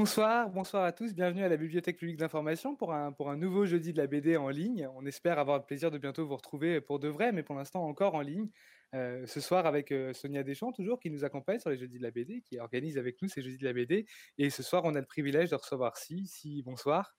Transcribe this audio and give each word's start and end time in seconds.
Bonsoir, 0.00 0.48
bonsoir 0.50 0.84
à 0.84 0.92
tous, 0.92 1.12
bienvenue 1.12 1.42
à 1.42 1.48
la 1.48 1.56
Bibliothèque 1.56 1.96
publique 1.96 2.18
d'information 2.18 2.76
pour 2.76 2.94
un, 2.94 3.10
pour 3.10 3.30
un 3.30 3.36
nouveau 3.36 3.66
jeudi 3.66 3.92
de 3.92 3.98
la 3.98 4.06
BD 4.06 4.36
en 4.36 4.48
ligne. 4.48 4.88
On 4.94 5.04
espère 5.04 5.40
avoir 5.40 5.58
le 5.58 5.64
plaisir 5.64 5.90
de 5.90 5.98
bientôt 5.98 6.24
vous 6.24 6.36
retrouver 6.36 6.80
pour 6.80 7.00
de 7.00 7.08
vrai, 7.08 7.32
mais 7.32 7.42
pour 7.42 7.56
l'instant 7.56 7.84
encore 7.84 8.14
en 8.14 8.20
ligne. 8.20 8.48
Euh, 8.94 9.26
ce 9.26 9.40
soir 9.40 9.66
avec 9.66 9.90
euh, 9.90 10.12
Sonia 10.12 10.44
Deschamps, 10.44 10.70
toujours, 10.70 11.00
qui 11.00 11.10
nous 11.10 11.24
accompagne 11.24 11.58
sur 11.58 11.70
les 11.70 11.76
jeudis 11.76 11.98
de 11.98 12.04
la 12.04 12.12
BD, 12.12 12.42
qui 12.42 12.60
organise 12.60 12.96
avec 12.96 13.20
nous 13.20 13.28
ces 13.28 13.42
jeudis 13.42 13.58
de 13.58 13.64
la 13.64 13.72
BD. 13.72 14.06
Et 14.38 14.50
ce 14.50 14.62
soir, 14.62 14.82
on 14.84 14.94
a 14.94 15.00
le 15.00 15.04
privilège 15.04 15.50
de 15.50 15.56
recevoir 15.56 15.96
Si. 15.96 16.28
Si, 16.28 16.62
bonsoir. 16.62 17.16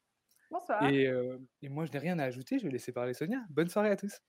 Bonsoir. 0.50 0.82
Et, 0.90 1.06
euh, 1.06 1.38
et 1.62 1.68
moi, 1.68 1.84
je 1.84 1.92
n'ai 1.92 2.00
rien 2.00 2.18
à 2.18 2.24
ajouter, 2.24 2.60
je 2.60 2.64
vais 2.64 2.72
laisser 2.72 2.94
parler 2.94 3.14
Sonia. 3.14 3.40
Bonne 3.50 3.68
soirée 3.68 3.90
à 3.90 3.98
tous. 3.98 4.22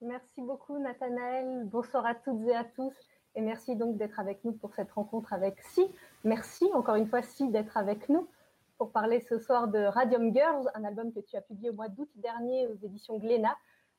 Merci 0.00 0.40
beaucoup, 0.40 0.78
Nathanaël. 0.78 1.64
Bonsoir 1.66 2.06
à 2.06 2.14
toutes 2.14 2.48
et 2.48 2.54
à 2.54 2.64
tous. 2.64 2.94
Et 3.34 3.42
merci 3.42 3.76
donc 3.76 3.98
d'être 3.98 4.20
avec 4.20 4.42
nous 4.42 4.52
pour 4.52 4.74
cette 4.74 4.92
rencontre 4.92 5.34
avec 5.34 5.60
Si. 5.60 5.82
Merci 6.24 6.64
encore 6.72 6.94
une 6.94 7.06
fois, 7.06 7.20
Si, 7.20 7.50
d'être 7.50 7.76
avec 7.76 8.08
nous 8.08 8.26
pour 8.78 8.92
parler 8.92 9.20
ce 9.20 9.38
soir 9.38 9.68
de 9.68 9.78
Radium 9.78 10.32
Girls, 10.32 10.70
un 10.74 10.82
album 10.84 11.12
que 11.12 11.20
tu 11.20 11.36
as 11.36 11.42
publié 11.42 11.68
au 11.68 11.74
mois 11.74 11.88
d'août 11.88 12.08
dernier 12.16 12.66
aux 12.66 12.76
éditions 12.76 13.18
Glénat. 13.18 13.54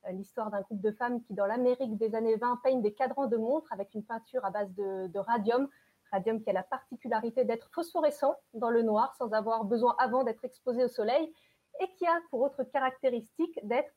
Euh, 0.07 0.11
l'histoire 0.11 0.49
d'un 0.49 0.61
groupe 0.61 0.81
de 0.81 0.91
femmes 0.91 1.21
qui, 1.21 1.35
dans 1.35 1.45
l'Amérique 1.45 1.97
des 1.97 2.15
années 2.15 2.35
20, 2.35 2.61
peignent 2.63 2.81
des 2.81 2.93
cadrans 2.93 3.27
de 3.27 3.37
montres 3.37 3.71
avec 3.71 3.93
une 3.93 4.03
peinture 4.03 4.43
à 4.43 4.49
base 4.49 4.73
de, 4.73 5.05
de 5.05 5.19
radium. 5.19 5.69
Radium 6.11 6.41
qui 6.41 6.49
a 6.49 6.53
la 6.53 6.63
particularité 6.63 7.45
d'être 7.45 7.69
phosphorescent 7.71 8.35
dans 8.55 8.71
le 8.71 8.81
noir 8.81 9.13
sans 9.19 9.31
avoir 9.31 9.63
besoin 9.63 9.95
avant 9.99 10.23
d'être 10.23 10.43
exposé 10.43 10.83
au 10.83 10.87
soleil 10.87 11.31
et 11.79 11.87
qui 11.95 12.07
a 12.07 12.19
pour 12.31 12.41
autre 12.41 12.63
caractéristique 12.63 13.59
d'être 13.61 13.93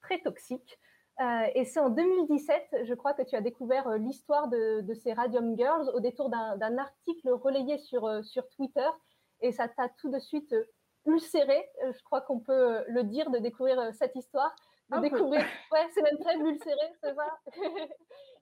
très 0.00 0.20
toxique. 0.20 0.78
Euh, 1.20 1.46
et 1.54 1.64
c'est 1.64 1.78
en 1.78 1.90
2017, 1.90 2.84
je 2.84 2.94
crois, 2.94 3.14
que 3.14 3.22
tu 3.22 3.36
as 3.36 3.40
découvert 3.40 3.86
euh, 3.86 3.98
l'histoire 3.98 4.48
de, 4.48 4.80
de, 4.80 4.94
ces 4.94 5.12
Radium 5.12 5.56
Girls 5.56 5.88
au 5.94 6.00
détour 6.00 6.28
d'un 6.28 6.78
article 6.78 7.30
relayé 7.30 7.78
sur, 7.78 8.04
euh, 8.04 8.22
sur 8.22 8.48
Twitter. 8.50 8.88
Et 9.40 9.52
ça 9.52 9.68
t'a 9.68 9.88
tout 9.88 10.10
de 10.10 10.18
suite 10.18 10.54
ulcéré, 11.06 11.68
je 11.82 12.02
crois 12.02 12.22
qu'on 12.22 12.40
peut 12.40 12.82
le 12.88 13.04
dire, 13.04 13.30
de 13.30 13.38
découvrir 13.38 13.92
cette 13.94 14.16
histoire. 14.16 14.54
De 14.90 14.96
Un 14.96 15.00
découvrir. 15.00 15.44
Peu. 15.70 15.76
Ouais, 15.76 15.86
c'est 15.92 16.02
même 16.02 16.18
très 16.18 16.36
ulcéré, 16.36 16.92
c'est 17.02 17.14
ça. 17.14 17.38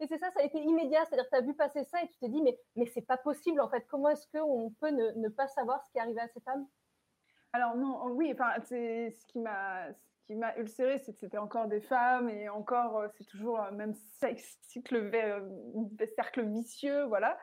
et 0.00 0.06
c'est 0.06 0.18
ça, 0.18 0.30
ça 0.30 0.40
a 0.40 0.44
été 0.44 0.60
immédiat. 0.60 1.04
C'est-à-dire 1.04 1.24
que 1.24 1.30
tu 1.30 1.36
as 1.36 1.46
vu 1.46 1.54
passer 1.54 1.84
ça 1.84 2.02
et 2.02 2.08
tu 2.08 2.18
t'es 2.18 2.28
dit, 2.28 2.40
mais, 2.40 2.58
mais 2.76 2.86
c'est 2.86 3.02
pas 3.02 3.16
possible 3.16 3.60
en 3.60 3.68
fait. 3.68 3.84
Comment 3.88 4.10
est-ce 4.10 4.26
qu'on 4.28 4.70
peut 4.80 4.90
ne, 4.90 5.10
ne, 5.12 5.28
pas 5.28 5.48
savoir 5.48 5.84
ce 5.84 5.90
qui 5.90 5.98
est 5.98 6.00
arrivé 6.00 6.20
à 6.20 6.28
ces 6.28 6.40
femmes 6.40 6.66
Alors, 7.52 7.76
non, 7.76 8.06
oui, 8.12 8.30
enfin, 8.32 8.52
c'est 8.64 9.10
ce 9.10 9.26
qui 9.26 9.40
m'a 9.40 9.88
qui 10.32 10.38
m'a 10.38 10.56
ulcéré, 10.56 10.98
c'était 10.98 11.38
encore 11.38 11.66
des 11.66 11.80
femmes 11.80 12.30
et 12.30 12.48
encore, 12.48 12.98
euh, 12.98 13.08
c'est 13.18 13.26
toujours 13.26 13.60
le 13.70 13.76
même 13.76 13.94
cycle, 14.64 15.10
cercle 16.14 16.42
vicieux, 16.48 17.04
voilà. 17.04 17.38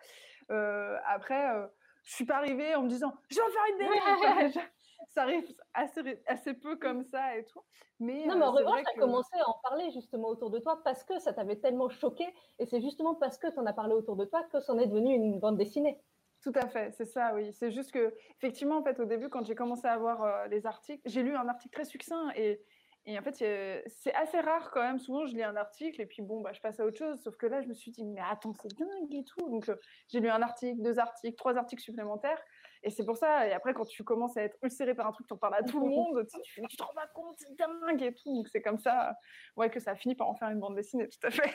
Euh, 0.49 0.97
après, 1.05 1.55
euh, 1.55 1.67
je 2.03 2.15
suis 2.15 2.25
pas 2.25 2.37
arrivée 2.37 2.73
en 2.73 2.83
me 2.83 2.89
disant, 2.89 3.13
je 3.29 3.35
vais 3.35 3.41
en 3.41 3.49
faire 3.49 3.63
une 3.69 3.77
BD. 4.53 4.59
ça 5.09 5.21
arrive 5.21 5.43
assez, 5.73 6.21
assez 6.25 6.53
peu 6.55 6.77
comme 6.77 7.03
ça 7.03 7.37
et 7.37 7.45
tout. 7.45 7.61
Mais, 7.99 8.25
non, 8.25 8.37
mais 8.37 8.45
en 8.45 8.51
revanche, 8.51 8.81
tu 8.81 8.89
as 8.89 8.93
que... 8.93 8.99
commencé 8.99 9.37
à 9.37 9.49
en 9.49 9.59
parler 9.61 9.91
justement 9.91 10.29
autour 10.29 10.49
de 10.49 10.57
toi 10.57 10.81
parce 10.83 11.03
que 11.03 11.19
ça 11.19 11.33
t'avait 11.33 11.57
tellement 11.57 11.89
choqué 11.89 12.25
et 12.57 12.65
c'est 12.65 12.81
justement 12.81 13.13
parce 13.13 13.37
que 13.37 13.51
tu 13.51 13.59
en 13.59 13.65
as 13.65 13.73
parlé 13.73 13.93
autour 13.93 14.15
de 14.15 14.25
toi 14.25 14.43
que 14.51 14.59
c'en 14.61 14.79
est 14.79 14.87
devenu 14.87 15.13
une 15.13 15.39
bande 15.39 15.57
dessinée. 15.57 15.99
Tout 16.41 16.53
à 16.55 16.67
fait, 16.67 16.91
c'est 16.91 17.05
ça, 17.05 17.33
oui. 17.35 17.51
C'est 17.51 17.71
juste 17.71 17.91
que, 17.91 18.13
effectivement, 18.37 18.77
en 18.77 18.83
fait, 18.83 18.97
au 18.99 19.05
début, 19.05 19.27
quand 19.27 19.45
j'ai 19.45 19.55
commencé 19.55 19.85
à 19.87 19.97
voir 19.97 20.23
euh, 20.23 20.47
les 20.47 20.65
articles, 20.65 21.01
j'ai 21.05 21.21
lu 21.21 21.35
un 21.35 21.47
article 21.49 21.73
très 21.73 21.83
succinct 21.83 22.31
et, 22.35 22.61
et 23.09 23.17
en 23.17 23.23
fait, 23.23 23.33
c'est 23.87 24.13
assez 24.13 24.39
rare 24.39 24.69
quand 24.71 24.81
même. 24.81 24.99
Souvent, 24.99 25.25
je 25.25 25.33
lis 25.33 25.41
un 25.41 25.55
article 25.55 25.99
et 25.99 26.05
puis 26.05 26.21
bon, 26.21 26.41
bah, 26.41 26.53
je 26.53 26.61
passe 26.61 26.79
à 26.79 26.85
autre 26.85 26.97
chose. 26.97 27.19
Sauf 27.23 27.35
que 27.37 27.47
là, 27.47 27.59
je 27.61 27.67
me 27.67 27.73
suis 27.73 27.89
dit, 27.89 28.05
mais 28.05 28.21
attends, 28.21 28.53
c'est 28.61 28.71
dingue 28.77 29.11
et 29.11 29.23
tout. 29.23 29.49
Donc, 29.49 29.67
euh, 29.67 29.75
j'ai 30.09 30.19
lu 30.19 30.29
un 30.29 30.43
article, 30.43 30.79
deux 30.83 30.99
articles, 30.99 31.35
trois 31.35 31.57
articles 31.57 31.81
supplémentaires. 31.81 32.39
Et 32.83 32.91
c'est 32.91 33.03
pour 33.03 33.17
ça. 33.17 33.47
Et 33.47 33.53
après, 33.53 33.73
quand 33.73 33.85
tu 33.85 34.03
commences 34.03 34.37
à 34.37 34.43
être 34.43 34.57
ulcéré 34.61 34.93
par 34.93 35.07
un 35.07 35.11
truc, 35.11 35.25
tu 35.25 35.33
en 35.33 35.37
parles 35.37 35.55
à 35.55 35.63
tout 35.63 35.79
le 35.79 35.89
monde. 35.89 36.23
Tu, 36.31 36.61
tu 36.67 36.77
te 36.77 36.83
rends 36.83 36.93
pas 36.93 37.07
compte, 37.07 37.35
c'est 37.37 37.57
dingue 37.57 38.03
et 38.03 38.13
tout. 38.13 38.31
Donc, 38.35 38.47
c'est 38.47 38.61
comme 38.61 38.77
ça 38.77 39.15
ouais, 39.57 39.71
que 39.71 39.79
ça 39.79 39.91
a 39.91 39.95
fini 39.95 40.13
par 40.13 40.29
en 40.29 40.35
faire 40.35 40.49
une 40.49 40.59
bande 40.59 40.75
dessinée, 40.75 41.09
tout 41.09 41.27
à 41.27 41.31
fait. 41.31 41.51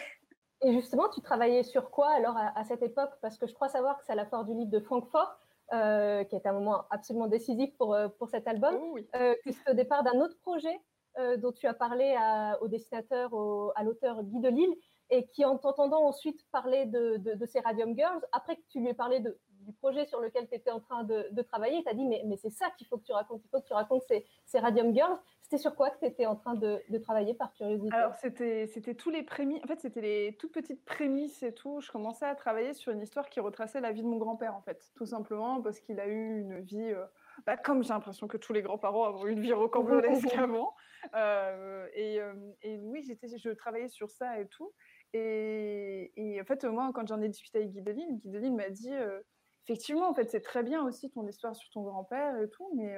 Et 0.63 0.73
justement, 0.73 1.09
tu 1.09 1.21
travaillais 1.21 1.63
sur 1.63 1.91
quoi 1.91 2.11
alors 2.11 2.37
à, 2.37 2.59
à 2.59 2.65
cette 2.65 2.83
époque? 2.83 3.13
Parce 3.23 3.39
que 3.39 3.47
je 3.47 3.55
crois 3.55 3.69
savoir 3.69 3.99
que 3.99 4.05
c'est 4.05 4.13
à 4.13 4.17
la 4.17 4.27
foire 4.27 4.45
du 4.45 4.55
livre 4.55 4.71
de 4.71 4.81
Francfort, 4.81 5.39
euh, 5.73 6.25
qui 6.25 6.37
est 6.37 6.47
un 6.47 6.53
moment 6.53 6.85
absolument 6.91 7.27
décisif 7.27 7.77
pour, 7.77 7.95
euh, 7.95 8.09
pour 8.09 8.29
cet 8.29 8.49
album, 8.49 8.75
oh, 8.79 8.91
oui. 8.95 9.09
euh, 9.17 9.35
que 9.45 9.53
c'est 9.53 9.71
au 9.71 9.75
départ 9.75 10.03
d'un 10.03 10.21
autre 10.21 10.39
projet? 10.41 10.81
Euh, 11.19 11.37
dont 11.37 11.53
tu 11.53 11.67
as 11.67 11.75
parlé 11.75 12.17
au 12.61 12.69
dessinateur, 12.69 13.31
à 13.77 13.85
l'auteur 13.85 14.23
Guy 14.23 14.41
Delisle, 14.41 14.75
et 15.11 15.27
qui, 15.27 15.45
en 15.45 15.59
t'entendant 15.59 16.05
ensuite 16.05 16.41
parler 16.51 16.87
de, 16.87 17.47
ces 17.47 17.61
Radium 17.61 17.95
Girls, 17.97 18.25
après 18.33 18.57
que 18.57 18.63
tu 18.69 18.81
lui 18.81 18.89
aies 18.89 18.95
parlé 18.95 19.21
du 19.21 19.73
projet 19.75 20.07
sur 20.07 20.21
lequel 20.21 20.49
tu 20.49 20.55
étais 20.55 20.71
en 20.71 20.81
train 20.81 21.05
de, 21.05 21.43
travailler, 21.43 21.83
tu 21.83 21.89
as 21.89 21.95
dit 21.95 22.07
mais, 22.07 22.37
c'est 22.37 22.51
ça 22.51 22.71
qu'il 22.77 22.87
faut 22.87 22.99
que 22.99 23.05
tu 23.05 23.13
racontes, 23.13 23.43
il 23.45 23.49
faut 23.49 23.61
que 23.61 23.67
tu 23.67 23.75
racontes 23.75 24.03
ces, 24.47 24.59
Radium 24.59 24.95
Girls. 24.95 25.19
C'était 25.43 25.59
sur 25.59 25.75
quoi 25.75 25.91
que 25.91 25.99
tu 25.99 26.07
étais 26.07 26.27
en 26.27 26.37
train 26.37 26.55
de, 26.55 26.81
de, 26.89 26.99
travailler 26.99 27.35
par 27.35 27.53
curiosité? 27.53 27.95
Alors 27.95 28.15
c'était 28.15 28.95
tous 28.95 29.11
les 29.11 29.23
prémices, 29.23 29.63
en 29.63 29.67
fait 29.67 29.81
c'était 29.81 30.01
les 30.01 30.37
toutes 30.39 30.53
petites 30.53 30.85
prémices 30.85 31.43
et 31.43 31.53
tout. 31.53 31.81
Je 31.81 31.93
commençais 31.93 32.25
à 32.25 32.35
travailler 32.35 32.73
sur 32.73 32.93
une 32.93 33.03
histoire 33.03 33.29
qui 33.29 33.41
retraçait 33.41 33.81
la 33.81 33.93
vie 33.93 34.03
de 34.03 34.09
mon 34.09 34.17
grand-père 34.17 34.55
en 34.55 34.63
fait, 34.63 34.91
tout 34.95 35.07
simplement 35.07 35.61
parce 35.61 35.81
qu'il 35.81 36.01
a 36.01 36.07
eu 36.07 36.41
une 36.41 36.61
vie, 36.61 36.93
euh, 36.93 37.05
bah, 37.47 37.57
comme 37.57 37.83
j'ai 37.83 37.91
l'impression 37.91 38.29
que 38.29 38.37
tous 38.37 38.53
les 38.53 38.63
grands-parents 38.63 39.11
ont 39.11 39.27
eu 39.27 39.33
une 39.33 39.41
vie 39.41 39.53
rocambolesque 39.53 40.33
avant. 40.39 40.75
Euh, 41.15 41.87
et, 41.95 42.21
euh, 42.21 42.35
et, 42.63 42.79
oui, 42.79 43.03
j'étais, 43.03 43.29
je 43.37 43.51
travaillais 43.51 43.89
sur 43.89 44.11
ça 44.11 44.41
et 44.41 44.47
tout. 44.49 44.73
Et, 45.13 46.13
et 46.17 46.41
en 46.41 46.45
fait, 46.45 46.65
moi, 46.65 46.91
quand 46.95 47.07
j'en 47.07 47.21
ai 47.21 47.29
discuté 47.29 47.59
avec 47.59 47.71
Guy 47.71 47.83
Delisle 47.83 48.55
m'a 48.55 48.71
dit 48.71 48.93
euh, 48.93 49.21
effectivement, 49.65 50.09
en 50.09 50.15
fait, 50.15 50.31
c'est 50.31 50.41
très 50.41 50.63
bien 50.63 50.85
aussi 50.85 51.11
ton 51.11 51.27
histoire 51.27 51.55
sur 51.55 51.71
ton 51.71 51.83
grand-père 51.83 52.37
et 52.39 52.49
tout, 52.51 52.71
mais 52.75 52.97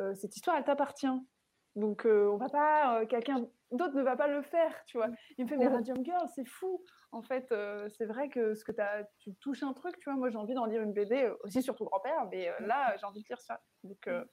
euh, 0.00 0.14
cette 0.14 0.36
histoire, 0.36 0.56
elle 0.56 0.64
t'appartient. 0.64 1.06
Donc, 1.76 2.06
euh, 2.06 2.28
on 2.30 2.36
va 2.36 2.48
pas, 2.48 3.04
quelqu'un 3.06 3.48
d'autre 3.72 3.94
ne 3.94 4.02
va 4.02 4.16
pas 4.16 4.28
le 4.28 4.42
faire, 4.42 4.72
tu 4.86 4.96
vois. 4.96 5.08
Il 5.38 5.44
me 5.44 5.48
fait, 5.48 5.56
mais 5.56 5.68
Radium 5.68 6.04
Girl, 6.04 6.26
c'est 6.34 6.46
fou. 6.46 6.82
En 7.12 7.22
fait, 7.22 7.52
euh, 7.52 7.88
c'est 7.90 8.06
vrai 8.06 8.28
que 8.28 8.54
ce 8.54 8.64
que 8.64 8.72
as, 8.80 9.04
tu 9.18 9.34
touches 9.36 9.62
un 9.62 9.72
truc, 9.72 9.98
tu 9.98 10.10
vois. 10.10 10.18
Moi, 10.18 10.30
j'ai 10.30 10.38
envie 10.38 10.54
d'en 10.54 10.66
lire 10.66 10.82
une 10.82 10.92
BD 10.92 11.30
aussi 11.42 11.62
sur 11.62 11.76
ton 11.76 11.84
grand-père, 11.84 12.26
mais 12.30 12.48
euh, 12.48 12.52
là, 12.60 12.96
j'ai 12.96 13.06
envie 13.06 13.22
de 13.22 13.28
lire 13.28 13.40
ça. 13.40 13.60
Donc, 13.82 14.06
euh, 14.08 14.24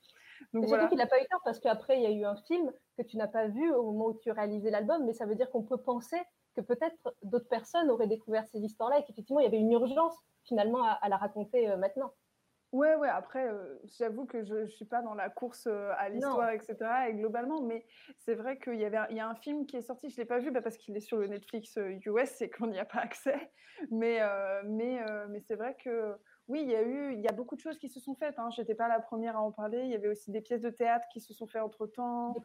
donc 0.54 0.66
voilà. 0.66 0.88
Qu'il 0.88 0.98
n'a 0.98 1.08
pas 1.08 1.22
eu 1.22 1.26
tort 1.30 1.42
parce 1.44 1.60
qu'après, 1.60 1.98
il 1.98 2.04
y 2.04 2.08
a 2.08 2.12
eu 2.12 2.26
un 2.26 2.36
film 2.48 2.72
que 2.98 3.04
tu 3.04 3.18
n'as 3.18 3.28
pas 3.28 3.48
vu 3.48 3.72
au 3.72 3.92
moment 3.92 4.08
où 4.08 4.18
tu 4.18 4.32
réalisais 4.32 4.72
l'album, 4.72 5.06
mais 5.06 5.14
ça 5.14 5.26
veut 5.26 5.36
dire 5.36 5.50
qu'on 5.52 5.64
peut 5.64 5.78
penser 5.78 6.18
que 6.56 6.62
peut-être 6.62 7.16
d'autres 7.24 7.48
personnes 7.48 7.90
auraient 7.90 8.08
découvert 8.08 8.46
ces 8.48 8.60
histoires-là 8.60 9.00
et 9.00 9.04
qu'effectivement, 9.04 9.40
il 9.40 9.44
y 9.44 9.48
avait 9.48 9.60
une 9.60 9.72
urgence 9.72 10.18
finalement 10.44 10.84
à, 10.84 10.92
à 10.92 11.08
la 11.10 11.18
raconter 11.18 11.76
maintenant. 11.78 12.14
Ouais, 12.72 12.96
ouais, 12.96 13.10
après, 13.10 13.50
euh, 13.50 13.80
j'avoue 13.98 14.26
que 14.26 14.44
je 14.44 14.56
ne 14.56 14.66
suis 14.68 14.86
pas 14.86 15.02
dans 15.02 15.14
la 15.14 15.30
course 15.30 15.68
euh, 15.68 15.92
à 15.98 16.08
l'histoire, 16.08 16.52
etc. 16.52 16.78
Et 17.10 17.14
globalement, 17.14 17.62
mais 17.62 17.86
c'est 18.18 18.34
vrai 18.34 18.58
qu'il 18.60 18.80
y, 18.80 18.86
avait 18.86 18.98
un, 18.98 19.08
il 19.10 19.18
y 19.18 19.20
a 19.20 19.28
un 19.28 19.36
film 19.36 19.66
qui 19.66 19.76
est 19.76 19.82
sorti, 19.82 20.10
je 20.10 20.16
ne 20.16 20.22
l'ai 20.22 20.26
pas 20.26 20.40
vu 20.40 20.52
bah, 20.52 20.62
parce 20.62 20.78
qu'il 20.78 20.96
est 20.96 21.02
sur 21.02 21.18
le 21.18 21.28
Netflix 21.28 21.78
euh, 21.78 22.00
US 22.06 22.42
et 22.42 22.50
qu'on 22.50 22.68
n'y 22.68 22.80
a 22.80 22.86
pas 22.86 23.00
accès. 23.00 23.52
Mais, 23.90 24.20
euh, 24.22 24.62
mais, 24.66 25.02
euh, 25.02 25.28
mais 25.30 25.42
c'est 25.42 25.56
vrai 25.56 25.76
que 25.84 26.16
oui, 26.48 26.62
il 26.64 26.70
y 26.70 26.76
a 26.76 26.82
eu, 26.82 27.14
il 27.14 27.20
y 27.20 27.28
a 27.28 27.34
beaucoup 27.34 27.56
de 27.56 27.62
choses 27.62 27.78
qui 27.78 27.90
se 27.90 28.00
sont 28.00 28.16
faites. 28.16 28.40
Hein. 28.40 28.50
Je 28.56 28.62
n'étais 28.62 28.76
pas 28.76 28.88
la 28.88 29.00
première 29.00 29.36
à 29.36 29.42
en 29.42 29.52
parler. 29.52 29.82
Il 29.84 29.90
y 29.90 29.96
avait 29.96 30.08
aussi 30.08 30.32
des 30.32 30.42
pièces 30.42 30.62
de 30.62 30.70
théâtre 30.70 31.08
qui 31.12 31.20
se 31.20 31.34
sont 31.34 31.48
faites 31.48 31.62
entre 31.62 31.88
temps. 31.88 32.36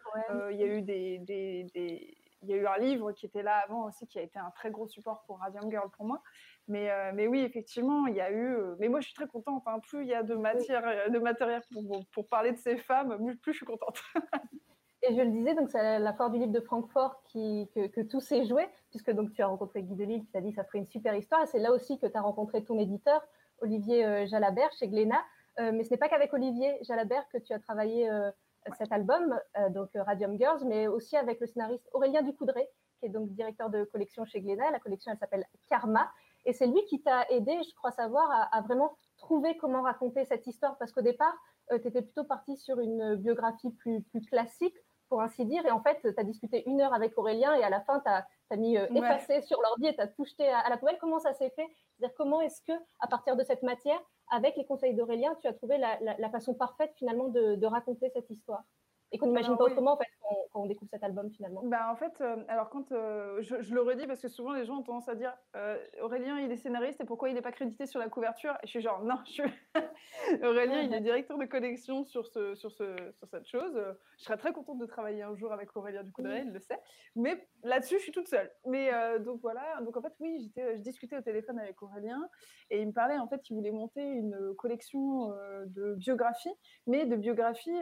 il 0.51 0.57
y 0.57 0.65
a 0.65 0.67
eu 0.67 0.83
des, 0.83 1.19
des, 1.19 1.65
des, 1.75 2.17
il 2.43 2.51
y 2.51 2.55
a 2.55 2.57
eu 2.57 2.67
un 2.67 2.79
livre 2.79 3.13
qui 3.13 3.27
était 3.27 3.43
là 3.43 3.63
avant 3.65 3.85
aussi, 3.87 4.07
qui 4.07 4.19
a 4.19 4.23
été 4.23 4.39
un 4.39 4.51
très 4.51 4.71
gros 4.71 4.87
support 4.87 5.23
pour 5.27 5.39
Radium 5.39 5.71
Girl 5.71 5.91
pour 5.91 6.07
moi. 6.07 6.23
Mais, 6.69 6.91
euh, 6.91 7.13
mais 7.15 7.27
oui, 7.27 7.41
effectivement, 7.41 8.07
il 8.07 8.17
y 8.17 8.21
a 8.21 8.31
eu. 8.31 8.57
Euh, 8.57 8.77
mais 8.79 8.89
moi, 8.89 9.01
je 9.01 9.07
suis 9.07 9.15
très 9.15 9.29
contente. 9.29 9.63
Hein. 9.67 9.79
Plus 9.81 10.03
il 10.03 10.09
y 10.09 10.15
a 10.15 10.23
de 10.23 10.35
matière, 10.35 10.83
oui. 11.07 11.13
de 11.13 11.19
matériel 11.19 11.63
pour, 11.73 12.05
pour, 12.13 12.27
parler 12.29 12.53
de 12.53 12.59
ces 12.59 12.77
femmes, 12.77 13.17
plus 13.41 13.53
je 13.53 13.59
suis 13.59 13.67
contente. 13.67 14.03
Et 15.03 15.15
je 15.15 15.21
le 15.21 15.31
disais, 15.31 15.55
donc 15.55 15.71
c'est 15.71 15.99
la 15.99 16.13
foire 16.15 16.31
du 16.31 16.39
livre 16.39 16.53
de 16.53 16.61
Francfort 16.61 17.23
qui, 17.25 17.71
que, 17.75 17.87
que 17.87 18.01
tout 18.01 18.21
s'est 18.21 18.45
joué, 18.45 18.67
puisque 18.91 19.13
donc 19.13 19.33
tu 19.33 19.43
as 19.43 19.47
rencontré 19.47 19.83
Guy 19.83 19.95
Delisle 19.95 20.25
qui 20.25 20.33
t'a 20.33 20.41
dit 20.41 20.51
que 20.51 20.57
ça 20.57 20.65
ferait 20.65 20.79
une 20.79 20.87
super 20.87 21.15
histoire. 21.15 21.47
C'est 21.47 21.61
là 21.61 21.71
aussi 21.71 21.99
que 21.99 22.07
tu 22.07 22.17
as 22.17 22.21
rencontré 22.21 22.65
ton 22.65 22.79
éditeur, 22.79 23.23
Olivier 23.61 24.05
euh, 24.05 24.27
Jalabert, 24.27 24.73
chez 24.73 24.89
Glénat. 24.89 25.23
Euh, 25.61 25.71
mais 25.73 25.85
ce 25.85 25.91
n'est 25.91 25.97
pas 25.97 26.09
qu'avec 26.09 26.33
Olivier 26.35 26.77
Jalabert 26.83 27.29
que 27.29 27.39
tu 27.39 27.53
as 27.53 27.59
travaillé 27.59 28.11
euh, 28.11 28.31
cet 28.77 28.93
album, 28.93 29.39
donc 29.71 29.91
Radium 29.95 30.37
Girls, 30.39 30.65
mais 30.67 30.87
aussi 30.87 31.17
avec 31.17 31.41
le 31.41 31.47
scénariste 31.47 31.89
Aurélien 31.93 32.23
Ducoudray, 32.23 32.69
qui 32.99 33.07
est 33.07 33.11
donc 33.11 33.31
directeur 33.31 33.71
de 33.71 33.85
collection 33.85 34.25
chez 34.25 34.41
Glénat. 34.41 34.71
La 34.71 34.81
collection, 34.81 35.13
elle 35.13 35.19
s'appelle 35.19 35.45
Karma. 35.69 36.11
Et 36.45 36.53
c'est 36.53 36.67
lui 36.67 36.85
qui 36.85 37.03
t'a 37.03 37.27
aidé, 37.31 37.59
je 37.63 37.75
crois 37.75 37.91
savoir, 37.91 38.31
à, 38.31 38.57
à, 38.57 38.61
vraiment 38.63 38.97
trouver 39.19 39.57
comment 39.57 39.83
raconter 39.83 40.25
cette 40.25 40.47
histoire. 40.47 40.79
Parce 40.79 40.93
qu'au 40.93 41.03
départ, 41.03 41.35
euh, 41.73 41.79
tu 41.79 41.89
étais 41.89 42.03
plutôt 42.03 42.25
parti 42.25 42.57
sur 42.57 42.79
une 42.81 43.17
biographie 43.17 43.71
plus, 43.71 44.03
plus 44.03 44.25
classique, 44.25 44.77
pour 45.09 45.23
ainsi 45.23 45.45
dire. 45.45 45.65
Et 45.67 45.71
en 45.71 45.83
fait, 45.83 45.99
tu 46.01 46.15
as 46.17 46.25
discuté 46.25 46.69
une 46.69 46.81
heure 46.81 46.95
avec 46.95 47.17
Aurélien 47.19 47.55
et 47.55 47.63
à 47.63 47.71
la 47.71 47.81
fin, 47.81 48.01
tu 48.01 48.09
as, 48.09 48.27
as, 48.51 48.57
mis 48.57 48.77
euh, 48.77 48.87
effacé 48.95 49.35
ouais. 49.35 49.43
sur 49.43 49.61
l'ordi 49.63 49.87
et 49.87 49.95
tu 49.95 50.01
as 50.01 50.09
tout 50.09 50.25
jeté 50.25 50.49
à, 50.49 50.61
à, 50.61 50.71
la 50.71 50.77
poubelle. 50.77 50.99
Comment 51.01 51.19
ça 51.19 51.33
s'est 51.35 51.51
fait? 51.51 51.69
C'est-à-dire, 51.99 52.15
comment 52.17 52.41
est-ce 52.41 52.63
que, 52.63 52.73
à 53.01 53.07
partir 53.07 53.37
de 53.37 53.45
cette 53.45 53.63
matière, 53.63 54.01
avec 54.31 54.57
les 54.57 54.65
conseils 54.65 54.95
d'Aurélien, 54.95 55.37
tu 55.41 55.47
as 55.47 55.53
trouvé 55.53 55.79
la, 55.79 56.31
façon 56.31 56.55
parfaite 56.55 56.93
finalement 56.97 57.29
de 57.29 57.67
raconter 57.67 58.11
cette 58.11 58.31
histoire 58.31 58.65
et 59.13 59.19
qu'on 59.19 59.27
n'imagine 59.27 59.57
pas 59.57 59.65
autrement 59.65 59.93
en 59.93 59.97
fait, 59.97 60.09
quand, 60.53 60.61
on 60.61 60.67
découvre 60.67 60.91
cet 60.91 61.03
album 61.05 61.31
finalement 61.31 61.63
bah, 61.65 61.89
En 61.91 61.97
fait, 61.97 62.13
euh, 62.21 62.43
alors 62.49 62.71
quand 62.71 62.91
euh, 62.93 63.41
je, 63.43 63.73
le 63.73 63.83
redis 63.83 64.07
parce 64.07 64.21
que 64.21 64.29
souvent 64.29 64.53
les 64.53 64.65
gens 64.65 64.79
ont 64.79 64.83
tendance 64.83 65.09
à 65.09 65.15
dire 65.15 65.33
euh, 65.55 65.77
Aurélien 66.03 66.41
il 66.41 66.51
est 66.51 66.57
scénariste 66.57 67.01
et 67.01 67.05
pourquoi 67.05 67.29
il 67.29 67.35
n'est 67.35 67.43
pas 67.43 67.53
crédité 67.53 67.87
sur 67.87 68.01
la 68.01 68.09
couverture? 68.09 68.53
Et 68.63 68.67
je 68.67 68.71
suis 68.71 68.81
genre 68.81 69.03
non, 69.05 69.17
je 69.27 69.33
suis... 69.33 69.43
Aurélien 70.43 70.81
il 70.81 70.93
est 70.93 71.01
directeur 71.03 71.39
de 71.39 71.45
collection 71.45 72.05
sur, 72.05 72.27
ce, 72.27 72.55
sur, 72.55 72.73
ce, 72.73 72.97
sur 73.13 73.29
cette 73.29 73.47
chose. 73.47 73.81
Je 74.19 74.25
serais 74.25 74.39
très 74.39 74.53
contente 74.53 74.79
de 74.79 74.87
travailler 74.87 75.23
un 75.23 75.35
jour 75.37 75.53
avec 75.53 75.77
Aurélien 75.77 76.03
du 76.03 76.11
coup 76.11 76.23
il 76.27 76.53
le 76.53 76.61
sait. 76.61 76.81
Mais 77.15 77.47
là-dessus 77.63 77.99
je 77.99 78.03
suis 78.03 78.13
toute 78.13 78.29
seule. 78.29 78.51
Mais 78.67 78.91
donc 79.21 79.41
voilà, 79.41 79.81
donc 79.83 79.97
en 79.97 80.03
fait 80.03 80.15
oui, 80.21 80.53
je 80.57 80.81
discutais 80.81 81.17
au 81.17 81.23
téléphone 81.23 81.59
avec 81.59 81.81
Aurélien 81.83 82.29
et 82.71 82.81
il 82.81 82.89
me 82.89 82.93
parlait 82.93 83.19
en 83.19 83.29
fait 83.29 83.41
qu'il 83.43 83.55
voulait 83.57 83.71
monter 83.71 84.03
une 84.03 84.55
collection 84.57 85.29
de 85.67 85.95
biographies, 85.95 86.55
mais 86.87 87.07
de 87.07 87.17
biographies 87.17 87.81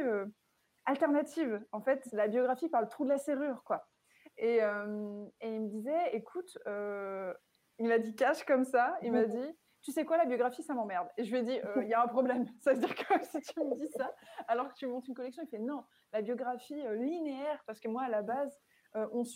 alternative. 0.86 1.62
En 1.72 1.80
fait, 1.80 2.06
la 2.12 2.28
biographie 2.28 2.68
parle 2.68 2.88
trop 2.88 3.04
de 3.04 3.10
la 3.10 3.18
serrure, 3.18 3.62
quoi. 3.64 3.86
Et, 4.36 4.62
euh, 4.62 5.24
il 5.42 5.60
me 5.62 5.68
disait, 5.68 6.14
écoute, 6.14 6.58
euh, 6.66 7.32
il 7.78 7.88
m'a 7.88 7.98
dit 7.98 8.14
cash 8.14 8.44
comme 8.44 8.64
ça, 8.64 8.96
il 9.02 9.12
m'a 9.12 9.24
dit, 9.24 9.58
tu 9.82 9.92
sais 9.92 10.04
quoi, 10.04 10.16
la 10.16 10.24
biographie, 10.24 10.62
ça 10.62 10.74
m'emmerde. 10.74 11.08
Et 11.18 11.24
je 11.24 11.30
lui 11.30 11.40
ai 11.40 11.42
dit, 11.42 11.60
euh, 11.60 11.82
il 11.82 11.88
y 11.88 11.94
a 11.94 12.02
un 12.02 12.08
problème. 12.08 12.46
Ça 12.60 12.72
veut 12.72 12.78
dire 12.78 12.94
que 12.94 13.24
si 13.24 13.40
tu 13.40 13.60
me 13.60 13.76
dis 13.76 13.88
ça, 13.96 14.14
alors 14.48 14.68
que 14.68 14.74
tu 14.74 14.86
montes 14.86 15.06
une 15.08 15.14
collection, 15.14 15.42
il 15.42 15.48
fait 15.48 15.58
non, 15.58 15.84
la 16.12 16.22
biographie 16.22 16.82
linéaire, 16.94 17.62
parce 17.66 17.80
que 17.80 17.88
moi, 17.88 18.04
à 18.04 18.08
la 18.08 18.22
base, 18.22 18.58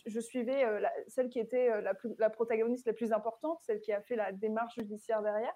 je 0.06 0.20
suivais 0.20 0.64
celle 1.08 1.28
qui 1.28 1.40
était 1.40 1.82
la, 1.82 1.92
la, 2.18 2.30
protagoniste 2.30 2.86
la 2.86 2.92
plus 2.92 3.12
importante, 3.12 3.58
celle 3.62 3.80
qui 3.80 3.92
a 3.92 4.00
fait 4.00 4.14
la 4.14 4.30
démarche 4.30 4.76
judiciaire 4.76 5.20
derrière, 5.20 5.54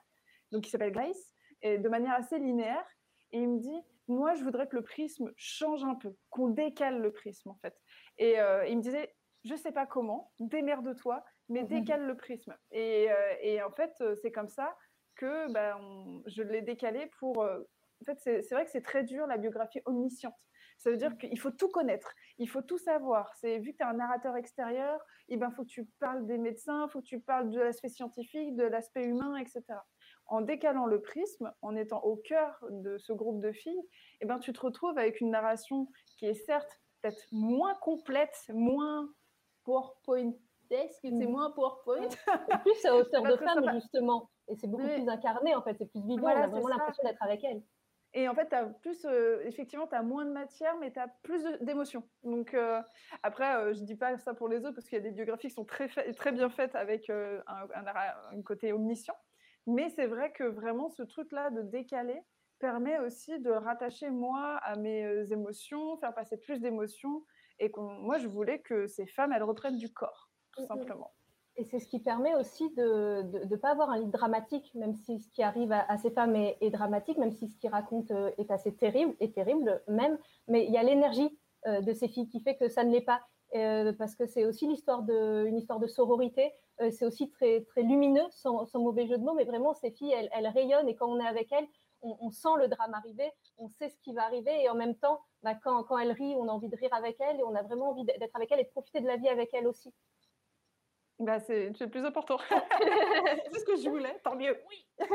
donc 0.50 0.64
qui 0.64 0.70
s'appelle 0.70 0.90
Grace, 0.90 1.32
et 1.62 1.78
de 1.78 1.88
manière 1.88 2.14
assez 2.14 2.38
linéaire. 2.38 2.84
Et 3.30 3.38
il 3.38 3.48
me 3.48 3.58
dit, 3.60 3.80
moi, 4.08 4.34
je 4.34 4.42
voudrais 4.42 4.66
que 4.66 4.76
le 4.76 4.82
prisme 4.82 5.32
change 5.36 5.84
un 5.84 5.94
peu, 5.94 6.14
qu'on 6.30 6.48
décale 6.48 7.00
le 7.00 7.12
prisme, 7.12 7.50
en 7.50 7.56
fait. 7.56 7.74
Et 8.18 8.40
euh, 8.40 8.66
il 8.66 8.76
me 8.76 8.82
disait, 8.82 9.14
je 9.44 9.54
sais 9.54 9.72
pas 9.72 9.86
comment, 9.86 10.32
démerde-toi, 10.40 11.24
mais 11.48 11.62
mhm. 11.62 11.68
décale 11.68 12.06
le 12.06 12.16
prisme. 12.16 12.56
Et, 12.70 13.10
euh, 13.10 13.66
en 13.66 13.72
fait, 13.72 13.92
euh, 14.00 14.14
c'est 14.22 14.32
comme 14.32 14.48
ça 14.48 14.76
que 15.14 15.52
bah, 15.52 15.78
je 16.26 16.42
l'ai 16.42 16.62
décalé 16.62 17.10
pour... 17.18 17.44
en 17.44 18.04
fait, 18.06 18.18
c'est 18.18 18.50
vrai 18.50 18.64
que 18.64 18.70
c'est 18.70 18.82
très 18.82 19.04
dur, 19.04 19.26
la 19.26 19.36
biographie 19.36 19.80
omnisciente. 19.84 20.34
Ça 20.78 20.90
veut 20.90 20.96
dire 20.96 21.10
mhm. 21.10 21.18
qu'il 21.18 21.38
faut 21.38 21.50
tout 21.50 21.68
connaître, 21.68 22.12
il 22.38 22.48
faut 22.48 22.62
tout 22.62 22.78
savoir. 22.78 23.32
C'est 23.36 23.58
vu 23.58 23.72
que 23.72 23.76
tu 23.76 23.84
es 23.84 23.86
un 23.86 23.92
narrateur 23.92 24.36
extérieur, 24.36 25.00
il 25.28 25.38
ben, 25.38 25.50
faut 25.52 25.62
que 25.62 25.68
tu 25.68 25.84
parles 26.00 26.26
des 26.26 26.38
médecins, 26.38 26.86
il 26.88 26.90
faut 26.90 27.00
que 27.00 27.06
tu 27.06 27.20
parles 27.20 27.50
de 27.50 27.60
l'aspect 27.60 27.88
scientifique, 27.88 28.56
de 28.56 28.64
l'aspect 28.64 29.04
humain, 29.04 29.36
etc 29.36 29.62
en 30.26 30.40
décalant 30.40 30.86
le 30.86 31.00
prisme, 31.00 31.52
en 31.62 31.76
étant 31.76 32.02
au 32.02 32.16
cœur 32.16 32.64
de 32.70 32.98
ce 32.98 33.12
groupe 33.12 33.40
de 33.40 33.52
filles, 33.52 33.82
eh 34.20 34.26
ben, 34.26 34.38
tu 34.38 34.52
te 34.52 34.60
retrouves 34.60 34.96
avec 34.96 35.20
une 35.20 35.30
narration 35.30 35.88
qui 36.16 36.26
est 36.26 36.34
certes 36.34 36.80
peut-être 37.00 37.26
moins 37.32 37.74
complète, 37.74 38.36
moins 38.48 39.08
PowerPoint 39.64 40.32
c'est 41.00 41.10
mm. 41.10 41.28
moins 41.28 41.50
PowerPoint. 41.50 42.08
plus 42.62 42.84
à 42.84 42.96
hauteur 42.96 43.22
de 43.22 43.36
femme, 43.36 43.70
justement. 43.74 44.30
Et 44.48 44.56
c'est 44.56 44.66
beaucoup 44.66 44.84
plus 44.84 45.08
incarné, 45.08 45.54
en 45.54 45.62
fait. 45.62 45.76
C'est 45.78 45.90
plus 45.90 46.04
vivant. 46.04 46.28
on 46.28 46.28
a 46.28 46.46
vraiment 46.46 46.68
l'impression 46.68 47.02
d'être 47.04 47.22
avec 47.22 47.44
elle. 47.44 47.62
Et 48.14 48.28
en 48.28 48.34
fait, 48.34 48.48
tu 48.48 48.54
as 48.54 48.66
plus, 48.66 49.06
euh, 49.06 49.40
effectivement, 49.44 49.86
tu 49.86 49.94
as 49.94 50.02
moins 50.02 50.26
de 50.26 50.32
matière, 50.32 50.76
mais 50.78 50.92
tu 50.92 50.98
as 50.98 51.08
plus 51.22 51.42
d'émotions. 51.62 52.06
Donc, 52.24 52.52
euh, 52.52 52.80
après, 53.22 53.56
euh, 53.56 53.74
je 53.74 53.80
ne 53.80 53.86
dis 53.86 53.96
pas 53.96 54.18
ça 54.18 54.34
pour 54.34 54.48
les 54.48 54.58
autres, 54.66 54.74
parce 54.74 54.86
qu'il 54.86 54.98
y 54.98 55.00
a 55.00 55.04
des 55.04 55.12
biographies 55.12 55.48
qui 55.48 55.54
sont 55.54 55.64
très, 55.64 55.88
très 55.88 56.32
bien 56.32 56.50
faites 56.50 56.74
avec 56.74 57.08
un, 57.08 57.42
un, 57.46 58.42
côté 58.42 58.72
omniscient. 58.72 59.16
Mais 59.66 59.90
c'est 59.90 60.06
vrai 60.06 60.32
que 60.32 60.44
vraiment, 60.44 60.88
ce 60.88 61.02
truc-là 61.02 61.50
de 61.50 61.62
décaler 61.62 62.20
permet 62.58 62.98
aussi 63.00 63.38
de 63.40 63.50
rattacher 63.50 64.10
moi 64.10 64.56
à 64.62 64.76
mes 64.76 65.04
euh, 65.04 65.26
émotions, 65.30 65.96
faire 65.98 66.14
passer 66.14 66.36
plus 66.36 66.60
d'émotions. 66.60 67.24
Et 67.58 67.70
moi, 67.76 68.18
je 68.18 68.28
voulais 68.28 68.60
que 68.60 68.86
ces 68.86 69.06
femmes, 69.06 69.32
elles 69.32 69.42
reprennent 69.42 69.76
du 69.76 69.92
corps, 69.92 70.30
tout 70.56 70.64
simplement. 70.66 71.12
Et 71.56 71.64
c'est 71.64 71.80
ce 71.80 71.86
qui 71.86 72.00
permet 72.00 72.34
aussi 72.34 72.70
de 72.70 73.46
ne 73.46 73.56
pas 73.56 73.72
avoir 73.72 73.90
un 73.90 73.98
livre 73.98 74.10
dramatique, 74.10 74.74
même 74.74 74.94
si 74.94 75.20
ce 75.20 75.28
qui 75.30 75.42
arrive 75.42 75.70
à, 75.70 75.98
ces 75.98 76.10
femmes 76.10 76.34
est, 76.34 76.70
dramatique, 76.70 77.18
même 77.18 77.32
si 77.32 77.48
ce 77.48 77.58
qu'ils 77.58 77.70
racontent 77.70 78.14
euh, 78.14 78.30
est 78.38 78.50
assez 78.50 78.74
terrible, 78.74 79.14
et 79.20 79.32
terrible 79.32 79.82
même. 79.86 80.18
Mais 80.48 80.64
il 80.64 80.72
y 80.72 80.78
a 80.78 80.82
l'énergie 80.82 81.38
euh, 81.66 81.80
de 81.82 81.92
ces 81.92 82.08
filles 82.08 82.28
qui 82.28 82.40
fait 82.40 82.56
que 82.56 82.68
ça 82.68 82.84
ne 82.84 82.90
l'est 82.90 83.02
pas. 83.02 83.20
Parce 83.52 84.14
que 84.14 84.26
c'est 84.26 84.44
aussi 84.44 84.66
l'histoire 84.66 85.02
de, 85.02 85.44
une 85.46 85.58
histoire 85.58 85.78
de 85.78 85.86
sororité, 85.86 86.52
euh, 86.80 86.90
c'est 86.90 87.04
aussi 87.04 87.30
très, 87.30 87.62
très 87.62 87.82
lumineux, 87.82 88.24
sans, 88.30 88.66
mauvais 88.74 89.06
jeu 89.06 89.18
de 89.18 89.22
mots, 89.22 89.34
mais 89.34 89.44
vraiment, 89.44 89.74
ces 89.74 89.90
filles, 89.90 90.14
elles, 90.32 90.48
rayonnent. 90.48 90.88
Et 90.88 90.96
quand 90.96 91.08
on 91.08 91.20
est 91.20 91.26
avec 91.26 91.52
elles, 91.52 91.66
on, 92.04 92.30
sent 92.32 92.56
le 92.58 92.66
drame 92.66 92.94
arriver, 92.94 93.30
on 93.58 93.68
sait 93.68 93.88
ce 93.88 93.96
qui 94.00 94.12
va 94.12 94.24
arriver. 94.24 94.62
Et 94.62 94.68
en 94.68 94.74
même 94.74 94.96
temps, 94.96 95.20
bah, 95.44 95.54
quand, 95.54 95.84
quand 95.84 95.98
elles 95.98 96.10
rient, 96.10 96.34
on 96.36 96.48
a 96.48 96.52
envie 96.52 96.68
de 96.68 96.76
rire 96.76 96.92
avec 96.92 97.16
elles. 97.20 97.38
Et 97.38 97.44
on 97.44 97.54
a 97.54 97.62
vraiment 97.62 97.90
envie 97.90 98.04
d'être 98.04 98.34
avec 98.34 98.50
elles 98.50 98.60
et 98.60 98.64
de 98.64 98.70
profiter 98.70 99.00
de 99.00 99.06
la 99.06 99.16
vie 99.16 99.28
avec 99.28 99.54
elles 99.54 99.68
aussi. 99.68 99.94
Bah, 101.22 101.38
c'est 101.38 101.70
le 101.78 101.88
plus 101.88 102.04
important. 102.04 102.36
c'est 103.52 103.58
ce 103.60 103.64
que 103.64 103.76
je 103.76 103.88
voulais, 103.88 104.20
tant 104.24 104.34
mieux. 104.34 104.56
Oui. 104.68 104.84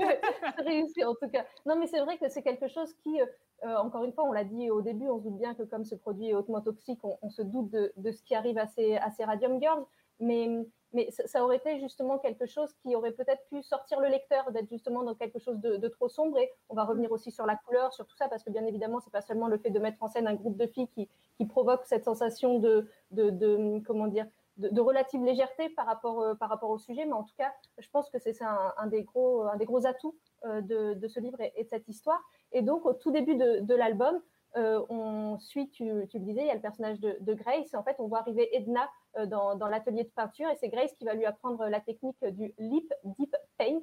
réussi 0.58 1.04
en 1.04 1.14
tout 1.16 1.30
cas. 1.30 1.46
Non, 1.66 1.76
mais 1.78 1.88
c'est 1.88 2.00
vrai 2.00 2.18
que 2.18 2.30
c'est 2.30 2.42
quelque 2.42 2.68
chose 2.68 2.94
qui, 3.04 3.20
euh, 3.22 3.76
encore 3.78 4.06
une 4.06 4.14
fois, 4.14 4.24
on 4.24 4.32
l'a 4.32 4.46
dit 4.46 4.72
au 4.72 4.82
début, 4.82 5.10
on 5.10 5.20
se 5.20 5.24
doute 5.24 5.38
bien 5.38 5.54
que 5.54 5.64
comme 5.64 5.84
ce 5.84 5.96
produit 5.96 6.30
est 6.30 6.34
hautement 6.34 6.62
toxique, 6.62 7.00
on, 7.04 7.30
se 7.30 7.42
doute 7.42 7.70
de, 7.72 7.92
de, 7.98 8.12
ce 8.12 8.24
qui 8.24 8.36
arrive 8.36 8.58
à 8.58 8.68
ces, 8.68 8.96
à 8.96 9.12
ces 9.12 9.26
Radium 9.26 9.60
Girls. 9.60 9.86
Mais 10.20 10.66
mais 10.94 11.10
ça, 11.12 11.44
aurait 11.44 11.58
été 11.58 11.80
justement 11.80 12.18
quelque 12.18 12.46
chose 12.46 12.74
qui 12.82 12.96
aurait 12.96 13.12
peut-être 13.12 13.44
pu 13.50 13.62
sortir 13.62 14.00
le 14.00 14.08
lecteur 14.08 14.52
d'être 14.52 14.70
justement 14.70 15.04
dans 15.04 15.16
quelque 15.16 15.38
chose 15.38 15.60
de, 15.60 15.88
trop 15.90 16.08
sombre. 16.08 16.38
Et 16.40 16.50
on 16.70 16.76
va 16.76 16.86
revenir 16.86 17.12
aussi 17.12 17.30
sur 17.30 17.46
la 17.46 17.56
couleur, 17.56 17.94
sur 17.94 18.06
tout 18.06 18.16
ça, 18.16 18.30
parce 18.30 18.44
que 18.44 18.50
bien 18.50 18.66
évidemment, 18.66 19.00
c'est 19.02 19.12
pas 19.12 19.22
seulement 19.22 19.48
le 19.48 19.58
fait 19.58 19.70
de 19.70 19.80
mettre 19.80 20.02
en 20.02 20.08
scène 20.08 20.28
un 20.28 20.36
groupe 20.36 20.58
de 20.58 20.66
filles 20.66 20.88
qui, 20.88 21.10
qui 21.36 21.46
provoque 21.46 21.86
cette 21.86 22.06
sensation 22.06 22.60
de, 22.60 22.90
de, 23.12 23.80
comment 23.86 24.08
dire, 24.08 24.28
de, 24.58 24.82
relative 24.82 25.24
légèreté 25.24 25.70
par 25.70 25.86
rapport, 25.86 26.22
euh, 26.22 26.36
par 26.36 26.50
rapport 26.50 26.70
au 26.70 26.78
sujet, 26.78 27.06
mais 27.06 27.14
en 27.14 27.24
tout 27.24 27.36
cas, 27.38 27.54
je 27.78 27.88
pense 27.90 28.10
que 28.10 28.20
c'est 28.20 28.42
un, 28.42 28.88
des 28.88 29.04
gros, 29.04 29.44
un 29.44 29.56
des 29.58 29.66
gros 29.66 29.86
atouts 29.86 30.16
euh, 30.46 30.62
de, 30.62 31.08
ce 31.08 31.20
livre 31.20 31.40
et, 31.42 31.64
de 31.64 31.68
cette 31.68 31.88
histoire. 31.88 32.22
Et 32.52 32.62
donc, 32.62 32.86
au 32.86 32.94
tout 32.94 33.12
début 33.12 33.36
de, 33.36 33.76
l'album, 33.76 34.22
euh, 34.56 34.84
on 34.90 35.38
suit, 35.40 35.70
tu, 35.70 35.86
le 35.86 36.06
disais, 36.20 36.42
il 36.42 36.48
y 36.48 36.52
a 36.52 36.56
le 36.56 36.62
personnage 36.62 37.00
de, 37.00 37.34
Grace. 37.34 37.74
En 37.74 37.84
fait, 37.84 37.96
on 38.00 38.08
voit 38.08 38.20
arriver 38.20 38.56
Edna 38.56 38.90
euh, 39.18 39.26
dans, 39.26 39.68
l'atelier 39.68 40.04
de 40.04 40.10
peinture 40.10 40.50
et 40.50 40.56
c'est 40.56 40.70
Grace 40.70 40.94
qui 40.94 41.06
va 41.06 41.14
lui 41.14 41.26
apprendre 41.26 41.66
la 41.68 41.80
technique 41.80 42.24
du 42.24 42.54
lip 42.58 42.94
deep 43.04 43.36
paint. 43.58 43.82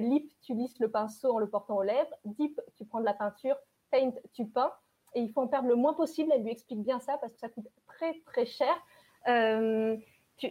Lip, 0.00 0.32
tu 0.40 0.54
lisses 0.54 0.80
le 0.80 0.90
pinceau 0.90 1.34
en 1.34 1.38
le 1.38 1.48
portant 1.48 1.76
aux 1.76 1.82
lèvres. 1.82 2.12
Deep, 2.24 2.60
tu 2.74 2.84
prends 2.84 3.00
de 3.00 3.04
la 3.04 3.14
peinture. 3.14 3.56
Paint, 3.90 4.12
tu 4.32 4.46
peins. 4.46 4.72
Et 5.14 5.20
il 5.20 5.30
faut 5.32 5.40
en 5.40 5.48
perdre 5.48 5.68
le 5.68 5.76
moins 5.76 5.94
possible. 5.94 6.32
Elle 6.34 6.42
lui 6.42 6.50
explique 6.50 6.82
bien 6.82 6.98
ça 6.98 7.18
parce 7.18 7.32
que 7.32 7.38
ça 7.38 7.48
coûte 7.48 7.68
très, 7.86 8.20
très 8.26 8.46
cher. 8.46 8.74
Tu, 9.26 10.48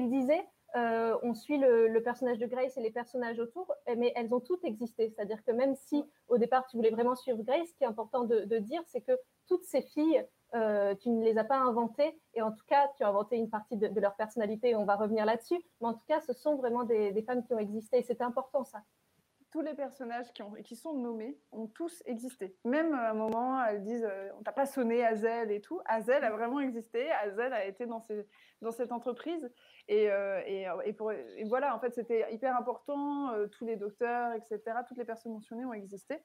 le 0.00 0.08
disais, 0.08 0.40
euh, 0.74 1.16
on 1.22 1.34
suit 1.34 1.58
le, 1.58 2.00
personnage 2.02 2.38
de 2.38 2.46
Grace 2.46 2.76
et 2.76 2.80
les 2.80 2.90
personnages 2.90 3.38
autour, 3.38 3.72
mais 3.96 4.12
elles 4.16 4.32
ont 4.34 4.40
toutes 4.40 4.64
existé. 4.64 5.10
C'est-à-dire 5.10 5.42
que 5.44 5.52
même 5.52 5.74
si 5.74 6.04
au 6.28 6.38
départ 6.38 6.66
tu 6.66 6.76
voulais 6.76 6.90
vraiment 6.90 7.14
suivre 7.14 7.42
Grace, 7.42 7.68
ce 7.68 7.74
qui 7.74 7.84
est 7.84 7.86
important 7.86 8.24
de, 8.24 8.58
dire, 8.58 8.82
c'est 8.86 9.02
que 9.02 9.18
toutes 9.48 9.64
ces 9.64 9.82
filles, 9.82 10.24
euh, 10.54 10.94
tu 10.94 11.10
ne 11.10 11.24
les 11.24 11.38
as 11.38 11.44
pas 11.44 11.58
inventées, 11.58 12.18
et 12.34 12.42
en 12.42 12.52
tout 12.52 12.64
cas, 12.66 12.88
tu 12.96 13.02
as 13.02 13.08
inventé 13.08 13.36
une 13.36 13.50
partie 13.50 13.76
de, 13.76 14.00
leur 14.00 14.14
personnalité, 14.16 14.74
on 14.74 14.84
va 14.84 14.96
revenir 14.96 15.24
là-dessus, 15.24 15.60
mais 15.80 15.88
en 15.88 15.94
tout 15.94 16.06
cas, 16.06 16.20
ce 16.20 16.32
sont 16.32 16.56
vraiment 16.56 16.84
des 16.84 17.22
femmes 17.22 17.44
qui 17.44 17.54
ont 17.54 17.58
existé, 17.58 17.98
et 17.98 18.02
c'est 18.02 18.22
important 18.22 18.64
ça 18.64 18.82
tous 19.52 19.60
les 19.60 19.74
personnages 19.74 20.32
qui, 20.32 20.42
ont, 20.42 20.54
qui, 20.64 20.74
sont 20.74 20.94
nommés 20.94 21.38
ont 21.52 21.66
tous 21.66 22.02
existé. 22.06 22.56
Même 22.64 22.94
à 22.94 23.10
un 23.10 23.14
moment, 23.14 23.62
elles 23.62 23.82
disent 23.82 24.08
euh, 24.10 24.30
on 24.38 24.42
t'a 24.42 24.50
pas 24.50 24.64
sonné 24.64 25.04
Azel 25.04 25.52
et 25.52 25.60
tout. 25.60 25.78
Azel 25.84 26.24
a 26.24 26.30
vraiment 26.30 26.58
existé. 26.58 27.10
Azel 27.12 27.52
a 27.52 27.66
été 27.66 27.86
dans, 27.86 28.00
cette 28.70 28.92
entreprise. 28.92 29.52
Et, 29.88 30.10
euh, 30.10 30.40
et, 30.46 31.44
voilà, 31.44 31.76
en 31.76 31.78
fait, 31.78 31.94
c'était 31.94 32.32
hyper 32.32 32.56
important. 32.56 33.30
Euh, 33.34 33.46
tous 33.46 33.66
les 33.66 33.76
docteurs, 33.76 34.32
etc., 34.32 34.60
toutes 34.88 34.96
les 34.96 35.04
personnes 35.04 35.32
mentionnées 35.32 35.66
ont 35.66 35.74
existé 35.74 36.24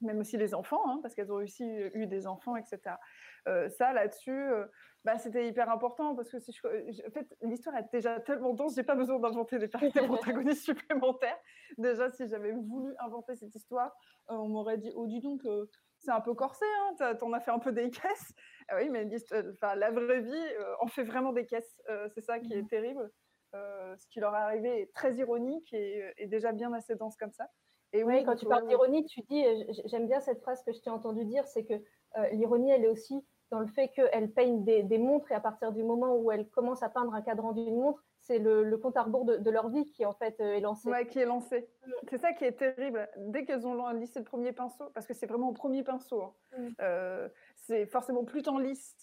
même 0.00 0.18
aussi 0.18 0.36
les 0.36 0.54
enfants, 0.54 0.82
hein, 0.86 1.00
parce 1.02 1.14
qu'elles 1.14 1.32
ont 1.32 1.36
aussi 1.36 1.64
eu 1.64 2.06
des 2.06 2.26
enfants, 2.26 2.56
etc. 2.56 2.96
Euh, 3.48 3.68
ça, 3.68 3.92
là-dessus, 3.92 4.30
euh, 4.30 4.66
bah, 5.04 5.18
c'était 5.18 5.48
hyper 5.48 5.70
important, 5.70 6.14
parce 6.14 6.30
que 6.30 6.38
si 6.38 6.52
je, 6.52 7.06
en 7.06 7.10
fait, 7.10 7.36
l'histoire 7.42 7.76
est 7.76 7.88
déjà 7.92 8.20
tellement 8.20 8.52
dense, 8.52 8.74
j'ai 8.74 8.82
pas 8.82 8.94
besoin 8.94 9.18
d'inventer 9.18 9.58
des, 9.58 9.68
protagonistes 9.68 10.64
supplémentaires. 10.64 11.38
Déjà, 11.78 12.10
si 12.10 12.26
j'avais 12.26 12.52
voulu 12.52 12.94
inventer 12.98 13.36
cette 13.36 13.54
histoire, 13.54 13.94
euh, 14.30 14.34
on 14.34 14.48
m'aurait 14.48 14.78
dit, 14.78 14.92
oh, 14.94 15.06
dis 15.06 15.20
donc, 15.20 15.42
c'est 15.98 16.12
un 16.12 16.20
peu 16.20 16.34
corsé, 16.34 16.64
hein, 17.00 17.14
t'en 17.14 17.32
as 17.32 17.40
fait 17.40 17.50
un 17.50 17.58
peu 17.58 17.72
des 17.72 17.90
caisses. 17.90 18.34
Ah 18.68 18.76
oui, 18.76 18.88
mais 18.90 19.08
la 19.62 19.90
vraie 19.90 20.20
vie 20.20 20.46
en 20.80 20.86
fait 20.86 21.02
vraiment 21.02 21.32
des 21.32 21.46
caisses. 21.46 21.80
c'est 22.14 22.20
ça 22.20 22.38
qui 22.38 22.52
est 22.52 22.62
mmh. 22.62 22.68
terrible. 22.68 23.10
ce 23.52 24.06
qui 24.10 24.20
leur 24.20 24.34
est 24.34 24.38
arrivé 24.38 24.82
est 24.82 24.92
très 24.94 25.14
ironique 25.16 25.72
et, 25.72 26.04
et 26.18 26.26
déjà 26.26 26.52
bien 26.52 26.72
assez 26.72 26.94
dense 26.94 27.16
comme 27.16 27.32
ça. 27.32 27.48
Et 27.92 28.02
oui, 28.02 28.24
quand 28.24 28.36
tu 28.36 28.46
parles 28.46 28.66
d'ironie, 28.66 29.04
tu 29.06 29.20
dis, 29.22 29.44
euh, 29.44 29.64
j'aime 29.86 30.06
bien 30.06 30.20
cette 30.20 30.40
phrase 30.40 30.62
que 30.62 30.72
je 30.72 30.80
t'ai 30.80 30.90
entendu 30.90 31.24
dire, 31.24 31.46
c'est 31.46 31.64
que 31.64 31.74
euh, 31.74 32.28
l'ironie, 32.32 32.70
elle 32.70 32.84
est 32.84 32.88
aussi 32.88 33.24
dans 33.50 33.60
le 33.60 33.66
fait 33.66 33.88
qu'elle 33.88 34.30
peigne 34.32 34.62
des, 34.62 34.98
montres 34.98 35.32
et 35.32 35.34
à 35.34 35.40
partir 35.40 35.72
du 35.72 35.82
moment 35.82 36.14
où 36.16 36.30
elle 36.30 36.50
commence 36.50 36.82
à 36.82 36.90
peindre 36.90 37.14
un 37.14 37.22
cadran 37.22 37.52
d'une 37.52 37.76
montre, 37.76 38.04
c'est 38.20 38.38
le, 38.38 38.76
compte 38.76 38.98
à 38.98 39.02
rebours 39.02 39.24
de, 39.24 39.50
leur 39.50 39.70
vie 39.70 39.86
qui 39.86 40.04
en 40.04 40.12
fait 40.12 40.38
est 40.38 40.60
lancé. 40.60 40.86
Ouais, 40.90 41.06
qui 41.06 41.18
est 41.18 41.24
lancé. 41.24 41.66
Mm. 41.86 41.90
C'est 42.10 42.18
ça 42.18 42.34
qui 42.34 42.44
est 42.44 42.52
terrible. 42.52 43.08
Dès 43.16 43.46
qu'elles 43.46 43.66
ont 43.66 43.90
lissé 43.92 44.18
le 44.18 44.26
premier 44.26 44.52
pinceau, 44.52 44.90
parce 44.92 45.06
que 45.06 45.14
c'est 45.14 45.26
vraiment 45.26 45.48
au 45.48 45.54
premier 45.54 45.82
pinceau, 45.82 46.22
hein, 46.22 46.34
mm. 46.58 47.30
c'est 47.56 47.86
forcément 47.86 48.24
plus 48.24 48.42
t'en 48.42 48.58
lisses, 48.58 48.94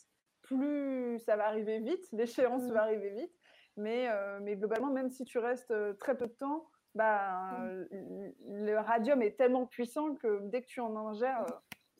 plus 0.43 1.17
ça 1.25 1.35
va 1.37 1.47
arriver 1.47 1.79
vite, 1.79 2.07
l'échéance 2.11 2.61
va 2.65 2.83
arriver 2.83 3.09
vite. 3.09 3.33
Mais, 3.77 4.07
mais 4.41 4.55
globalement, 4.55 4.91
même 4.91 5.09
si 5.09 5.25
tu 5.25 5.39
restes 5.39 5.73
très 5.97 6.15
peu 6.15 6.27
de 6.27 6.33
temps, 6.33 6.67
bah, 6.95 7.59
le 7.91 8.77
radium 8.77 9.21
est 9.21 9.37
tellement 9.37 9.65
puissant 9.65 10.15
que 10.15 10.39
dès 10.43 10.61
que 10.61 10.67
tu 10.67 10.79
en 10.79 10.95
ingères, 10.95 11.45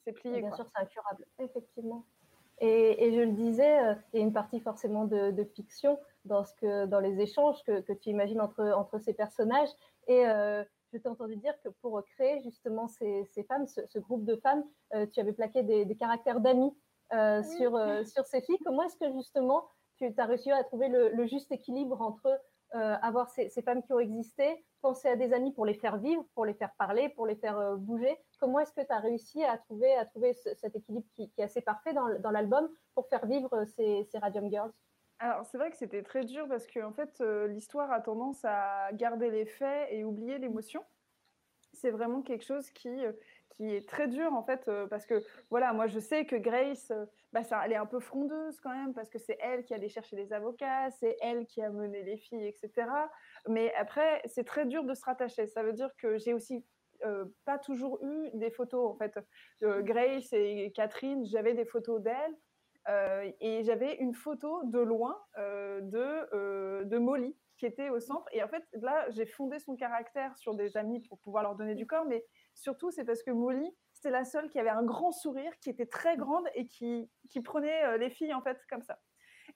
c'est 0.04 0.14
plié. 0.14 0.40
Bien 0.40 0.56
sûr, 0.56 0.66
c'est 0.74 0.82
incurable, 0.82 1.26
effectivement. 1.40 2.06
Et, 2.62 3.12
je 3.14 3.20
le 3.20 3.32
disais, 3.32 3.80
euh, 3.80 3.96
il 4.14 4.20
y 4.20 4.24
a 4.24 4.26
une 4.26 4.34
partie 4.34 4.62
forcément 4.62 5.06
de, 5.06 5.44
fiction 5.56 6.00
dans, 6.24 6.46
ce 6.46 6.54
que, 6.54 6.86
dans 6.86 7.02
les 7.02 7.20
échanges 7.20 7.62
que, 7.64 7.94
tu 7.94 8.10
imagines 8.10 8.40
entre, 8.40 8.64
entre 8.64 8.98
ces 9.00 9.14
personnages. 9.14 9.70
Et 10.08 10.26
euh, 10.26 10.64
je 10.94 10.98
t'ai 10.98 11.10
entendu 11.10 11.36
dire 11.36 11.54
que 11.64 11.70
pour 11.82 12.02
créer 12.16 12.42
justement 12.44 12.88
ces, 12.88 13.26
ces 13.34 13.44
femmes, 13.44 13.68
ce, 13.68 14.00
groupe 14.00 14.24
de 14.24 14.38
femmes, 14.38 14.64
euh, 14.94 15.06
tu 15.12 15.20
avais 15.20 15.34
plaqué 15.34 15.64
des, 15.64 15.98
caractères 15.98 16.40
d'amis 16.40 16.74
sur, 17.12 17.80
sur 18.06 18.26
ces 18.26 18.42
filles. 18.42 18.58
Comment 18.64 18.84
est-ce 18.84 18.98
que 18.98 19.12
justement 19.12 19.68
tu 19.98 20.14
as 20.18 20.26
réussi 20.26 20.52
à 20.52 20.64
trouver 20.64 20.90
le, 20.90 21.10
le 21.10 21.26
juste 21.26 21.52
équilibre 21.52 22.02
entre 22.02 22.42
euh, 22.74 22.96
avoir 23.02 23.30
ces, 23.30 23.50
femmes 23.62 23.82
qui 23.84 23.94
ont 23.94 24.00
existé, 24.00 24.66
penser 24.82 25.08
à 25.08 25.16
des 25.16 25.34
amis 25.34 25.54
pour 25.54 25.66
les 25.66 25.76
faire 25.76 25.98
vivre, 25.98 26.26
pour 26.34 26.46
les 26.46 26.54
faire 26.54 26.74
parler, 26.78 27.10
pour 27.10 27.26
les 27.26 27.36
faire 27.36 27.58
euh, 27.58 27.76
bouger. 27.78 28.18
Comment 28.40 28.60
est-ce 28.60 28.74
que 28.74 28.86
tu 28.86 28.92
as 28.92 29.00
réussi 29.00 29.44
à 29.44 29.58
trouver, 29.58 30.34
cet 30.34 30.76
équilibre 30.76 31.06
qui, 31.16 31.32
est 31.38 31.44
assez 31.44 31.62
parfait 31.62 31.94
dans, 31.94 32.32
l'album 32.32 32.70
pour 32.94 33.08
faire 33.08 33.26
vivre 33.26 33.64
ces, 33.76 34.08
Radium 34.16 34.50
Girls? 34.50 34.72
Alors 35.20 35.46
c'est 35.46 35.58
vrai 35.58 35.72
que 35.72 35.78
c'était 35.78 36.04
très 36.04 36.26
dur 36.26 36.46
parce 36.50 36.68
que 36.68 36.84
en 36.84 36.92
fait 36.92 37.22
euh, 37.22 37.48
l'histoire 37.48 37.90
a 37.94 38.02
tendance 38.02 38.44
à 38.44 38.90
garder 38.92 39.32
les 39.32 39.46
faits 39.46 39.88
et 39.92 40.04
oublier 40.04 40.38
l'émotion. 40.38 40.84
C'est 41.72 41.92
vraiment 41.92 42.22
quelque 42.22 42.44
chose 42.44 42.70
qui 42.72 42.90
qui 43.50 43.74
est 43.74 43.88
très 43.88 44.08
dur 44.08 44.34
en 44.34 44.44
fait 44.44 44.70
parce 44.90 45.06
que 45.06 45.24
voilà 45.50 45.72
moi 45.74 45.88
je 45.88 46.00
sais 46.00 46.26
que 46.26 46.36
Grace 46.36 46.92
bah, 47.32 47.44
ça, 47.44 47.62
elle 47.66 47.72
est 47.72 47.78
un 47.78 47.86
peu 47.86 48.00
frondeuse 48.00 48.60
quand 48.60 48.72
même 48.72 48.94
parce 48.94 49.10
que 49.10 49.18
c'est 49.18 49.38
elle 49.40 49.64
qui 49.64 49.74
allait 49.74 49.90
chercher 49.90 50.16
les 50.16 50.34
avocats 50.34 50.92
c'est 50.92 51.16
elle 51.22 51.46
qui 51.46 51.62
a 51.62 51.70
mené 51.70 52.04
les 52.04 52.18
filles 52.18 52.48
etc 52.48 52.88
mais 53.48 53.74
après 53.76 54.22
c'est 54.26 54.44
très 54.44 54.66
dur 54.66 54.84
de 54.84 54.94
se 54.94 55.04
rattacher. 55.06 55.48
Ça 55.48 55.64
veut 55.64 55.74
dire 55.74 55.90
que 55.98 56.18
j'ai 56.18 56.34
aussi 56.34 56.66
pas 57.44 57.60
toujours 57.60 58.04
eu 58.04 58.32
des 58.34 58.50
photos 58.50 58.90
en 58.90 58.96
fait. 58.96 59.20
Grace 59.62 60.32
et 60.34 60.72
Catherine 60.74 61.26
j'avais 61.26 61.54
des 61.54 61.66
photos 61.66 62.02
d'elles 62.02 62.36
et 62.88 63.64
j'avais 63.64 63.96
une 63.96 64.14
photo 64.14 64.62
de 64.66 64.80
loin 64.80 65.18
de, 65.38 66.84
de 66.84 66.98
Molly 66.98 67.36
qui 67.58 67.66
était 67.66 67.90
au 67.90 68.00
centre 68.00 68.28
et 68.32 68.44
en 68.44 68.48
fait 68.48 68.64
là 68.74 69.10
j'ai 69.10 69.26
fondé 69.26 69.60
son 69.60 69.76
caractère 69.76 70.38
sur 70.38 70.56
des 70.56 70.78
amis 70.78 71.00
pour 71.00 71.20
pouvoir 71.20 71.44
leur 71.44 71.56
donner 71.56 71.74
du 71.74 71.88
corps 71.88 72.06
mais 72.06 72.26
Surtout, 72.56 72.90
c'est 72.90 73.04
parce 73.04 73.22
que 73.22 73.32
Molly, 73.32 73.70
c'était 73.94 74.10
la 74.10 74.24
seule 74.24 74.50
qui 74.50 74.60
avait 74.60 74.70
un 74.70 74.84
grand 74.84 75.12
sourire, 75.12 75.52
qui 75.60 75.70
était 75.70 75.86
très 75.86 76.16
grande 76.16 76.48
et 76.56 76.68
qui, 76.68 77.10
qui 77.30 77.42
prenait 77.42 77.84
euh, 77.84 77.98
les 77.98 78.10
filles, 78.10 78.34
en 78.34 78.42
fait, 78.42 78.58
comme 78.70 78.82
ça. 78.82 78.98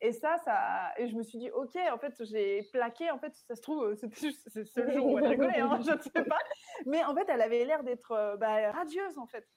Et 0.01 0.11
ça, 0.11 0.37
ça, 0.43 0.91
et 0.97 1.07
je 1.07 1.15
me 1.15 1.23
suis 1.23 1.39
dit, 1.39 1.49
ok, 1.49 1.75
en 1.91 1.97
fait, 1.97 2.13
j'ai 2.25 2.61
plaqué, 2.71 3.09
en 3.09 3.17
fait, 3.17 3.33
ça 3.47 3.55
se 3.55 3.61
trouve, 3.61 3.95
c'était 3.95 4.19
juste 4.19 4.47
c'est 4.49 4.83
le 4.83 4.91
jour 4.91 5.07
où 5.07 5.17
elle 5.17 5.27
rigolait, 5.27 5.59
hein, 5.59 5.79
je 5.81 5.93
ne 5.93 5.99
sais 5.99 6.23
pas. 6.23 6.37
Mais 6.85 7.03
en 7.05 7.15
fait, 7.15 7.25
elle 7.29 7.41
avait 7.41 7.65
l'air 7.65 7.83
d'être 7.83 8.11
euh, 8.11 8.37
bah, 8.37 8.71
radieuse, 8.71 9.17
en 9.17 9.25
fait. 9.25 9.47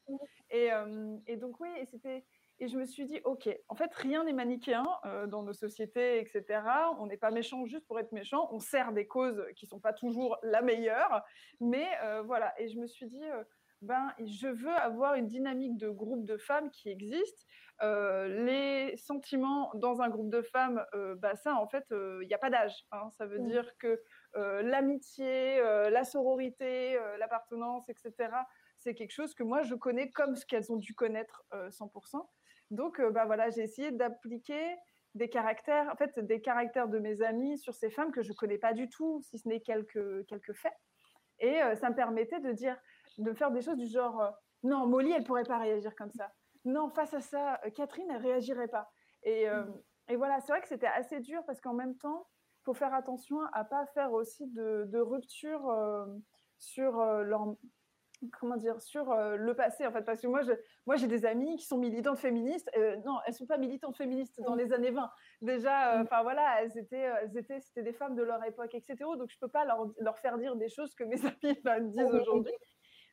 Et, 0.50 0.72
euh, 0.72 1.16
et 1.26 1.36
donc, 1.36 1.60
oui, 1.60 1.68
et 1.78 1.84
c'était. 1.84 2.24
Et 2.62 2.68
je 2.68 2.78
me 2.78 2.86
suis 2.86 3.06
dit, 3.06 3.20
OK, 3.24 3.48
en 3.68 3.74
fait, 3.74 3.92
rien 3.92 4.22
n'est 4.22 4.32
manichéen 4.32 4.86
dans 5.26 5.42
nos 5.42 5.52
sociétés, 5.52 6.20
etc. 6.20 6.62
On 7.00 7.06
n'est 7.06 7.16
pas 7.16 7.32
méchant 7.32 7.66
juste 7.66 7.84
pour 7.88 7.98
être 7.98 8.12
méchant. 8.12 8.48
On 8.52 8.60
sert 8.60 8.92
des 8.92 9.08
causes 9.08 9.44
qui 9.56 9.64
ne 9.64 9.70
sont 9.70 9.80
pas 9.80 9.92
toujours 9.92 10.38
la 10.44 10.62
meilleure. 10.62 11.24
Mais 11.58 11.88
voilà. 12.24 12.54
Et 12.60 12.68
je 12.68 12.78
me 12.78 12.86
suis 12.86 13.06
dit, 13.06 13.24
ben, 13.80 14.14
je 14.20 14.46
veux 14.46 14.70
avoir 14.70 15.14
une 15.14 15.26
dynamique 15.26 15.76
de 15.76 15.88
groupe 15.88 16.24
de 16.24 16.36
femmes 16.36 16.70
qui 16.70 16.88
existe. 16.88 17.48
les 17.80 18.96
sentiments 18.96 19.72
dans 19.74 20.00
un 20.00 20.08
groupe 20.08 20.30
de 20.30 20.42
femmes, 20.42 20.86
bah, 21.16 21.34
ça, 21.34 21.56
en 21.56 21.66
fait, 21.66 21.86
il 21.90 22.28
n'y 22.28 22.34
a 22.34 22.38
pas 22.38 22.50
d'âge. 22.50 22.86
Hein. 22.92 23.10
Ça 23.18 23.26
veut 23.26 23.40
mmh. 23.40 23.48
dire 23.48 23.76
que 23.78 24.00
l'amitié, 24.36 25.60
la 25.90 26.04
sororité, 26.04 26.96
l'appartenance, 27.18 27.88
etc., 27.88 28.30
c'est 28.76 28.94
quelque 28.94 29.10
chose 29.10 29.34
que 29.34 29.42
moi, 29.42 29.62
je 29.62 29.74
connais 29.74 30.10
comme 30.10 30.36
ce 30.36 30.46
qu'elles 30.46 30.70
ont 30.70 30.76
dû 30.76 30.94
connaître 30.94 31.44
100%. 31.52 32.24
Donc, 32.72 33.00
euh, 33.00 33.10
bah 33.10 33.26
voilà, 33.26 33.50
j'ai 33.50 33.60
essayé 33.60 33.90
d'appliquer 33.92 34.76
des 35.14 35.28
caractères, 35.28 35.90
en 35.92 35.96
fait, 35.96 36.18
des 36.18 36.40
caractères 36.40 36.88
de 36.88 36.98
mes 36.98 37.20
amis 37.20 37.58
sur 37.58 37.74
ces 37.74 37.90
femmes 37.90 38.10
que 38.12 38.22
je 38.22 38.32
connais 38.32 38.56
pas 38.56 38.72
du 38.72 38.88
tout, 38.88 39.20
si 39.20 39.38
ce 39.38 39.46
n'est 39.46 39.60
quelques, 39.60 40.24
quelques 40.26 40.54
faits. 40.54 40.72
Et 41.38 41.62
euh, 41.62 41.76
ça 41.76 41.90
me 41.90 41.94
permettait 41.94 42.40
de 42.40 42.50
dire, 42.50 42.74
de 43.18 43.34
faire 43.34 43.50
des 43.50 43.60
choses 43.60 43.76
du 43.76 43.86
genre, 43.86 44.22
euh, 44.22 44.30
non, 44.62 44.86
Molly, 44.86 45.12
elle 45.12 45.24
pourrait 45.24 45.44
pas 45.44 45.58
réagir 45.58 45.94
comme 45.96 46.10
ça. 46.12 46.32
Non, 46.64 46.88
face 46.88 47.12
à 47.12 47.20
ça, 47.20 47.60
Catherine, 47.74 48.10
elle 48.10 48.22
réagirait 48.22 48.68
pas. 48.68 48.90
Et, 49.22 49.50
mmh. 49.50 49.82
et 50.08 50.16
voilà, 50.16 50.40
c'est 50.40 50.52
vrai 50.52 50.62
que 50.62 50.68
c'était 50.68 50.86
assez 50.86 51.20
dur 51.20 51.42
parce 51.44 51.60
qu'en 51.60 51.74
même 51.74 51.96
temps, 51.96 52.26
il 52.60 52.64
faut 52.64 52.74
faire 52.74 52.94
attention 52.94 53.40
à 53.52 53.64
pas 53.64 53.84
faire 53.86 54.12
aussi 54.12 54.46
de, 54.46 54.84
de 54.86 54.98
rupture 54.98 55.70
sur 56.58 56.92
leur, 56.94 57.56
comment 58.30 58.56
dire, 58.56 58.80
sur 58.80 59.10
euh, 59.10 59.36
le 59.36 59.54
passé, 59.54 59.86
en 59.86 59.92
fait, 59.92 60.02
parce 60.02 60.20
que 60.20 60.26
moi, 60.26 60.42
je, 60.42 60.52
moi, 60.86 60.96
j'ai 60.96 61.06
des 61.06 61.24
amis 61.24 61.56
qui 61.56 61.66
sont 61.66 61.78
militantes 61.78 62.18
féministes. 62.18 62.70
Euh, 62.76 62.96
non, 63.04 63.18
elles 63.26 63.34
sont 63.34 63.46
pas 63.46 63.58
militantes 63.58 63.96
féministes 63.96 64.40
dans 64.42 64.54
les 64.54 64.72
années 64.72 64.90
20. 64.90 65.10
Déjà, 65.40 65.94
euh, 65.94 66.02
enfin 66.02 66.22
voilà, 66.22 66.62
elles 66.62 66.76
étaient, 66.78 67.10
elles 67.22 67.36
étaient, 67.36 67.60
c'était 67.60 67.82
des 67.82 67.92
femmes 67.92 68.14
de 68.14 68.22
leur 68.22 68.44
époque, 68.44 68.74
etc. 68.74 68.96
Donc, 69.18 69.30
je 69.30 69.38
peux 69.38 69.48
pas 69.48 69.64
leur, 69.64 69.86
leur 69.98 70.18
faire 70.18 70.38
dire 70.38 70.56
des 70.56 70.68
choses 70.68 70.94
que 70.94 71.04
mes 71.04 71.16
amis 71.66 71.90
disent 71.90 72.14
aujourd'hui. 72.14 72.54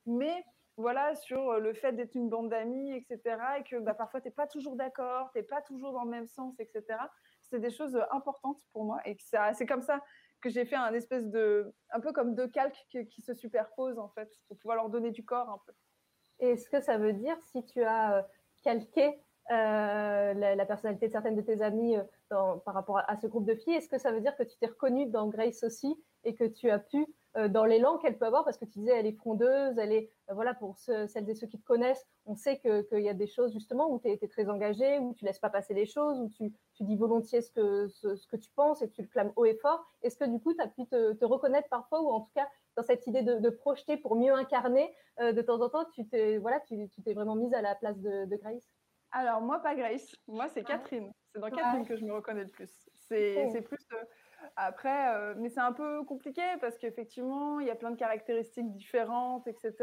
Mais 0.06 0.44
voilà, 0.80 1.14
sur 1.16 1.60
le 1.60 1.74
fait 1.74 1.92
d'être 1.92 2.16
une 2.16 2.30
bande 2.30 2.50
d'amis, 2.50 2.94
etc. 2.94 3.38
Et 3.60 3.64
que 3.64 3.80
bah, 3.80 3.94
parfois, 3.94 4.22
tu 4.22 4.28
n'es 4.28 4.34
pas 4.34 4.48
toujours 4.48 4.76
d'accord, 4.76 5.30
tu 5.34 5.40
n'es 5.40 5.44
pas 5.44 5.62
toujours 5.62 5.92
dans 5.92 6.04
le 6.04 6.10
même 6.10 6.28
sens, 6.28 6.56
etc. 6.60 6.84
C'est 7.42 7.60
des 7.60 7.70
choses 7.70 8.00
importantes 8.12 8.60
pour 8.72 8.86
moi. 8.86 9.00
Et 9.06 9.18
c'est 9.54 9.66
comme 9.66 9.82
ça 9.82 10.02
que 10.42 10.50
j'ai 10.50 10.66
fait 10.66 10.76
un 10.76 10.94
espèce 10.94 11.28
de, 11.28 11.74
un 11.92 12.00
peu 12.00 12.14
comme 12.14 12.34
deux 12.34 12.48
calques 12.48 12.86
qui, 12.90 13.22
se 13.22 13.34
superposent 13.34 14.00
en 14.00 14.10
fait, 14.10 14.30
pour 14.48 14.58
pouvoir 14.58 14.78
leur 14.78 14.90
donner 14.90 15.12
du 15.12 15.26
corps 15.26 15.50
un 15.50 15.60
peu. 15.66 15.74
Est-ce 16.40 16.70
que 16.70 16.80
ça 16.80 16.98
veut 16.98 17.14
dire 17.14 17.38
si 17.44 17.66
tu 17.66 17.84
as 17.84 18.20
euh, 18.20 18.22
calqué 18.64 19.22
euh, 19.52 20.34
la, 20.34 20.66
personnalité 20.66 21.08
de 21.08 21.12
certaines 21.12 21.36
de 21.36 21.42
tes 21.42 21.62
amies 21.62 21.98
euh, 21.98 22.04
par 22.64 22.74
rapport 22.74 23.02
à, 23.08 23.18
ce 23.18 23.26
groupe 23.26 23.46
de 23.46 23.56
filles, 23.56 23.74
est-ce 23.74 23.90
que 23.90 23.98
ça 23.98 24.12
veut 24.12 24.22
dire 24.22 24.38
que 24.38 24.44
tu 24.44 24.56
t'es 24.60 24.68
reconnue 24.68 25.08
dans 25.08 25.28
Grace 25.28 25.64
aussi 25.64 25.96
et 26.24 26.36
que 26.36 26.44
tu 26.44 26.70
as 26.70 26.78
pu 26.78 27.00
euh, 27.00 27.06
dans 27.48 27.66
l'élan 27.66 27.98
qu'elle 27.98 28.18
peut 28.18 28.26
avoir, 28.26 28.44
parce 28.44 28.58
que 28.58 28.66
tu 28.66 28.80
disais, 28.80 28.98
elle 28.98 29.06
est 29.06 29.14
frondeuse, 29.14 29.78
elle 29.78 29.92
est, 29.92 30.10
euh, 30.30 30.34
voilà, 30.34 30.54
pour 30.54 30.78
celles 30.78 31.30
et 31.30 31.36
ceux 31.36 31.48
qui 31.48 31.60
te 31.60 31.66
connaissent, 31.66 32.06
on 32.26 32.36
sait 32.36 32.60
qu'il 32.60 33.02
y 33.02 33.10
a 33.10 33.14
des 33.14 33.28
choses 33.28 33.54
justement 33.54 33.92
où 33.92 34.00
tu 34.00 34.10
es, 34.10 34.28
très 34.28 34.50
engagée, 34.50 35.00
où 35.00 35.14
tu 35.14 35.26
laisses 35.26 35.40
pas 35.40 35.50
passer 35.50 35.74
les 35.74 35.86
choses, 35.86 36.20
où 36.20 36.30
tu, 36.30 36.52
tu 36.74 36.84
dis 36.84 36.96
volontiers 36.96 37.42
ce 37.42 37.52
que, 37.52 37.88
ce, 37.88 38.28
que 38.28 38.36
tu 38.36 38.52
penses 38.52 38.82
et 38.82 38.90
tu 38.90 39.02
le 39.02 39.08
clames 39.08 39.32
haut 39.36 39.46
et 39.46 39.56
fort. 39.56 39.86
Est-ce 40.02 40.18
que 40.18 40.26
du 40.26 40.40
coup, 40.40 40.54
tu 40.54 40.62
as 40.62 40.68
pu 40.68 40.86
te, 40.88 41.26
reconnaître 41.26 41.70
parfois, 41.70 42.02
ou 42.02 42.10
en 42.10 42.22
tout 42.22 42.32
cas, 42.36 42.48
dans 42.76 42.84
cette 42.84 43.06
idée 43.08 43.22
de, 43.22 43.50
projeter 43.50 43.98
pour 43.98 44.16
mieux 44.16 44.34
incarner, 44.34 44.94
euh, 45.20 45.32
de 45.32 45.42
temps 45.42 45.62
en 45.62 45.70
temps, 45.70 45.86
tu 45.94 46.08
t'es 46.08 46.38
voilà, 46.38 46.60
tu, 46.62 46.90
t'es 47.04 47.14
vraiment 47.14 47.36
mise 47.36 47.54
à 47.54 47.62
la 47.62 47.76
place 47.76 48.00
de, 48.00 48.36
Grace? 48.38 48.70
Alors, 49.12 49.42
moi, 49.42 49.60
pas 49.60 49.76
Grace. 49.76 50.16
Moi, 50.28 50.48
c'est 50.50 50.64
Catherine. 50.64 51.12
C'est 51.34 51.40
dans 51.40 51.50
Catherine 51.50 51.86
que 51.86 51.96
je 51.96 52.06
me 52.06 52.14
reconnais 52.14 52.44
le 52.44 52.50
plus. 52.50 52.90
C'est 52.94 53.48
oh. 53.48 53.62
plus. 53.62 53.88
Après, 54.56 55.16
euh, 55.16 55.34
mais 55.38 55.50
c'est 55.50 55.60
un 55.60 55.74
peu 55.74 56.04
compliqué 56.04 56.42
parce 56.62 56.78
qu'effectivement, 56.78 57.60
il 57.60 57.68
y 57.68 57.70
a 57.70 57.76
plein 57.76 57.92
de 57.92 57.98
caractéristiques 57.98 58.72
différentes, 58.74 59.48
etc. 59.48 59.74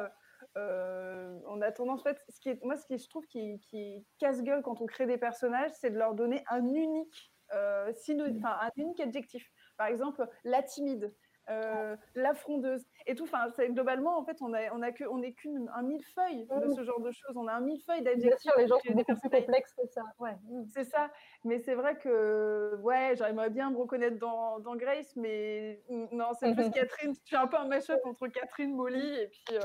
Euh, 0.00 0.08
euh, 0.56 1.38
on 1.46 1.60
a 1.60 1.70
tendance, 1.72 2.00
en 2.00 2.04
fait, 2.04 2.22
ce 2.28 2.40
qui 2.40 2.50
est, 2.50 2.64
moi, 2.64 2.76
ce 2.76 2.86
qui 2.86 2.98
je 2.98 3.08
trouve 3.08 3.26
qui, 3.26 4.06
casse-gueule 4.18 4.62
quand 4.62 4.80
on 4.80 4.86
crée 4.86 5.06
des 5.06 5.18
personnages, 5.18 5.70
c'est 5.74 5.90
de 5.90 5.98
leur 5.98 6.14
donner 6.14 6.42
un 6.48 6.64
unique, 6.64 7.32
un 7.52 8.70
unique 8.76 9.00
adjectif. 9.00 9.50
Par 9.76 9.88
exemple, 9.88 10.26
la 10.44 10.62
timide. 10.62 11.14
Euh, 11.50 11.96
la 12.14 12.34
frondeuse 12.34 12.84
et 13.06 13.14
tout. 13.14 13.24
Enfin, 13.24 13.48
globalement, 13.70 14.16
en 14.16 14.24
fait, 14.24 14.36
on 14.40 14.52
a, 14.54 14.72
on 14.72 14.82
a 14.82 14.92
que, 14.92 15.04
on 15.04 15.22
est 15.22 15.32
qu'un 15.32 15.82
millefeuille 15.82 16.46
de 16.46 16.66
mmh. 16.66 16.74
ce 16.74 16.84
genre 16.84 17.00
de 17.00 17.10
choses. 17.10 17.36
On 17.36 17.48
a 17.48 17.54
un 17.54 17.60
millefeuille 17.60 18.02
d'adjectifs. 18.02 18.52
les 18.56 18.68
gens 18.68 18.78
sont 18.78 18.92
beaucoup 18.92 19.14
plus 19.16 19.30
complexes 19.30 19.74
que 19.74 19.86
ça. 19.88 20.02
Ouais. 20.18 20.36
C'est 20.72 20.84
ça. 20.84 21.10
Mais 21.44 21.58
c'est 21.58 21.74
vrai 21.74 21.96
que, 21.96 22.76
ouais, 22.82 23.14
j'aimerais 23.16 23.50
bien 23.50 23.70
me 23.70 23.78
reconnaître 23.78 24.18
dans, 24.18 24.60
dans 24.60 24.76
Grace, 24.76 25.16
mais 25.16 25.82
non, 26.12 26.28
c'est 26.38 26.54
plus 26.54 26.70
Catherine. 26.70 27.14
Tu 27.24 27.30
fais 27.30 27.36
un 27.36 27.46
peu 27.46 27.56
un 27.56 27.66
mash-up 27.66 28.00
entre 28.04 28.28
Catherine, 28.28 28.74
Molly, 28.74 29.16
et 29.16 29.26
puis, 29.28 29.56
euh, 29.56 29.60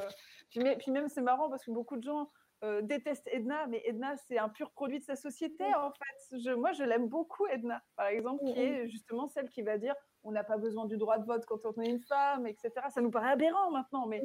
puis, 0.50 0.60
mais, 0.62 0.77
puis 0.77 0.92
même, 0.92 1.08
c'est 1.08 1.22
marrant 1.22 1.50
parce 1.50 1.65
que 1.65 1.72
beaucoup 1.72 1.98
de 1.98 2.04
gens 2.04 2.30
euh, 2.63 2.81
détestent 2.81 3.27
Edna, 3.31 3.67
mais 3.67 3.81
Edna, 3.85 4.15
c'est 4.15 4.38
un 4.38 4.50
pur 4.50 4.71
produit 4.71 5.00
de 5.00 5.03
sa 5.03 5.15
société, 5.15 5.65
en 5.75 5.91
fait. 5.91 6.39
Je, 6.39 6.51
moi, 6.51 6.71
je 6.71 6.83
l'aime 6.83 7.07
beaucoup, 7.07 7.45
Edna, 7.47 7.81
par 7.95 8.07
exemple, 8.07 8.43
qui 8.45 8.59
est 8.59 8.88
justement 8.88 9.27
celle 9.27 9.50
qui 9.50 9.62
va 9.62 9.77
dire 9.77 9.95
on 10.24 10.31
n'a 10.31 10.43
pas 10.43 10.57
besoin 10.57 10.85
du 10.85 10.97
droit 10.97 11.19
de 11.19 11.25
vote 11.25 11.45
quand 11.45 11.59
on 11.65 11.81
est 11.81 11.89
une 11.89 12.01
femme, 12.01 12.47
etc. 12.47 12.71
Ça 12.89 13.01
nous 13.01 13.12
paraît 13.12 13.31
aberrant 13.31 13.69
maintenant, 13.69 14.07
mais 14.07 14.24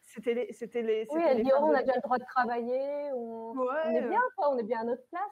c'était 0.00 0.34
les, 0.34 0.52
c'était 0.52 0.82
les. 0.82 1.06
Oui, 1.10 1.22
elle 1.26 1.42
dit 1.42 1.50
oh, 1.54 1.64
on 1.64 1.74
a 1.74 1.82
bien 1.82 1.94
le 1.96 2.00
droit 2.00 2.18
de 2.18 2.24
travailler, 2.24 3.12
on, 3.12 3.54
est 3.90 4.08
bien, 4.08 4.22
quoi, 4.36 4.54
on 4.54 4.58
est 4.58 4.62
bien 4.62 4.80
à 4.80 4.84
notre 4.84 5.06
place. 5.08 5.22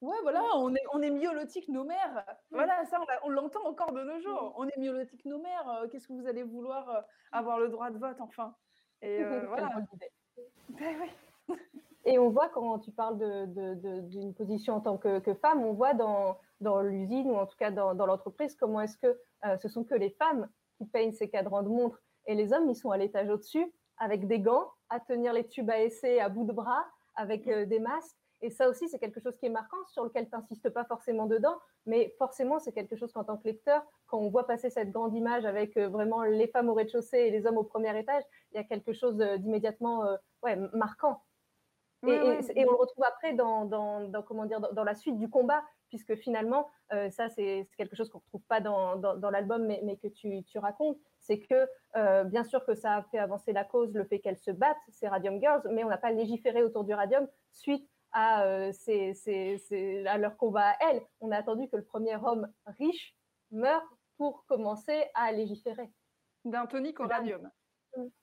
Ouais, 0.00 0.16
voilà, 0.22 0.42
on 0.56 0.74
est, 0.74 0.82
on 0.92 1.00
est 1.00 1.10
myolotique 1.10 1.68
nos 1.68 1.84
mères. 1.84 2.24
Voilà, 2.50 2.84
ça, 2.86 2.98
on, 3.22 3.28
l'entend 3.28 3.64
encore 3.64 3.92
de 3.92 4.02
nos 4.02 4.18
jours. 4.18 4.52
On 4.56 4.66
est 4.66 4.76
myolotique 4.76 5.24
nos 5.26 5.38
mères. 5.38 5.86
Qu'est-ce 5.92 6.08
que 6.08 6.12
vous 6.12 6.26
allez 6.26 6.42
vouloir 6.42 7.04
avoir 7.30 7.60
le 7.60 7.68
droit 7.68 7.90
de 7.90 7.98
vote, 7.98 8.20
enfin 8.20 8.56
Et 9.00 9.22
voilà. 9.46 9.68
Ben, 10.70 10.96
oui. 11.00 11.10
Et 12.04 12.18
on 12.18 12.30
voit 12.30 12.48
quand 12.48 12.80
tu 12.80 12.90
parles 12.90 13.16
d'une 13.16 14.34
position 14.34 14.74
en 14.74 14.80
tant 14.80 14.98
que, 14.98 15.34
femme, 15.34 15.64
on 15.64 15.72
voit 15.72 15.94
dans, 15.94 16.36
l'usine 16.82 17.30
ou 17.30 17.36
en 17.36 17.46
tout 17.46 17.56
cas 17.56 17.70
dans, 17.70 17.94
l'entreprise 17.94 18.56
comment 18.56 18.80
est-ce 18.80 18.96
que 18.96 19.18
euh, 19.44 19.56
ce 19.58 19.68
sont 19.68 19.84
que 19.84 19.94
les 19.94 20.10
femmes 20.10 20.48
qui 20.78 20.86
peignent 20.86 21.12
ces 21.12 21.28
cadrans 21.28 21.62
de 21.62 21.68
montre 21.68 22.02
et 22.26 22.34
les 22.34 22.52
hommes, 22.52 22.68
ils 22.68 22.76
sont 22.76 22.90
à 22.90 22.96
l'étage 22.96 23.28
au-dessus 23.28 23.72
avec 23.98 24.26
des 24.26 24.40
gants, 24.40 24.68
à 24.88 25.00
tenir 25.00 25.32
les 25.32 25.46
tubes 25.46 25.70
à 25.70 25.80
essai 25.80 26.20
à 26.20 26.28
bout 26.28 26.44
de 26.44 26.52
bras, 26.52 26.84
avec 27.14 27.46
euh, 27.48 27.66
des 27.66 27.78
masques. 27.78 28.16
Et 28.40 28.50
ça 28.50 28.68
aussi, 28.68 28.88
c'est 28.88 28.98
quelque 28.98 29.20
chose 29.20 29.36
qui 29.36 29.46
est 29.46 29.50
marquant, 29.50 29.76
sur 29.86 30.02
lequel 30.02 30.24
tu 30.24 30.34
n'insistes 30.34 30.68
pas 30.70 30.84
forcément 30.84 31.26
dedans, 31.26 31.56
mais 31.86 32.12
forcément, 32.18 32.58
c'est 32.58 32.72
quelque 32.72 32.96
chose 32.96 33.12
qu'en 33.12 33.22
tant 33.22 33.36
que 33.36 33.46
lecteur, 33.46 33.84
quand 34.06 34.18
on 34.18 34.30
voit 34.30 34.46
passer 34.48 34.70
cette 34.70 34.90
grande 34.90 35.14
image 35.14 35.44
avec 35.44 35.76
euh, 35.76 35.88
vraiment 35.88 36.22
les 36.24 36.48
femmes 36.48 36.68
au 36.68 36.74
rez-de-chaussée 36.74 37.18
et 37.18 37.30
les 37.30 37.46
hommes 37.46 37.58
au 37.58 37.64
premier 37.64 37.96
étage, 37.96 38.24
il 38.52 38.56
y 38.56 38.60
a 38.60 38.64
quelque 38.64 38.92
chose 38.92 39.16
d'immédiatement 39.38 40.04
ouais, 40.42 40.56
marquant. 40.72 41.22
Et, 42.06 42.64
on 42.66 42.70
le 42.70 42.76
retrouve 42.76 43.04
après 43.04 43.32
dans, 43.32 43.68
comment 44.26 44.46
dire, 44.46 44.60
dans, 44.60 44.84
la 44.84 44.94
suite 44.94 45.18
du 45.18 45.30
combat, 45.30 45.62
puisque 45.88 46.16
finalement, 46.16 46.68
euh, 46.92 47.10
ça, 47.10 47.28
c'est 47.28 47.68
quelque 47.76 47.94
chose 47.94 48.10
qu'on 48.10 48.18
ne 48.18 48.24
retrouve 48.24 48.44
pas 48.48 48.60
dans, 48.60 49.30
l'album, 49.30 49.66
mais, 49.66 49.96
que 49.96 50.08
tu, 50.08 50.58
racontes. 50.58 50.98
C'est 51.20 51.38
que, 51.38 51.68
euh, 51.96 52.24
bien 52.24 52.42
sûr, 52.42 52.64
que 52.64 52.74
ça 52.74 52.96
a 52.96 53.02
fait 53.04 53.18
avancer 53.18 53.52
la 53.52 53.64
cause, 53.64 53.94
le 53.94 54.04
fait 54.04 54.18
qu'elles 54.18 54.38
se 54.38 54.50
battent, 54.50 54.76
ces 54.88 55.06
Radium 55.06 55.40
Girls, 55.40 55.62
mais 55.70 55.84
on 55.84 55.88
n'a 55.88 55.98
pas 55.98 56.10
légiféré 56.10 56.62
autour 56.62 56.84
du 56.84 56.92
radium 56.92 57.28
suite 57.52 57.88
à, 58.12 58.44
euh, 58.46 58.72
à 60.06 60.18
leur 60.18 60.36
combat 60.36 60.70
à 60.70 60.90
elles. 60.90 61.02
On 61.20 61.30
a 61.30 61.36
attendu 61.36 61.68
que 61.68 61.76
le 61.76 61.84
premier 61.84 62.16
homme 62.16 62.48
riche 62.78 63.14
meure 63.52 63.84
pour 64.16 64.44
commencer 64.46 65.04
à 65.14 65.30
légiférer. 65.30 65.90
D'un 66.44 66.66
tonique 66.66 66.98
au 66.98 67.06
radium. 67.06 67.48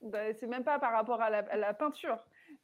Bah, 0.01 0.33
c'est 0.33 0.47
même 0.47 0.65
pas 0.65 0.79
par 0.79 0.91
rapport 0.91 1.21
à 1.21 1.29
la 1.29 1.73
peinture. 1.73 2.19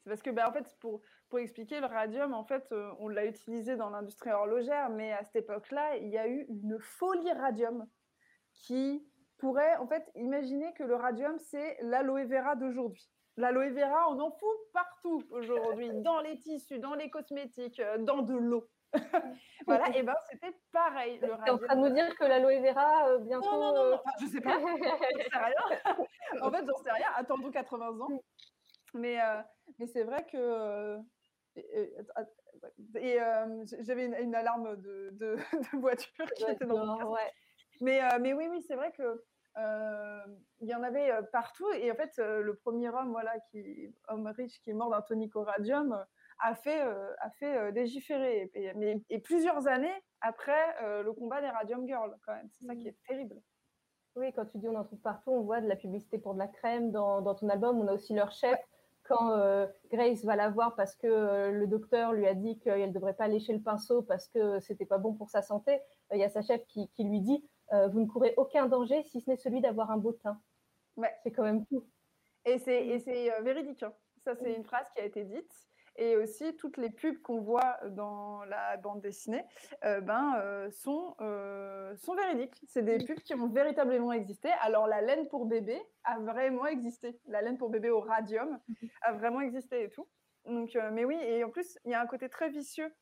C'est 0.06 0.12
parce 0.12 0.22
que, 0.22 0.30
ben, 0.30 0.46
en 0.48 0.54
fait, 0.54 0.78
pour, 0.80 1.02
pour 1.30 1.40
expliquer, 1.40 1.80
le 1.80 1.88
radium, 1.88 2.36
en 2.36 2.44
fait, 2.44 2.72
euh, 2.72 2.92
on 3.00 3.08
l'a 3.08 3.26
utilisé 3.26 3.76
dans 3.76 3.90
l'industrie 3.90 4.30
horlogère, 4.30 4.92
mais 4.92 5.12
à 5.12 5.24
cette 5.24 5.38
époque-là, 5.38 5.98
il 5.98 6.10
y 6.10 6.18
a 6.20 6.28
eu 6.28 6.46
une 6.48 6.78
folie 6.80 7.32
radium 7.32 7.88
qui 8.54 9.04
pourrait, 9.40 9.76
en 9.78 9.88
fait, 9.88 10.08
imaginer 10.14 10.72
que 10.74 10.84
le 10.84 10.94
radium, 10.94 11.40
c'est 11.40 11.80
l'aloe 11.82 12.28
vera 12.28 12.56
d'aujourd'hui. 12.56 13.10
L'aloe 13.36 13.72
vera, 13.74 14.08
on 14.12 14.20
en 14.20 14.30
fout 14.30 14.58
partout 14.74 15.24
aujourd'hui, 15.32 15.90
dans 16.04 16.20
les 16.20 16.38
tissus, 16.38 16.78
dans 16.78 16.94
les 16.94 17.10
cosmétiques, 17.10 17.80
euh, 17.80 17.98
dans 17.98 18.22
de 18.22 18.36
l'eau. 18.36 18.70
voilà, 19.66 19.90
et 19.98 20.04
ben 20.04 20.14
c'était 20.30 20.56
pareil. 20.72 21.20
Tu 21.20 21.26
es 21.26 21.50
en 21.50 21.58
train 21.58 21.76
de 21.76 21.82
nous 21.82 21.96
dire 21.96 22.16
que 22.16 22.26
l'aloe 22.26 22.62
vera, 22.62 23.08
euh, 23.08 23.18
bientôt. 23.18 23.50
Non, 23.50 23.74
non, 23.74 23.92
non, 23.92 24.02
je 24.22 24.28
sais 24.28 24.40
pas, 24.40 24.52
j'en 24.60 24.78
sais 24.78 25.38
rien. 25.38 26.42
en 26.44 26.52
fait, 26.52 26.64
j'en 26.64 26.78
sais 26.78 26.92
rien, 26.92 27.08
attendons 27.16 27.50
80 27.50 27.88
ans. 28.02 28.22
Mais, 28.96 29.18
mais 29.78 29.88
c'est 29.88 30.04
vrai 30.04 30.26
que. 30.26 30.98
Et, 32.96 33.20
j'avais 33.80 34.06
une, 34.06 34.36
alarme 34.36 34.76
de, 34.78 35.10
de, 35.14 35.78
voiture 35.78 36.26
qui 36.36 36.44
était 36.44 36.66
dans 36.66 36.98
le 36.98 37.06
ouais. 37.06 37.32
mais, 37.82 38.00
mais 38.20 38.34
oui, 38.34 38.48
oui, 38.50 38.62
c'est 38.62 38.76
vrai 38.76 38.92
que 38.92 39.24
il 40.62 40.68
y 40.68 40.76
en 40.76 40.84
avait 40.84 41.12
partout. 41.32 41.70
Et 41.74 41.92
en 41.92 41.96
fait, 41.96 42.18
le 42.18 42.56
premier 42.56 42.90
homme, 42.90 43.12
voilà, 43.12 43.40
qui, 43.52 43.94
homme 44.08 44.28
riche 44.28 44.60
qui 44.62 44.72
est 44.72 44.74
mort 44.74 44.90
d'un 44.90 45.02
tonique 45.02 45.36
au 45.36 45.44
radium, 45.44 46.04
a 46.40 46.56
fait, 46.56 46.82
a 46.82 47.30
fait 47.40 47.72
légiférer. 47.72 48.50
Et, 48.54 48.74
mais, 48.74 49.02
et 49.10 49.20
plusieurs 49.20 49.68
années 49.68 50.04
après 50.22 50.76
le 51.04 51.12
combat 51.14 51.42
des 51.42 51.50
Radium 51.50 51.88
Girls, 51.88 52.16
quand 52.26 52.34
même. 52.34 52.50
C'est 52.52 52.66
ça 52.66 52.76
qui 52.76 52.86
mmh. 52.86 52.88
est 52.88 52.98
terrible. 53.08 53.42
Oui, 54.16 54.32
quand 54.34 54.46
tu 54.46 54.58
dis 54.58 54.70
on 54.70 54.76
en 54.76 54.84
trouve 54.86 55.02
partout, 55.02 55.32
on 55.32 55.42
voit 55.42 55.60
de 55.60 55.68
la 55.68 55.76
publicité 55.76 56.18
pour 56.18 56.34
de 56.34 56.40
la 56.40 56.48
crème 56.48 56.92
dans, 56.92 57.22
dans 57.22 57.36
ton 57.36 57.50
album. 57.50 57.80
On 57.80 57.88
a 57.88 57.94
aussi 57.94 58.14
leur 58.14 58.32
chef 58.32 58.58
quand 59.08 59.32
euh, 59.32 59.68
Grace 59.92 60.24
va 60.24 60.36
la 60.36 60.50
voir 60.50 60.76
parce 60.76 60.96
que 60.96 61.08
euh, 61.08 61.52
le 61.52 61.68
docteur 61.68 62.14
lui 62.14 62.28
a 62.28 62.34
dit 62.34 62.60
qu'elle 62.60 62.90
ne 62.90 62.94
devrait 62.94 63.14
pas 63.14 63.28
lécher 63.28 63.54
le 63.54 63.62
pinceau 63.62 64.02
parce 64.02 64.28
que 64.28 64.60
c'était 64.60 64.86
pas 64.86 64.98
bon 64.98 65.14
pour 65.14 65.30
sa 65.30 65.42
santé, 65.42 65.74
euh, 66.12 66.16
il 66.16 66.20
y 66.20 66.24
a 66.24 66.30
sa 66.30 66.42
chef 66.42 66.66
qui, 66.68 66.90
lui 67.00 67.22
dit 67.22 67.44
Vous 67.72 68.00
ne 68.00 68.08
courez 68.08 68.34
aucun 68.38 68.66
danger 68.68 69.04
si 69.04 69.22
ce 69.22 69.30
n'est 69.30 69.38
celui 69.38 69.62
d'avoir 69.62 69.92
un 69.92 69.98
beau 69.98 70.14
teint. 70.14 70.40
Ouais. 70.98 71.14
C'est 71.24 71.32
quand 71.32 71.44
même 71.44 71.66
tout. 71.66 71.86
Et 72.46 72.60
c'est 72.60 73.42
véridique. 73.42 73.84
Hein. 73.84 73.94
Ça, 74.24 74.36
c'est 74.36 74.54
une 74.54 74.64
phrase 74.64 74.88
qui 74.96 75.02
a 75.02 75.06
été 75.06 75.24
dite 75.24 75.52
et 75.98 76.18
aussi 76.18 76.56
toutes 76.58 76.78
les 76.78 76.90
pubs 76.90 77.22
qu'on 77.22 77.40
voit 77.40 77.78
dans 77.90 78.44
la 78.46 78.78
bande 78.78 79.02
dessinée 79.02 79.46
euh, 79.84 80.02
ben, 80.02 80.36
euh, 80.38 80.70
sont, 80.72 81.16
euh, 81.22 81.96
sont 81.96 82.16
véridiques. 82.16 82.62
C'est 82.68 82.84
des 82.84 82.98
pubs 82.98 83.20
qui 83.20 83.34
ont 83.34 83.48
véritablement 83.48 84.12
existé. 84.12 84.50
Alors 84.62 84.88
la 84.88 85.02
laine 85.02 85.28
pour 85.30 85.46
bébé 85.46 85.82
a 86.04 86.20
vraiment 86.20 86.66
existé. 86.66 87.20
La 87.28 87.42
laine 87.42 87.58
pour 87.58 87.70
bébé 87.70 87.90
au 87.90 88.02
radium 88.02 88.60
a 89.02 89.14
vraiment 89.14 89.42
existé 89.42 89.84
et 89.84 89.90
tout. 89.90 90.08
Donc, 90.46 90.78
mais 90.92 91.06
oui, 91.06 91.16
et 91.16 91.44
en 91.44 91.50
plus, 91.50 91.80
il 91.86 91.92
y 91.92 91.96
a 91.96 92.02
un 92.02 92.06
côté 92.06 92.30
très 92.30 92.50
vicieux 92.50 92.94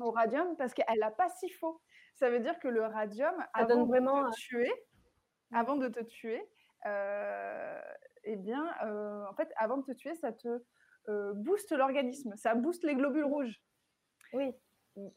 au 0.00 0.10
radium 0.10 0.56
parce 0.56 0.74
qu'elle 0.74 0.98
n'a 0.98 1.10
pas 1.10 1.28
si 1.28 1.48
faux. 1.48 1.80
Ça 2.16 2.30
veut 2.30 2.40
dire 2.40 2.58
que 2.58 2.66
le 2.66 2.84
radium, 2.84 3.34
avant 3.54 3.86
vraiment... 3.86 4.24
de 4.24 4.30
te 4.30 4.36
tuer, 4.36 4.72
avant 5.52 5.76
de 5.76 5.88
te 5.88 6.00
tuer, 6.00 6.42
eh 6.84 8.36
bien, 8.36 8.74
en 9.28 9.32
fait, 9.34 9.48
avant 9.56 9.76
de 9.76 9.84
te 9.84 9.92
tuer, 9.92 10.16
ça 10.16 10.32
te 10.32 10.48
euh, 10.48 10.58
booste 11.08 11.72
l'organisme, 11.72 12.34
ça 12.36 12.54
booste 12.54 12.84
les 12.84 12.94
globules 12.94 13.24
rouges. 13.24 13.60
Oui. 14.32 14.54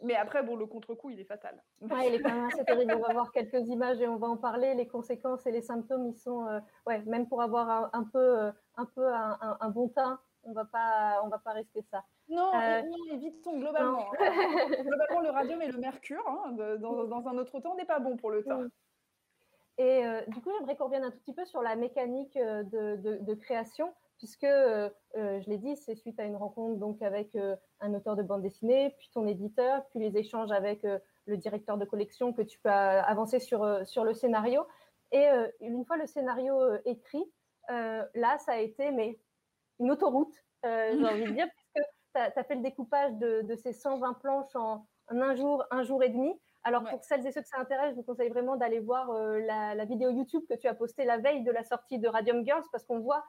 Mais 0.02 0.16
après, 0.16 0.44
bon, 0.44 0.56
le 0.56 0.66
contre-coup, 0.66 1.10
il 1.10 1.20
est 1.20 1.26
fatal. 1.26 1.62
Ouais, 1.82 2.08
il 2.08 2.16
est 2.16 2.22
quand 2.22 2.34
même 2.34 2.46
assez 2.46 2.64
terrible. 2.64 2.94
On 2.96 3.08
va 3.08 3.14
voir 3.14 3.32
quelques 3.32 3.68
images 3.68 4.00
et 4.02 4.08
on 4.08 4.18
va 4.18 4.28
en 4.28 4.38
parler. 4.38 4.76
Les 4.76 4.88
conséquences 4.88 5.46
et 5.46 5.52
les 5.52 5.62
symptômes, 5.62 6.06
ils 6.06 6.16
sont, 6.16 6.48
euh, 6.48 6.60
ouais, 6.86 7.02
même 7.06 7.28
pour 7.28 7.42
avoir 7.42 7.90
un, 7.94 8.04
peu, 8.04 8.40
euh, 8.40 8.52
un 8.76 8.86
peu 8.86 9.08
un, 9.08 9.70
bon 9.70 9.90
teint, 9.90 10.20
on 10.44 10.54
va 10.54 10.66
pas, 10.66 11.22
on 11.24 11.28
va 11.28 11.40
pas 11.40 11.52
rester 11.52 11.82
ça. 11.90 12.04
Non, 12.30 12.52
évitons 13.12 13.60
globalement. 13.60 14.12
Hein. 14.14 14.18
globalement, 14.84 15.22
le 15.22 15.30
radium 15.32 15.62
et 15.62 15.72
le 15.72 15.80
mercure, 15.80 16.24
hein, 16.28 16.52
dans, 16.80 17.28
un 17.28 17.38
autre 17.38 17.60
temps, 17.60 17.76
n'est 17.76 17.86
pas 17.86 18.00
bon 18.00 18.16
pour 18.16 18.30
le 18.30 18.44
teint. 18.44 18.68
Et 19.80 20.04
du 20.28 20.40
coup, 20.40 20.52
j'aimerais 20.56 20.76
qu'on 20.78 20.86
revienne 20.86 21.04
un 21.04 21.12
tout 21.12 21.20
petit 21.20 21.34
peu 21.34 21.46
sur 21.46 21.64
la 21.64 21.76
mécanique 21.76 22.38
de, 22.38 22.96
de 22.96 23.34
création 23.34 23.92
puisque, 24.24 24.46
euh, 24.46 24.90
euh, 25.18 25.42
je 25.42 25.50
l'ai 25.50 25.58
dit, 25.58 25.76
c'est 25.76 25.96
suite 25.96 26.18
à 26.18 26.24
une 26.24 26.38
rencontre 26.38 26.80
donc 26.80 27.02
avec 27.02 27.36
euh, 27.36 27.58
un 27.82 27.94
auteur 27.94 28.16
de 28.16 28.24
bande 28.24 28.42
dessinée, 28.42 28.96
puis 28.98 29.10
ton 29.14 29.28
éditeur, 29.28 29.86
puis 29.90 30.00
les 30.00 30.18
échanges 30.18 30.50
avec 30.50 30.88
le 31.26 31.36
directeur 31.36 31.78
de 31.78 31.84
collection 31.84 32.32
que 32.32 32.42
tu 32.42 32.58
peux 32.60 32.70
avancer 32.70 33.42
sur, 33.42 33.86
sur 33.86 34.06
le 34.06 34.14
scénario. 34.14 34.66
Et 35.12 35.28
une 35.60 35.84
fois 35.84 35.98
le 35.98 36.08
scénario 36.08 36.58
écrit, 36.86 37.26
là, 37.68 38.38
ça 38.38 38.54
a 38.54 38.60
été 38.60 38.92
mais, 38.92 39.20
une 39.82 39.92
autoroute, 39.92 40.34
j'ai 40.64 40.70
envie 41.06 41.26
de 41.26 41.32
dire, 41.32 41.48
puisque 41.54 41.86
tu 42.16 42.22
as, 42.22 42.44
fait 42.46 42.56
le 42.56 42.62
découpage 42.62 43.12
de, 43.16 43.42
de, 43.42 43.56
ces 43.58 43.74
120 43.74 44.14
planches 44.14 44.56
en, 44.56 44.88
un 45.10 45.36
jour, 45.36 45.66
un 45.70 45.84
jour 45.84 46.02
et 46.02 46.10
demi. 46.10 46.34
Alors, 46.64 46.86
pour 46.86 47.04
celles 47.04 47.28
et 47.28 47.32
ceux 47.34 47.42
que 47.42 47.48
ça 47.50 47.60
intéresse, 47.60 47.92
je 47.92 47.96
vous 47.98 48.04
conseille 48.04 48.30
vraiment 48.30 48.56
d'aller 48.56 48.80
voir 48.80 49.12
la, 49.12 49.76
la, 49.76 49.84
vidéo 49.84 50.12
YouTube 50.12 50.44
que 50.50 50.56
tu 50.56 50.68
as 50.68 50.74
postée 50.74 51.04
la 51.04 51.18
veille 51.18 51.44
de 51.44 51.52
la 51.52 51.66
sortie 51.66 52.00
de 52.00 52.08
Radium 52.08 52.46
Girls, 52.46 52.64
parce 52.72 52.86
qu'on 52.86 53.00
voit 53.00 53.26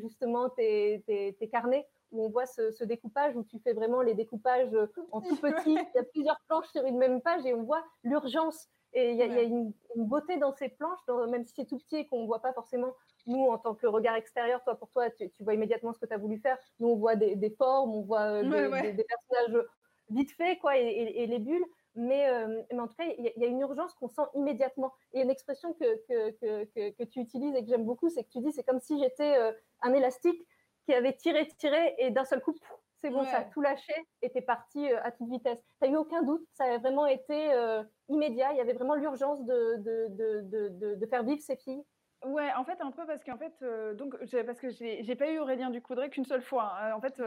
justement 0.00 0.48
tes, 0.50 1.02
carnets 1.50 1.86
où 2.12 2.24
on 2.24 2.28
voit 2.28 2.46
ce, 2.46 2.84
découpage, 2.84 3.36
où 3.36 3.44
tu 3.44 3.58
fais 3.60 3.72
vraiment 3.72 4.02
les 4.02 4.14
découpages 4.14 4.72
euh, 4.74 4.86
en 5.12 5.20
tout 5.20 5.36
petit. 5.36 5.72
Il 5.74 5.94
y 5.94 5.98
a 5.98 6.04
plusieurs 6.04 6.40
planches 6.48 6.68
sur 6.68 6.84
une 6.84 6.98
même 6.98 7.20
page 7.20 7.44
et 7.46 7.54
on 7.54 7.62
voit 7.62 7.84
l'urgence. 8.04 8.68
Et 8.92 9.10
il 9.10 9.16
y 9.18 9.22
a, 9.22 9.42
une, 9.42 9.72
beauté 9.94 10.38
dans 10.38 10.52
ces 10.52 10.70
planches, 10.70 11.00
même 11.28 11.44
si 11.44 11.52
c'est 11.54 11.66
tout 11.66 11.78
petit 11.78 11.96
et 11.96 12.06
qu'on 12.06 12.22
ne 12.22 12.26
voit 12.26 12.40
pas 12.40 12.54
forcément, 12.54 12.94
nous, 13.26 13.44
en 13.46 13.58
tant 13.58 13.74
que 13.74 13.86
regard 13.86 14.14
extérieur, 14.14 14.62
toi, 14.64 14.78
pour 14.78 14.88
toi, 14.90 15.10
tu, 15.10 15.30
vois 15.40 15.52
immédiatement 15.52 15.92
ce 15.92 15.98
que 15.98 16.06
tu 16.06 16.14
as 16.14 16.18
voulu 16.18 16.38
faire. 16.38 16.56
Nous, 16.80 16.88
on 16.88 16.96
voit 16.96 17.14
des, 17.14 17.54
formes, 17.58 17.94
on 17.94 18.02
voit 18.02 18.42
euh, 18.42 18.42
des, 18.42 19.04
personnages 19.04 19.66
vite 20.08 20.30
faits, 20.32 20.58
quoi, 20.60 20.78
et, 20.78 21.26
les 21.26 21.38
bulles. 21.38 21.64
Mais, 21.96 22.30
mais, 22.70 22.80
en 22.80 22.86
tout 22.86 22.94
cas, 22.94 23.04
il 23.04 23.32
y, 23.36 23.44
a 23.44 23.48
une 23.48 23.60
urgence 23.60 23.94
qu'on 23.94 24.08
sent 24.08 24.22
immédiatement. 24.34 24.92
Et 25.14 25.22
une 25.22 25.30
expression 25.30 25.72
que, 25.72 25.96
que, 26.06 26.30
que, 26.64 26.90
que 26.90 27.04
tu 27.04 27.20
utilises 27.20 27.54
et 27.54 27.62
que 27.62 27.68
j'aime 27.68 27.84
beaucoup, 27.84 28.10
c'est 28.10 28.24
que 28.24 28.30
tu 28.30 28.40
dis 28.40 28.52
c'est 28.52 28.64
comme 28.64 28.80
si 28.80 28.98
j'étais 28.98 29.36
un 29.82 29.94
élastique 29.94 30.46
qui 30.86 30.94
avait 30.94 31.14
tiré, 31.14 31.46
tiré, 31.58 31.94
et 31.98 32.10
d'un 32.10 32.24
seul 32.24 32.40
coup, 32.40 32.54
c'est 33.02 33.10
bon, 33.10 33.24
ça 33.24 33.38
a 33.38 33.44
tout 33.44 33.60
lâché 33.60 33.92
et 34.22 34.30
t'es 34.30 34.40
parti 34.40 34.90
euh, 34.90 34.98
à 35.02 35.12
toute 35.12 35.28
vitesse. 35.28 35.58
T'as 35.80 35.88
eu 35.88 35.96
aucun 35.96 36.22
doute, 36.22 36.46
ça 36.52 36.64
a 36.64 36.78
vraiment 36.78 37.06
été 37.06 37.52
euh, 37.52 37.82
immédiat, 38.08 38.52
il 38.52 38.58
y 38.58 38.60
avait 38.60 38.72
vraiment 38.72 38.94
l'urgence 38.94 39.44
de, 39.44 39.76
de, 39.76 40.94
de, 40.94 41.06
faire 41.06 41.22
vivre 41.22 41.42
ces 41.42 41.56
filles. 41.56 41.82
Ouais, 42.24 42.50
en 42.56 42.64
fait, 42.64 42.80
un 42.80 42.90
peu 42.90 43.06
parce 43.06 43.22
qu'en 43.22 43.36
fait, 43.36 43.52
euh, 43.62 43.94
donc, 43.94 44.16
parce 44.46 44.60
que 44.60 44.70
j'ai 44.70 45.16
pas 45.16 45.30
eu 45.30 45.38
Aurélien 45.38 45.70
Ducoudray 45.70 46.08
qu'une 46.08 46.24
seule 46.24 46.42
fois. 46.42 46.72
Hein. 46.80 46.94
En 46.94 47.00
fait, 47.00 47.20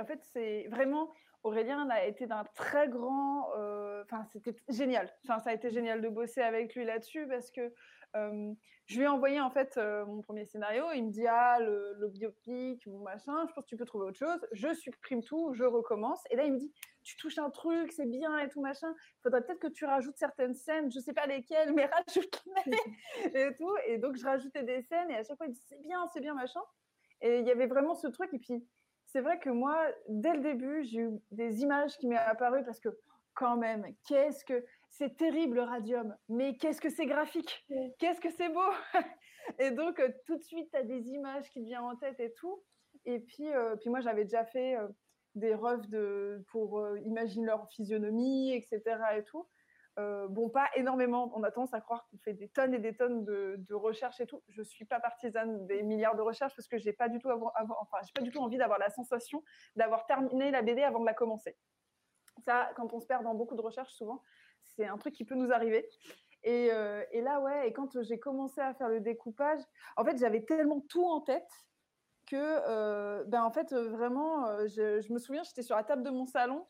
en 0.00 0.04
fait 0.04 0.20
c'est 0.32 0.68
vraiment 0.70 1.10
Aurélien 1.42 1.88
a 1.90 2.04
été 2.04 2.26
d'un 2.26 2.44
très 2.54 2.88
grand. 2.88 3.48
Enfin, 4.02 4.24
c'était 4.32 4.56
génial. 4.68 5.12
Enfin, 5.24 5.40
ça 5.40 5.50
a 5.50 5.52
été 5.54 5.70
génial 5.70 6.00
de 6.00 6.08
bosser 6.08 6.40
avec 6.40 6.74
lui 6.74 6.84
là-dessus 6.84 7.26
parce 7.26 7.50
que 7.50 7.72
je 8.14 8.98
lui 8.98 9.04
ai 9.04 9.08
envoyé 9.08 9.40
en 9.40 9.50
fait 9.50 9.76
mon 10.06 10.22
premier 10.22 10.44
scénario. 10.44 10.84
Il 10.94 11.06
me 11.06 11.10
dit 11.10 11.26
ah 11.26 11.58
le, 11.60 11.94
le 11.98 12.08
biopic, 12.08 12.86
mon 12.86 13.00
machin. 13.00 13.46
Je 13.48 13.52
pense 13.54 13.64
que 13.64 13.68
tu 13.70 13.76
peux 13.76 13.84
trouver 13.84 14.06
autre 14.06 14.18
chose. 14.18 14.46
Je 14.52 14.72
supprime 14.74 15.22
tout, 15.22 15.52
je 15.54 15.64
recommence. 15.64 16.20
Et 16.30 16.36
là 16.36 16.44
il 16.44 16.52
me 16.52 16.58
dit 16.58 16.72
tu 17.04 17.16
touches 17.16 17.38
un 17.38 17.50
truc, 17.50 17.92
c'est 17.92 18.06
bien 18.06 18.38
et 18.38 18.48
tout 18.48 18.60
machin. 18.60 18.94
Il 18.96 19.22
faudrait 19.22 19.42
peut-être 19.42 19.60
que 19.60 19.68
tu 19.68 19.84
rajoutes 19.84 20.16
certaines 20.16 20.54
scènes, 20.54 20.90
je 20.90 21.00
sais 21.00 21.12
pas 21.12 21.26
lesquelles, 21.26 21.72
mais 21.72 21.86
rajoute-les 22.06 22.76
et 23.34 23.54
tout. 23.56 23.76
Et 23.86 23.98
donc 23.98 24.16
je 24.16 24.24
rajoutais 24.24 24.62
des 24.62 24.82
scènes 24.82 25.10
et 25.10 25.16
à 25.16 25.24
chaque 25.24 25.36
fois 25.36 25.46
il 25.46 25.52
dit 25.52 25.64
c'est 25.68 25.82
bien, 25.82 26.06
c'est 26.12 26.20
bien 26.20 26.34
machin. 26.34 26.60
Et 27.20 27.38
il 27.38 27.46
y 27.46 27.50
avait 27.50 27.66
vraiment 27.66 27.94
ce 27.94 28.08
truc. 28.08 28.32
Et 28.32 28.38
puis 28.38 28.66
c'est 29.12 29.20
vrai 29.20 29.38
que 29.38 29.50
moi 29.50 29.86
dès 30.08 30.34
le 30.34 30.40
début 30.40 30.84
j'ai 30.84 31.00
eu 31.00 31.10
des 31.30 31.60
images 31.60 31.96
qui 31.98 32.08
m'est 32.08 32.16
apparu 32.16 32.64
parce 32.64 32.80
que 32.80 32.88
quand 33.34 33.56
même, 33.56 33.86
qu'est-ce 34.06 34.44
que 34.44 34.64
c'est 34.90 35.16
terrible 35.16 35.56
le 35.56 35.62
radium, 35.62 36.14
mais 36.28 36.56
qu'est-ce 36.56 36.80
que 36.80 36.90
c'est 36.90 37.06
graphique, 37.06 37.66
qu'est-ce 37.98 38.20
que 38.20 38.30
c'est 38.30 38.50
beau. 38.50 38.70
et 39.58 39.70
donc 39.70 39.98
euh, 40.00 40.08
tout 40.26 40.36
de 40.36 40.42
suite, 40.42 40.70
tu 40.70 40.76
as 40.76 40.82
des 40.82 41.08
images 41.08 41.48
qui 41.50 41.60
te 41.60 41.66
viennent 41.66 41.80
en 41.80 41.96
tête 41.96 42.20
et 42.20 42.32
tout. 42.34 42.62
Et 43.04 43.20
puis, 43.20 43.52
euh, 43.52 43.76
puis 43.76 43.90
moi, 43.90 44.00
j'avais 44.00 44.24
déjà 44.24 44.44
fait 44.44 44.76
euh, 44.76 44.86
des 45.34 45.54
refs 45.54 45.88
de, 45.88 46.44
pour 46.50 46.86
imaginer 46.98 47.46
leur 47.46 47.68
physionomie, 47.70 48.54
etc. 48.54 48.82
Et 49.16 49.24
tout. 49.24 49.46
Bon, 49.96 50.48
pas 50.48 50.68
énormément. 50.76 51.30
On 51.34 51.42
a 51.42 51.50
tendance 51.50 51.74
à 51.74 51.80
croire 51.80 52.06
qu'on 52.08 52.18
fait 52.18 52.32
des 52.32 52.48
tonnes 52.48 52.74
et 52.74 52.78
des 52.78 52.94
tonnes 52.94 53.24
de, 53.24 53.74
recherches 53.74 54.20
et 54.20 54.26
tout. 54.26 54.42
Je 54.48 54.62
suis 54.62 54.84
pas 54.84 55.00
partisane 55.00 55.66
des 55.66 55.82
milliards 55.82 56.16
de 56.16 56.22
recherches 56.22 56.54
parce 56.56 56.68
que 56.68 56.78
j'ai 56.78 56.92
pas 56.92 57.08
du 57.08 57.18
tout 57.18 57.28
pas 57.28 58.20
du 58.22 58.30
tout 58.30 58.40
envie 58.40 58.58
d'avoir 58.58 58.78
la 58.78 58.90
sensation 58.90 59.42
d'avoir 59.76 60.06
terminé 60.06 60.50
la 60.50 60.62
BD 60.62 60.82
avant 60.82 61.00
de 61.00 61.06
la 61.06 61.14
commencer. 61.14 61.56
Ça, 62.44 62.70
quand 62.76 62.92
on 62.92 63.00
se 63.00 63.06
perd 63.06 63.24
dans 63.24 63.34
beaucoup 63.34 63.54
de 63.54 63.60
recherches, 63.60 63.92
souvent, 63.92 64.22
c'est 64.64 64.86
un 64.86 64.96
truc 64.98 65.14
qui 65.14 65.24
peut 65.24 65.34
nous 65.34 65.52
arriver. 65.52 65.88
Et, 66.44 66.70
euh, 66.72 67.04
là, 67.12 67.40
ouais, 67.40 67.68
et 67.68 67.72
quand 67.72 68.02
j'ai 68.02 68.18
commencé 68.18 68.60
à 68.60 68.74
faire 68.74 68.88
le 68.88 69.00
découpage, 69.00 69.60
en 69.96 70.04
fait, 70.04 70.18
j'avais 70.18 70.44
tellement 70.44 70.80
tout 70.88 71.04
en 71.04 71.20
tête 71.20 71.50
que, 72.26 72.36
euh, 72.36 73.24
ben, 73.24 73.42
en 73.42 73.50
fait, 73.50 73.72
vraiment, 73.72 74.46
euh, 74.46 74.66
je, 74.66 75.12
me 75.12 75.18
souviens, 75.18 75.42
j'étais 75.44 75.62
sur 75.62 75.76
la 75.76 75.84
table 75.84 76.02
de 76.02 76.10
mon 76.10 76.26
salon 76.26 76.66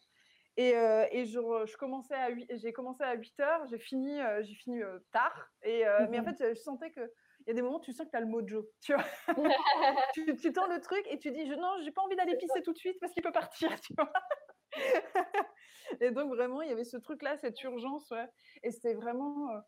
et, 0.56 0.74
et 1.12 1.24
je, 1.24 1.40
je, 1.66 1.76
commençais 1.76 2.14
à 2.14 2.28
j'ai 2.50 2.72
commencé 2.72 3.02
à 3.02 3.14
8 3.14 3.40
heures, 3.40 3.66
j'ai 3.66 3.78
fini, 3.78 4.20
j'ai 4.42 4.54
fini 4.54 4.80
tard. 5.10 5.48
Et, 5.62 5.84
Mais 6.10 6.20
en 6.20 6.24
fait, 6.24 6.54
je 6.54 6.60
sentais 6.60 6.90
que 6.90 7.00
il 7.46 7.48
y 7.48 7.50
a 7.50 7.54
des 7.54 7.62
moments 7.62 7.78
où 7.78 7.80
tu 7.80 7.92
sens 7.92 8.06
que 8.06 8.10
tu 8.10 8.16
as 8.16 8.20
le 8.20 8.26
mojo, 8.26 8.68
tu 8.80 8.94
vois? 8.94 9.04
tu, 10.14 10.36
tu, 10.36 10.52
tends 10.52 10.68
le 10.68 10.80
truc 10.80 11.04
et 11.10 11.18
tu 11.18 11.30
dis, 11.32 11.46
je, 11.46 11.54
non, 11.54 11.76
j'ai 11.82 11.90
pas 11.90 12.02
envie 12.02 12.16
d'aller 12.16 12.36
pisser 12.36 12.62
tout 12.62 12.72
de 12.72 12.78
suite 12.78 12.98
parce 13.00 13.12
qu'il 13.12 13.22
peut 13.22 13.32
partir, 13.32 13.68
tu 13.80 13.94
vois? 13.94 14.12
Et 16.00 16.10
donc 16.10 16.34
vraiment, 16.34 16.62
il 16.62 16.68
y 16.68 16.72
avait 16.72 16.84
ce 16.84 16.96
truc-là, 16.96 17.36
cette 17.38 17.60
urgence, 17.62 18.10
ouais. 18.10 18.28
Et 18.62 18.70
c'était 18.70 18.94
vraiment, 18.94 19.50
euh, 19.50 19.60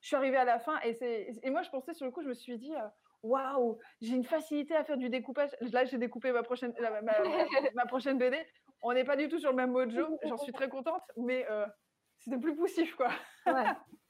je 0.00 0.08
suis 0.08 0.16
arrivée 0.16 0.36
à 0.36 0.44
la 0.44 0.58
fin 0.58 0.78
et 0.82 1.50
moi 1.50 1.62
je 1.62 1.70
pensais 1.70 1.94
sur 1.94 2.06
le 2.06 2.12
coup, 2.12 2.22
je 2.22 2.28
me 2.28 2.34
suis 2.34 2.58
dit, 2.58 2.74
euh, 2.74 2.88
waouh, 3.22 3.78
j'ai 4.00 4.14
une 4.14 4.24
facilité 4.24 4.74
à 4.74 4.84
faire 4.84 4.96
du 4.96 5.08
découpage. 5.08 5.50
Là, 5.60 5.84
j'ai 5.84 5.98
découpé 5.98 6.32
ma 6.32 6.42
prochaine, 6.42 6.74
ma, 7.74 7.86
prochaine 7.86 8.18
BD. 8.18 8.36
On 8.82 8.92
n'est 8.92 9.04
pas 9.04 9.16
du 9.16 9.28
tout 9.28 9.38
sur 9.38 9.50
le 9.50 9.56
même 9.56 9.70
mojo. 9.70 10.18
J'en 10.24 10.36
suis 10.36 10.52
très 10.52 10.68
contente, 10.68 11.02
mais 11.16 11.46
euh, 11.50 11.66
c'était 12.18 12.38
plus 12.38 12.56
poussif, 12.56 12.94
quoi. 12.96 13.10
ouais. 13.46 13.64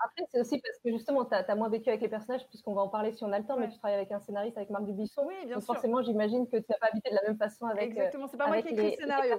Après, 0.00 0.24
c'est 0.30 0.40
aussi 0.40 0.60
parce 0.60 0.78
que 0.78 0.90
justement, 0.90 1.24
tu 1.24 1.34
as, 1.34 1.54
moins 1.56 1.68
vécu 1.68 1.88
avec 1.88 2.00
les 2.00 2.08
personnages, 2.08 2.46
puisqu'on 2.48 2.74
va 2.74 2.82
en 2.82 2.88
parler 2.88 3.12
si 3.12 3.24
on 3.24 3.32
a 3.32 3.38
le 3.38 3.44
temps, 3.44 3.56
mais 3.56 3.68
tu 3.68 3.78
travailles 3.78 3.96
avec 3.96 4.12
un 4.12 4.20
scénariste, 4.20 4.56
avec 4.56 4.70
Marc 4.70 4.84
Dubisson. 4.84 5.24
Oui, 5.26 5.34
bien 5.44 5.56
donc 5.56 5.64
sûr. 5.64 5.74
forcément, 5.74 6.02
j'imagine 6.02 6.48
que 6.48 6.56
tu 6.56 6.66
n'as 6.68 6.78
pas 6.78 6.86
habité 6.86 7.10
de 7.10 7.16
la 7.16 7.22
même 7.22 7.36
façon 7.36 7.66
avec. 7.66 7.90
Exactement, 7.90 8.28
c'est 8.28 8.36
pas 8.36 8.46
moi 8.46 8.62
qui 8.62 8.68
écris 8.68 8.90
le 8.92 8.96
scénario. 8.96 9.36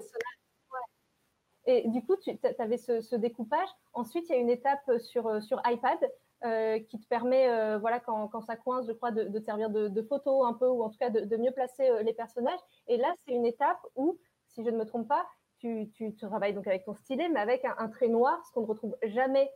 Et 1.65 1.87
du 1.87 2.03
coup, 2.03 2.15
tu 2.17 2.31
avais 2.57 2.77
ce, 2.77 3.15
découpage. 3.15 3.67
Ensuite, 3.93 4.27
il 4.27 4.31
y 4.33 4.35
a 4.35 4.39
une 4.39 4.49
étape 4.49 4.81
sur, 4.99 5.27
euh, 5.27 5.39
sur 5.39 5.61
iPad 5.65 5.97
euh, 6.43 6.79
qui 6.79 6.99
te 6.99 7.07
permet, 7.07 7.49
euh, 7.49 7.77
voilà, 7.77 7.99
quand, 7.99 8.27
quand, 8.29 8.41
ça 8.41 8.55
coince, 8.55 8.87
je 8.87 8.91
crois, 8.91 9.11
de, 9.11 9.25
de 9.25 9.39
te 9.39 9.45
servir 9.45 9.69
de, 9.69 9.87
de, 9.87 10.01
photo 10.01 10.45
un 10.45 10.53
peu, 10.53 10.67
ou 10.67 10.81
en 10.83 10.89
tout 10.89 10.97
cas 10.97 11.09
de, 11.09 11.21
de 11.21 11.37
mieux 11.37 11.51
placer 11.51 12.03
les 12.03 12.13
personnages. 12.13 12.59
Et 12.87 12.97
là, 12.97 13.13
c'est 13.25 13.33
une 13.33 13.45
étape 13.45 13.79
où, 13.95 14.17
si 14.59 14.65
je 14.65 14.71
ne 14.71 14.77
me 14.77 14.85
trompe 14.85 15.07
pas, 15.07 15.25
tu, 15.59 15.91
travailles 16.21 16.53
donc 16.53 16.67
avec 16.67 16.85
ton 16.85 16.93
stylet, 16.93 17.29
mais 17.29 17.39
avec 17.39 17.65
un, 17.65 17.89
trait 17.89 18.07
noir, 18.07 18.45
ce 18.45 18.51
qu'on 18.53 18.61
ne 18.61 18.65
retrouve 18.65 18.95
jamais 19.03 19.51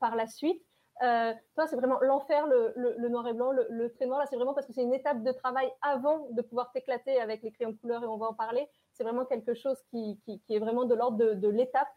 par 0.00 0.14
la 0.14 0.26
suite. 0.26 0.62
toi, 1.00 1.66
c'est 1.66 1.76
vraiment 1.76 1.98
l'enfer, 2.00 2.46
le, 2.46 3.08
noir 3.08 3.26
et 3.26 3.32
blanc, 3.32 3.50
le, 3.50 3.92
trait 3.92 4.06
noir. 4.06 4.20
Là, 4.20 4.26
c'est 4.26 4.36
vraiment 4.36 4.54
parce 4.54 4.66
que 4.66 4.72
c'est 4.72 4.82
une 4.82 4.94
étape 4.94 5.22
de 5.22 5.32
travail 5.32 5.68
avant 5.80 6.28
de 6.30 6.42
pouvoir 6.42 6.70
t'éclater 6.70 7.20
avec 7.20 7.42
les 7.42 7.50
crayons 7.50 7.72
de 7.72 7.76
couleur 7.76 8.04
et 8.04 8.06
on 8.06 8.18
va 8.18 8.26
en 8.26 8.34
parler 8.34 8.68
c'est 8.92 9.04
vraiment 9.04 9.24
quelque 9.24 9.54
chose 9.54 9.82
qui, 9.90 10.20
est 10.48 10.58
vraiment 10.58 10.84
de 10.84 10.94
l'ordre 10.94 11.34
de, 11.34 11.48
l'étape 11.48 11.88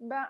ben, 0.00 0.26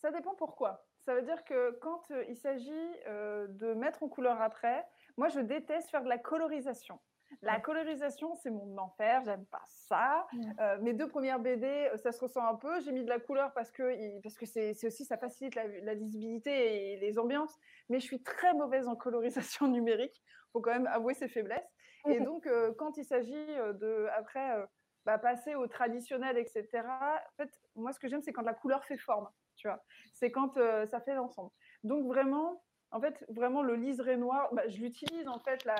Ça 0.00 0.10
dépend 0.10 0.34
pourquoi. 0.34 0.84
Ça 1.04 1.14
veut 1.14 1.22
dire 1.22 1.44
que 1.44 1.72
quand 1.80 2.10
euh, 2.10 2.24
il 2.28 2.36
s'agit 2.36 2.90
euh, 3.06 3.46
de 3.48 3.74
mettre 3.74 4.02
en 4.02 4.08
couleur 4.08 4.40
après, 4.40 4.86
moi 5.16 5.28
je 5.28 5.40
déteste 5.40 5.90
faire 5.90 6.02
de 6.02 6.08
la 6.08 6.18
colorisation. 6.18 6.98
La 7.42 7.60
colorisation, 7.60 8.34
c'est 8.36 8.50
mon 8.50 8.78
enfer, 8.78 9.22
j'aime 9.24 9.44
pas 9.46 9.62
ça. 9.66 10.26
Euh, 10.60 10.78
mes 10.80 10.92
deux 10.92 11.08
premières 11.08 11.40
BD, 11.40 11.90
ça 11.96 12.12
se 12.12 12.20
ressent 12.20 12.46
un 12.46 12.54
peu. 12.54 12.80
J'ai 12.80 12.92
mis 12.92 13.04
de 13.04 13.08
la 13.08 13.18
couleur 13.18 13.52
parce 13.52 13.70
que 13.70 14.20
parce 14.22 14.36
que 14.36 14.46
c'est 14.46 14.86
aussi 14.86 15.04
ça 15.04 15.18
facilite 15.18 15.54
la, 15.54 15.66
la, 15.66 15.94
visibilité 15.94 16.92
et 16.92 16.96
les 16.98 17.18
ambiances. 17.18 17.58
Mais 17.88 18.00
je 18.00 18.04
suis 18.04 18.22
très 18.22 18.54
mauvaise 18.54 18.88
en 18.88 18.96
colorisation 18.96 19.66
numérique. 19.68 20.22
Faut 20.52 20.60
quand 20.60 20.72
même 20.72 20.86
avouer 20.86 21.14
ses 21.14 21.28
faiblesses. 21.28 21.68
Et 22.08 22.20
donc, 22.20 22.48
quand 22.78 22.96
il 22.96 23.04
s'agit 23.04 23.46
de 23.56 24.06
après 24.16 24.66
bah, 25.04 25.18
passer 25.18 25.54
au 25.54 25.66
traditionnel, 25.66 26.38
etc. 26.38 26.66
En 26.74 27.36
fait, 27.36 27.50
moi, 27.74 27.92
ce 27.92 27.98
que 27.98 28.08
j'aime, 28.08 28.22
c'est 28.22 28.32
quand 28.32 28.42
la 28.42 28.54
couleur 28.54 28.84
fait 28.84 28.96
forme, 28.96 29.28
tu 29.56 29.68
vois. 29.68 29.82
C'est 30.14 30.30
quand 30.30 30.56
euh, 30.56 30.86
ça 30.86 31.00
fait 31.00 31.14
l'ensemble. 31.14 31.50
Donc, 31.82 32.06
vraiment, 32.06 32.62
en 32.94 33.00
fait, 33.00 33.24
vraiment, 33.28 33.62
le 33.62 33.74
liseré 33.74 34.16
noir, 34.16 34.48
bah, 34.54 34.68
je 34.68 34.78
l'utilise, 34.78 35.26
en 35.26 35.40
fait, 35.40 35.64
la, 35.64 35.76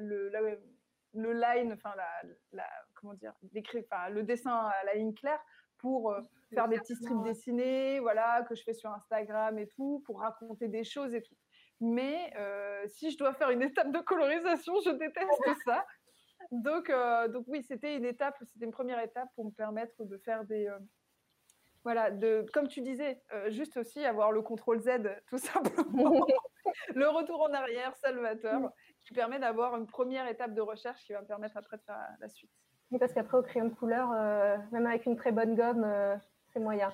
le, 0.00 0.28
le, 1.14 1.32
line, 1.32 1.72
enfin, 1.72 1.92
la, 2.52 2.64
comment 2.94 3.14
dire, 3.14 3.32
enfin, 3.44 4.08
le 4.08 4.24
dessin 4.24 4.52
à 4.52 4.84
la 4.84 4.94
ligne 4.94 5.14
claire 5.14 5.40
pour 5.78 6.10
euh, 6.10 6.20
faire 6.52 6.66
des 6.66 6.78
petits 6.78 6.96
strips 6.96 7.22
dessinés, 7.22 8.00
voilà, 8.00 8.44
que 8.48 8.56
je 8.56 8.62
fais 8.64 8.74
sur 8.74 8.90
Instagram 8.90 9.56
et 9.56 9.68
tout, 9.68 10.02
pour 10.04 10.18
raconter 10.18 10.66
des 10.66 10.82
choses 10.82 11.14
et 11.14 11.22
tout. 11.22 11.36
Mais 11.80 12.32
euh, 12.36 12.88
si 12.88 13.12
je 13.12 13.18
dois 13.18 13.34
faire 13.34 13.50
une 13.50 13.62
étape 13.70 13.92
de 13.92 14.00
colorisation, 14.00 14.74
je 14.84 14.90
déteste 14.90 15.28
ça. 15.64 15.86
Donc, 16.50 16.90
euh, 16.90 17.28
donc 17.28 17.44
oui, 17.46 17.62
c'était 17.62 17.96
une 17.96 18.04
étape, 18.04 18.36
c'était 18.52 18.64
une 18.64 18.72
première 18.72 18.98
étape 18.98 19.28
pour 19.36 19.44
me 19.44 19.52
permettre 19.52 20.04
de 20.04 20.18
faire 20.18 20.44
des, 20.44 20.68
voilà, 21.84 22.10
de, 22.10 22.46
comme 22.52 22.68
tu 22.68 22.80
disais, 22.80 23.20
euh, 23.32 23.50
juste 23.50 23.76
aussi 23.76 24.04
avoir 24.04 24.32
le 24.32 24.42
contrôle 24.42 24.80
Z, 24.80 24.90
tout 25.28 25.38
simplement, 25.38 26.26
le 26.94 27.08
retour 27.08 27.42
en 27.42 27.52
arrière, 27.52 27.94
salvateur, 27.96 28.60
mm. 28.60 28.70
qui 29.00 29.14
permet 29.14 29.38
d'avoir 29.38 29.76
une 29.76 29.86
première 29.86 30.28
étape 30.28 30.54
de 30.54 30.60
recherche 30.60 31.04
qui 31.04 31.12
va 31.12 31.20
me 31.20 31.26
permettre 31.26 31.56
après 31.56 31.76
de 31.76 31.82
faire 31.82 31.98
la 32.20 32.28
suite. 32.28 32.50
Oui, 32.90 32.98
parce 32.98 33.12
qu'après 33.12 33.38
au 33.38 33.42
crayon 33.42 33.66
de 33.66 33.74
couleur, 33.74 34.10
même 34.70 34.86
avec 34.86 35.06
une 35.06 35.16
très 35.16 35.32
bonne 35.32 35.54
gomme, 35.54 35.86
c'est 36.52 36.60
moyen. 36.60 36.92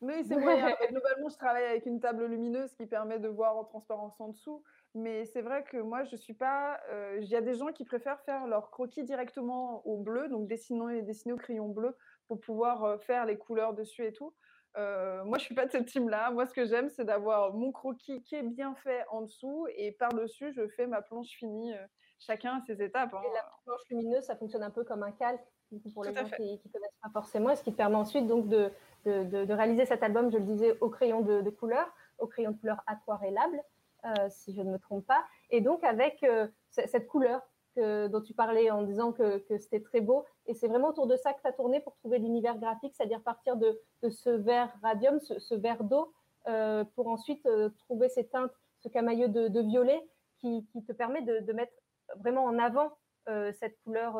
Oui, 0.00 0.14
c'est 0.28 0.36
moyen. 0.36 0.74
globalement, 0.90 1.28
je 1.28 1.36
travaille 1.36 1.64
avec 1.64 1.86
une 1.86 2.00
table 2.00 2.26
lumineuse 2.26 2.74
qui 2.74 2.86
permet 2.86 3.18
de 3.18 3.28
voir 3.28 3.56
en 3.56 3.64
transparence 3.64 4.20
en 4.20 4.28
dessous. 4.28 4.62
Mais 4.94 5.24
c'est 5.26 5.42
vrai 5.42 5.64
que 5.64 5.76
moi, 5.76 6.04
je 6.04 6.16
suis 6.16 6.34
pas. 6.34 6.80
Euh, 6.90 7.18
il 7.20 7.28
y 7.28 7.36
a 7.36 7.40
des 7.40 7.54
gens 7.54 7.68
qui 7.68 7.84
préfèrent 7.84 8.20
faire 8.20 8.46
leur 8.46 8.70
croquis 8.70 9.04
directement 9.04 9.86
au 9.86 9.98
bleu, 9.98 10.28
donc 10.28 10.46
dessiner, 10.46 11.02
dessiner 11.02 11.34
au 11.34 11.36
crayon 11.36 11.68
bleu 11.68 11.94
pour 12.28 12.40
pouvoir 12.40 13.00
faire 13.02 13.24
les 13.26 13.36
couleurs 13.36 13.74
dessus 13.74 14.04
et 14.04 14.12
tout. 14.12 14.34
Euh, 14.76 15.24
moi, 15.24 15.38
je 15.38 15.44
suis 15.44 15.54
pas 15.54 15.64
de 15.64 15.70
cette 15.70 15.86
team-là. 15.86 16.30
Moi, 16.30 16.44
ce 16.46 16.52
que 16.52 16.66
j'aime, 16.66 16.90
c'est 16.90 17.04
d'avoir 17.04 17.54
mon 17.54 17.72
croquis 17.72 18.22
qui 18.22 18.34
est 18.34 18.42
bien 18.42 18.74
fait 18.74 19.04
en 19.10 19.22
dessous 19.22 19.66
et 19.74 19.92
par-dessus, 19.92 20.52
je 20.52 20.68
fais 20.68 20.86
ma 20.86 21.00
planche 21.02 21.28
finie. 21.28 21.72
chacun 22.18 22.62
ses 22.66 22.82
étapes. 22.82 23.14
Hein. 23.14 23.22
Et 23.24 23.32
la 23.32 23.44
planche 23.64 23.80
lumineuse, 23.90 24.24
ça 24.24 24.36
fonctionne 24.36 24.62
un 24.62 24.70
peu 24.70 24.84
comme 24.84 25.02
un 25.02 25.12
calque 25.12 25.46
pour 25.92 26.04
les 26.04 26.14
gens 26.14 26.24
qui 26.24 26.42
ne 26.42 26.72
connaissent 26.72 27.00
pas 27.02 27.10
forcément, 27.12 27.54
ce 27.56 27.62
qui 27.62 27.72
te 27.72 27.76
permet 27.76 27.96
ensuite 27.96 28.26
donc 28.26 28.48
de, 28.48 28.70
de, 29.04 29.44
de, 29.44 29.52
réaliser 29.52 29.84
cet 29.84 30.02
album, 30.02 30.30
je 30.30 30.38
le 30.38 30.44
disais, 30.44 30.78
au 30.80 30.88
crayon 30.88 31.22
de, 31.22 31.40
de 31.40 31.50
couleur, 31.50 31.92
au 32.18 32.26
crayon 32.26 32.52
de 32.52 32.56
couleur 32.56 32.82
aquarellable. 32.86 33.60
Euh, 34.04 34.28
si 34.28 34.54
je 34.54 34.62
ne 34.62 34.70
me 34.70 34.78
trompe 34.78 35.04
pas. 35.04 35.24
Et 35.50 35.60
donc 35.60 35.82
avec 35.82 36.22
euh, 36.22 36.46
cette 36.68 37.08
couleur 37.08 37.40
dont 37.76 38.20
tu 38.20 38.34
parlais 38.34 38.70
en 38.70 38.82
disant 38.82 39.12
que, 39.12 39.38
c'était 39.58 39.80
très 39.80 40.00
beau. 40.00 40.24
Et 40.46 40.54
c'est 40.54 40.68
vraiment 40.68 40.88
autour 40.88 41.06
de 41.06 41.16
ça 41.16 41.32
que 41.32 41.40
tu 41.40 41.48
as 41.48 41.52
tourné 41.52 41.80
pour 41.80 41.94
trouver 41.96 42.18
l'univers 42.18 42.58
graphique, 42.58 42.94
c'est-à-dire 42.94 43.20
partir 43.22 43.56
de, 43.56 43.80
ce 44.08 44.30
vert 44.30 44.72
radium, 44.82 45.20
ce, 45.20 45.54
vert 45.54 45.84
d'eau, 45.84 46.12
euh, 46.48 46.84
pour 46.94 47.08
ensuite 47.08 47.46
trouver 47.80 48.08
ces 48.08 48.26
teintes, 48.26 48.52
ce 48.80 48.88
camailleux 48.88 49.28
de, 49.28 49.60
violet 49.60 50.00
qui, 50.38 50.66
te 50.86 50.92
permet 50.92 51.22
de, 51.22 51.52
mettre 51.52 51.72
vraiment 52.18 52.44
en 52.44 52.58
avant 52.58 52.92
cette 53.26 53.76
couleur, 53.84 54.14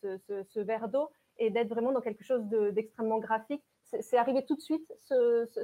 ce, 0.00 0.60
vert 0.60 0.88
d'eau, 0.88 1.08
et 1.38 1.50
d'être 1.50 1.68
vraiment 1.68 1.92
dans 1.92 2.00
quelque 2.00 2.24
chose 2.24 2.42
d'extrêmement 2.44 3.18
graphique. 3.18 3.64
C'est 4.00 4.16
arrivé 4.16 4.44
tout 4.44 4.56
de 4.56 4.60
suite, 4.60 4.92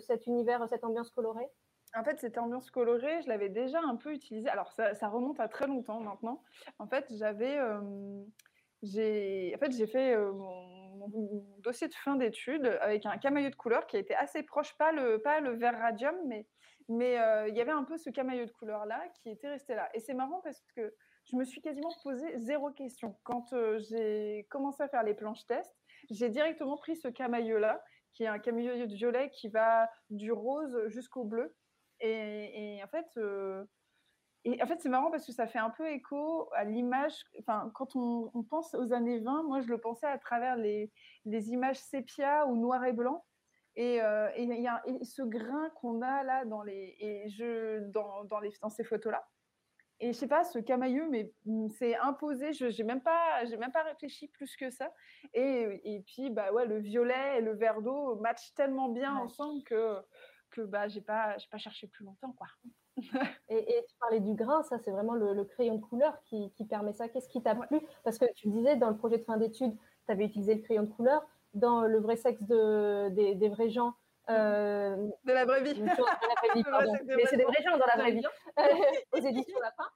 cet 0.00 0.26
univers, 0.26 0.66
cette 0.68 0.84
ambiance 0.84 1.10
colorée? 1.10 1.48
En 1.94 2.04
fait, 2.04 2.18
cette 2.20 2.38
ambiance 2.38 2.70
colorée, 2.70 3.22
je 3.22 3.28
l'avais 3.28 3.48
déjà 3.48 3.80
un 3.80 3.96
peu 3.96 4.12
utilisée. 4.12 4.48
Alors, 4.48 4.72
ça, 4.72 5.08
remonte 5.08 5.40
à 5.40 5.48
très 5.48 5.66
longtemps 5.66 6.00
maintenant. 6.00 6.42
En 6.78 6.86
fait, 6.86 7.06
j'avais, 7.10 7.58
j'ai, 8.82 9.52
en 9.54 9.58
fait, 9.58 9.86
fait 9.86 10.16
mon, 10.16 11.44
dossier 11.58 11.88
de 11.88 11.94
fin 11.94 12.16
d'études 12.16 12.66
avec 12.80 13.06
un 13.06 13.18
camailleux 13.18 13.50
de 13.50 13.56
couleur 13.56 13.86
qui 13.86 13.96
était 13.96 14.14
assez 14.14 14.42
proche, 14.42 14.76
pas 14.78 14.92
le, 14.92 15.18
pas 15.18 15.40
le 15.40 15.52
vert 15.56 15.78
radium, 15.78 16.14
mais 16.26 16.46
Mais 16.88 17.18
il 17.48 17.54
y 17.54 17.60
avait 17.60 17.72
un 17.72 17.84
peu 17.84 17.96
ce 17.98 18.10
camailleux 18.10 18.46
de 18.46 18.52
couleur 18.52 18.86
là 18.86 19.02
qui 19.14 19.30
était 19.30 19.48
resté 19.48 19.74
là. 19.74 19.90
Et 19.94 20.00
c'est 20.00 20.14
marrant 20.14 20.40
parce 20.42 20.62
que 20.74 20.94
je 21.30 21.36
me 21.36 21.44
suis 21.44 21.60
quasiment 21.60 21.92
posé 22.02 22.38
zéro 22.38 22.70
question. 22.70 23.16
Quand 23.22 23.54
j'ai 23.78 24.46
commencé 24.50 24.82
à 24.82 24.88
faire 24.88 25.02
les 25.02 25.14
planches 25.14 25.46
test, 25.46 25.74
j'ai 26.10 26.28
directement 26.28 26.76
pris 26.76 26.96
ce 26.96 27.08
camailleux 27.08 27.58
là, 27.58 27.82
qui 28.12 28.24
est 28.24 28.28
un 28.28 28.38
camailleux 28.38 28.86
de 28.86 28.94
violet 28.94 29.30
qui 29.30 29.48
va 29.48 29.88
du 30.10 30.32
rose 30.32 30.76
jusqu'au 30.88 31.24
bleu. 31.24 31.54
Et, 32.02 32.80
en 32.82 32.88
fait, 32.88 33.18
et 34.44 34.62
en 34.62 34.66
fait, 34.66 34.80
c'est 34.80 34.88
marrant 34.88 35.10
parce 35.10 35.24
que 35.24 35.32
ça 35.32 35.46
fait 35.46 35.60
un 35.60 35.70
peu 35.70 35.88
écho 35.88 36.50
à 36.54 36.64
l'image. 36.64 37.14
Enfin, 37.38 37.70
quand 37.74 37.94
on, 37.94 38.42
pense 38.42 38.74
aux 38.74 38.92
années 38.92 39.20
20, 39.20 39.44
moi, 39.44 39.60
je 39.60 39.68
le 39.68 39.78
pensais 39.78 40.06
à 40.06 40.18
travers 40.18 40.56
les, 40.56 40.90
les 41.24 41.50
images 41.50 41.78
sépia 41.78 42.46
ou 42.46 42.56
noir 42.56 42.84
et 42.84 42.92
blanc. 42.92 43.24
Et 43.76 44.00
il 44.36 44.60
y 44.60 44.68
a 44.68 44.82
ce 45.02 45.22
grain 45.22 45.70
qu'on 45.76 46.02
a 46.02 46.24
là 46.24 46.44
dans, 46.44 46.62
les, 46.62 46.96
et 46.98 47.28
je, 47.30 47.80
dans, 47.90 48.24
dans, 48.24 48.40
les, 48.40 48.50
dans 48.60 48.68
ces 48.68 48.84
photos-là. 48.84 49.24
Et 50.04 50.12
je 50.12 50.18
sais 50.18 50.26
pas, 50.26 50.42
ce 50.42 50.58
camailleux, 50.58 51.08
mais 51.08 51.32
mmh, 51.46 51.68
c'est 51.78 51.96
imposé. 51.96 52.52
Je 52.52 52.66
n'ai 52.66 52.82
même, 52.82 53.00
pas, 53.00 53.44
même 53.56 53.70
pas 53.70 53.84
réfléchi 53.84 54.26
plus 54.26 54.56
que 54.56 54.68
ça. 54.68 54.92
Et, 55.32 55.80
et, 55.84 56.00
puis, 56.00 56.28
bah 56.28 56.52
ouais, 56.52 56.66
le 56.66 56.80
violet 56.80 57.38
et 57.38 57.40
le 57.40 57.52
vert 57.54 57.80
d'eau 57.82 58.16
matchent 58.16 58.52
tellement 58.54 58.88
bien 58.88 59.14
ensemble 59.14 59.62
que, 59.62 59.98
que 60.52 60.60
bah, 60.62 60.88
je 60.88 60.96
n'ai 60.96 61.00
pas, 61.00 61.36
pas 61.50 61.58
cherché 61.58 61.86
plus 61.88 62.04
longtemps. 62.04 62.32
quoi. 62.32 62.46
et, 63.48 63.84
tu 63.88 63.96
parlais 63.98 64.20
du 64.20 64.34
grain, 64.34 64.62
ça 64.62 64.78
c'est 64.78 64.90
vraiment 64.90 65.14
le, 65.14 65.44
crayon 65.44 65.76
de 65.76 65.80
couleur 65.80 66.20
qui, 66.24 66.52
qui 66.52 66.64
permet 66.64 66.92
ça. 66.92 67.08
Qu'est-ce 67.08 67.28
qui 67.28 67.42
t'a 67.42 67.54
plu? 67.54 67.80
Parce 68.04 68.18
que 68.18 68.26
tu 68.34 68.48
disais 68.48 68.76
dans 68.76 68.90
le 68.90 68.96
projet 68.96 69.18
de 69.18 69.24
fin 69.24 69.36
d'études, 69.36 69.76
tu 70.06 70.12
avais 70.12 70.26
utilisé 70.26 70.54
le 70.54 70.62
crayon 70.62 70.82
de 70.82 70.90
couleur. 70.90 71.26
Dans 71.54 71.82
le 71.82 71.98
vrai 71.98 72.16
sexe 72.16 72.42
de, 72.44 73.10
des, 73.10 73.34
des 73.34 73.48
vrais 73.50 73.68
gens, 73.68 73.94
euh, 74.30 75.08
de 75.24 75.32
la 75.32 75.44
vraie 75.44 75.62
vie. 75.62 75.74
Mais 77.06 77.26
c'est 77.26 77.36
des 77.36 77.44
vrais 77.44 77.62
gens 77.62 77.76
dans 77.76 77.86
la 77.86 77.96
vraie 77.96 78.12
vie. 78.12 78.26
aux 79.12 79.18
éditions 79.18 79.60
Lapin. 79.60 79.88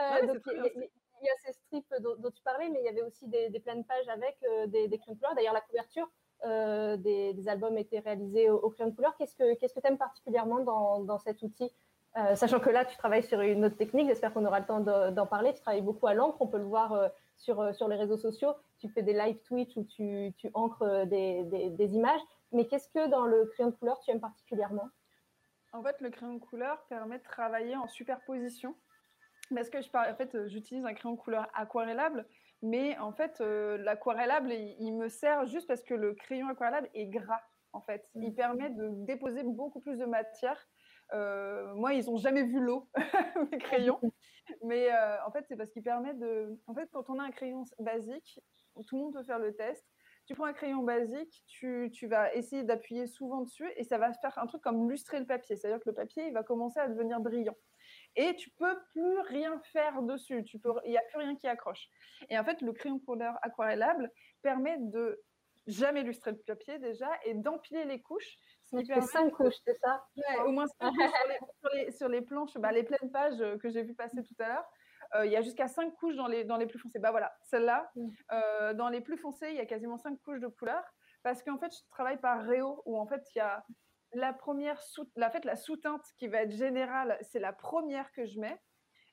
Euh, 0.00 0.26
donc, 0.26 0.42
il 0.46 1.26
y, 1.26 1.28
a 1.28 1.36
ces 1.44 1.52
strips 1.52 1.94
dont, 2.00 2.30
tu 2.30 2.42
parlais, 2.42 2.68
mais 2.68 2.80
il 2.80 2.84
y 2.84 2.88
avait 2.88 3.02
aussi 3.02 3.28
des, 3.28 3.48
des 3.50 3.60
pleines 3.60 3.84
pages 3.84 4.08
avec 4.08 4.36
euh, 4.42 4.66
des, 4.66 4.88
des 4.88 4.98
crayons 4.98 5.14
de 5.14 5.18
couleur. 5.20 5.34
D'ailleurs, 5.36 5.54
la 5.54 5.60
couverture 5.60 6.10
des, 6.44 7.32
des, 7.34 7.48
albums 7.48 7.78
était 7.78 8.00
réalisée 8.00 8.50
au, 8.50 8.70
crayon 8.70 8.90
de 8.90 8.94
couleur. 8.94 9.16
Qu'est-ce 9.16 9.36
que 9.36 9.80
tu 9.80 9.86
aimes 9.86 9.98
particulièrement 9.98 10.60
dans, 10.60 11.18
cet 11.18 11.42
outil 11.42 11.70
sachant 12.34 12.60
que 12.60 12.68
là, 12.68 12.84
tu 12.84 12.96
travailles 12.96 13.22
sur 13.22 13.40
une 13.40 13.64
autre 13.64 13.76
technique, 13.76 14.06
j'espère 14.06 14.34
qu'on 14.34 14.44
aura 14.44 14.60
le 14.60 14.66
temps 14.66 14.80
d'en 14.80 15.26
parler. 15.26 15.54
Tu 15.54 15.60
travailles 15.60 15.82
beaucoup 15.82 16.06
à 16.06 16.14
l'encre, 16.14 16.36
on 16.40 16.46
peut 16.46 16.58
le 16.58 16.64
voir 16.64 17.10
sur, 17.36 17.74
sur 17.74 17.88
les 17.88 17.96
réseaux 17.96 18.18
sociaux. 18.18 18.52
Tu 18.78 18.88
fais 18.88 19.02
des 19.02 19.12
live 19.12 19.38
Twitch 19.44 19.76
où 19.76 19.84
tu, 19.84 20.34
encres 20.54 21.06
des, 21.06 21.44
des, 21.44 21.94
images. 21.94 22.20
Mais 22.52 22.66
qu'est-ce 22.66 22.88
que 22.88 23.08
dans 23.08 23.24
le 23.24 23.46
crayon 23.46 23.70
de 23.70 23.76
couleur 23.76 24.00
tu 24.00 24.10
aimes 24.10 24.20
particulièrement? 24.20 24.88
En 25.72 25.82
fait, 25.82 26.00
le 26.00 26.10
crayon 26.10 26.34
de 26.34 26.40
couleur 26.40 26.82
permet 26.88 27.18
de 27.18 27.22
travailler 27.22 27.76
en 27.76 27.88
superposition. 27.88 28.74
Parce 29.54 29.70
que 29.70 29.80
je 29.80 29.88
en 29.88 30.14
fait, 30.14 30.48
j'utilise 30.48 30.84
un 30.84 30.94
crayon 30.94 31.14
de 31.14 31.20
couleur 31.20 31.48
aquarellable, 31.54 32.26
mais 32.62 32.96
en 32.98 33.12
fait, 33.12 33.40
euh, 33.40 33.76
l'aquarellable, 33.78 34.52
il, 34.52 34.92
me 34.96 35.08
sert 35.08 35.46
juste 35.46 35.66
parce 35.66 35.82
que 35.82 35.94
le 35.94 36.14
crayon 36.14 36.48
aquarellable 36.48 36.88
est 36.94 37.06
gras. 37.06 37.42
En 37.72 37.80
fait, 37.80 38.08
il 38.14 38.30
mmh. 38.30 38.34
permet 38.34 38.70
de 38.70 38.90
déposer 39.06 39.42
beaucoup 39.42 39.80
plus 39.80 39.98
de 39.98 40.04
matière. 40.04 40.58
Euh, 41.12 41.74
moi, 41.74 41.94
ils 41.94 42.06
n'ont 42.06 42.18
jamais 42.18 42.42
vu 42.42 42.60
l'eau, 42.60 42.88
mes 43.50 43.58
crayons. 43.58 44.00
Mais 44.62 44.92
euh, 44.92 45.16
en 45.26 45.30
fait, 45.30 45.44
c'est 45.48 45.56
parce 45.56 45.70
qu'il 45.70 45.82
permet 45.82 46.14
de. 46.14 46.58
En 46.66 46.74
fait, 46.74 46.88
quand 46.92 47.08
on 47.10 47.18
a 47.18 47.24
un 47.24 47.30
crayon 47.30 47.64
basique, 47.78 48.40
tout 48.86 48.96
le 48.96 49.02
monde 49.02 49.14
peut 49.14 49.24
faire 49.24 49.38
le 49.38 49.54
test 49.54 49.84
tu 50.26 50.34
prends 50.34 50.44
un 50.44 50.52
crayon 50.52 50.82
basique, 50.82 51.42
tu, 51.46 51.90
vas 52.06 52.32
essayer 52.34 52.62
d'appuyer 52.62 53.06
souvent 53.06 53.42
dessus 53.42 53.68
et 53.76 53.84
ça 53.84 53.98
va 53.98 54.12
faire 54.14 54.38
un 54.38 54.46
truc 54.46 54.62
comme 54.62 54.88
lustrer 54.88 55.18
le 55.18 55.26
papier. 55.26 55.56
C'est-à-dire 55.56 55.80
que 55.80 55.88
le 55.88 55.94
papier, 55.94 56.26
il 56.26 56.32
va 56.32 56.42
commencer 56.42 56.78
à 56.78 56.88
devenir 56.88 57.20
brillant. 57.20 57.56
Et 58.16 58.36
tu 58.36 58.50
peux 58.50 58.78
plus 58.92 59.18
rien 59.20 59.60
faire 59.72 60.02
dessus. 60.02 60.44
Tu 60.44 60.58
peux, 60.58 60.72
il 60.84 60.90
n'y 60.90 60.98
a 60.98 61.02
plus 61.10 61.18
rien 61.18 61.34
qui 61.36 61.46
accroche. 61.46 61.88
Et 62.28 62.38
en 62.38 62.44
fait, 62.44 62.60
le 62.60 62.72
crayon 62.72 62.98
couleur 62.98 63.38
aquarellable 63.42 64.10
permet 64.42 64.76
de 64.78 65.20
jamais 65.66 66.02
lustrer 66.02 66.32
le 66.32 66.38
papier 66.38 66.78
déjà 66.78 67.08
et 67.24 67.34
d'empiler 67.34 67.84
les 67.84 68.00
couches. 68.00 68.36
Tu 68.70 68.84
fais 68.86 69.00
cinq 69.02 69.30
couches, 69.32 69.56
c'est 69.66 69.76
ça? 69.78 70.04
Au 70.44 70.50
moins 70.50 70.66
cinq 70.66 70.90
couches 70.90 70.92
sur 71.96 72.08
les, 72.08 72.20
planches, 72.22 72.56
bah, 72.56 72.72
les 72.72 72.82
pleines 72.82 73.10
pages 73.10 73.38
que 73.58 73.68
j'ai 73.68 73.82
vu 73.82 73.94
passer 73.94 74.22
tout 74.22 74.34
à 74.42 74.48
l'heure. 74.48 74.64
Euh, 75.14 75.26
il 75.26 75.32
y 75.32 75.36
a 75.36 75.42
jusqu'à 75.42 75.68
5 75.68 75.94
couches 75.96 76.16
dans 76.16 76.26
les, 76.26 76.44
dans 76.44 76.56
les 76.56 76.66
plus 76.66 76.78
foncés. 76.78 76.98
Bah 76.98 77.10
voilà, 77.10 77.32
celle-là, 77.42 77.90
euh, 78.32 78.72
dans 78.74 78.88
les 78.88 79.00
plus 79.00 79.18
foncés, 79.18 79.48
il 79.50 79.56
y 79.56 79.60
a 79.60 79.66
quasiment 79.66 79.98
5 79.98 80.18
couches 80.22 80.40
de 80.40 80.48
couleur 80.48 80.82
parce 81.22 81.42
qu'en 81.42 81.58
fait, 81.58 81.72
je 81.72 81.80
travaille 81.90 82.18
par 82.18 82.42
réo 82.44 82.82
où 82.86 82.98
en 82.98 83.06
fait, 83.06 83.22
il 83.34 83.38
y 83.38 83.40
a 83.40 83.64
la 84.14 84.32
première 84.32 84.80
sous, 84.82 85.08
la, 85.16 85.30
fait, 85.30 85.44
la 85.44 85.56
sous-teinte 85.56 86.04
qui 86.18 86.28
va 86.28 86.42
être 86.42 86.52
générale, 86.52 87.18
c'est 87.22 87.40
la 87.40 87.52
première 87.52 88.12
que 88.12 88.26
je 88.26 88.38
mets. 88.40 88.60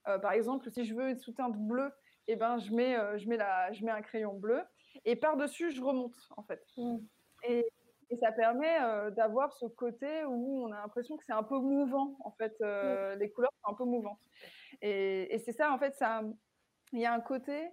Euh, 0.08 0.20
par 0.20 0.32
exemple, 0.32 0.70
si 0.72 0.86
je 0.86 0.96
veux 0.96 1.10
une 1.10 1.20
sous-teinte 1.20 1.58
bleue, 1.58 1.92
eh 2.28 2.36
ben, 2.36 2.58
je, 2.60 2.72
mets, 2.72 2.96
je, 3.18 3.28
mets 3.28 3.38
la, 3.38 3.72
je 3.72 3.84
mets 3.84 3.92
un 3.92 4.02
crayon 4.02 4.34
bleu 4.34 4.62
et 5.06 5.16
par-dessus, 5.16 5.72
je 5.72 5.82
remonte 5.82 6.16
en 6.38 6.44
fait. 6.44 6.64
Mm. 6.78 6.98
Et 7.44 7.66
et 8.12 8.18
ça 8.18 8.32
permet 8.32 8.82
euh, 8.82 9.12
d'avoir 9.12 9.54
ce 9.54 9.66
côté 9.68 10.26
où 10.26 10.64
on 10.66 10.72
a 10.72 10.82
l'impression 10.82 11.16
que 11.16 11.24
c'est 11.24 11.34
un 11.34 11.44
peu 11.44 11.60
mouvant, 11.60 12.18
en 12.22 12.32
fait. 12.32 12.56
Euh, 12.62 13.16
les 13.16 13.30
couleurs 13.30 13.52
sont 13.64 13.72
un 13.72 13.76
peu 13.76 13.86
mouvantes. 13.86 14.20
Et, 14.82 15.40
c'est 15.46 15.52
ça, 15.52 15.72
en 15.72 15.78
fait, 15.78 15.96
ça. 15.96 16.24
Il 16.92 17.00
y 17.00 17.06
a 17.06 17.14
un 17.14 17.20
côté. 17.20 17.70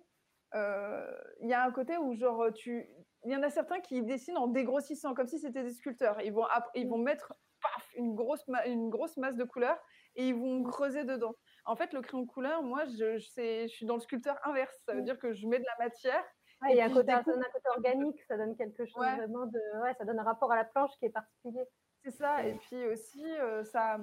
Euh, 0.55 1.11
il 1.41 1.49
y 1.49 1.55
a 1.55 1.65
un 1.65 1.73
côté 1.73 1.97
où, 1.97 2.15
genre, 2.15 2.53
tu. 2.55 2.87
Il 3.25 3.33
y 3.33 3.37
en 3.37 3.43
a 3.43 3.51
certains 3.51 3.81
qui 3.81 4.03
dessinent 4.03 4.37
en 4.37 4.47
dégrossissant, 4.47 5.15
comme 5.15 5.27
si 5.27 5.39
c'était 5.39 5.63
des 5.63 5.73
sculpteurs. 5.73 6.21
Ils 6.23 6.33
vont, 6.33 6.47
ils 6.75 6.89
vont 6.89 6.99
mettre 6.99 7.35
paf, 7.61 7.91
une, 7.97 8.15
grosse 8.15 8.45
une 8.67 8.89
grosse 8.89 9.17
masse 9.17 9.37
de 9.37 9.45
couleurs 9.45 9.79
et 10.15 10.29
ils 10.29 10.35
vont 10.35 10.63
creuser 10.63 11.05
dedans. 11.05 11.35
En 11.65 11.75
fait, 11.75 11.93
le 11.93 12.03
crayon 12.03 12.27
couleur, 12.27 12.63
moi, 12.63 12.85
je, 12.85 13.19
je 13.19 13.67
suis 13.69 13.87
dans 13.87 13.95
le 13.95 14.01
sculpteur 14.01 14.39
inverse. 14.45 14.77
Ça 14.87 14.95
veut 14.95 15.03
dire 15.03 15.19
que 15.19 15.33
je 15.33 15.47
mets 15.49 15.59
de 15.59 15.65
la 15.65 15.85
matière 15.85 16.25
il 16.71 16.77
y 16.77 16.81
a 16.81 16.87
un 16.87 16.91
côté, 16.91 17.13
côté, 17.13 17.69
organique, 17.77 18.23
ça 18.23 18.37
donne 18.37 18.57
quelque 18.57 18.85
chose 18.87 19.05
vraiment 19.05 19.47
de. 19.47 19.83
Ouais, 19.83 19.95
ça 19.95 20.05
donne 20.05 20.19
un 20.19 20.25
rapport 20.25 20.51
à 20.53 20.57
la 20.57 20.65
planche 20.65 20.91
qui 20.99 21.07
est 21.07 21.11
particulier. 21.11 21.65
C'est 22.03 22.11
ça, 22.11 22.45
et 22.45 22.55
puis 22.55 22.87
aussi, 22.87 23.25
euh, 23.25 23.65
ça, 23.65 23.99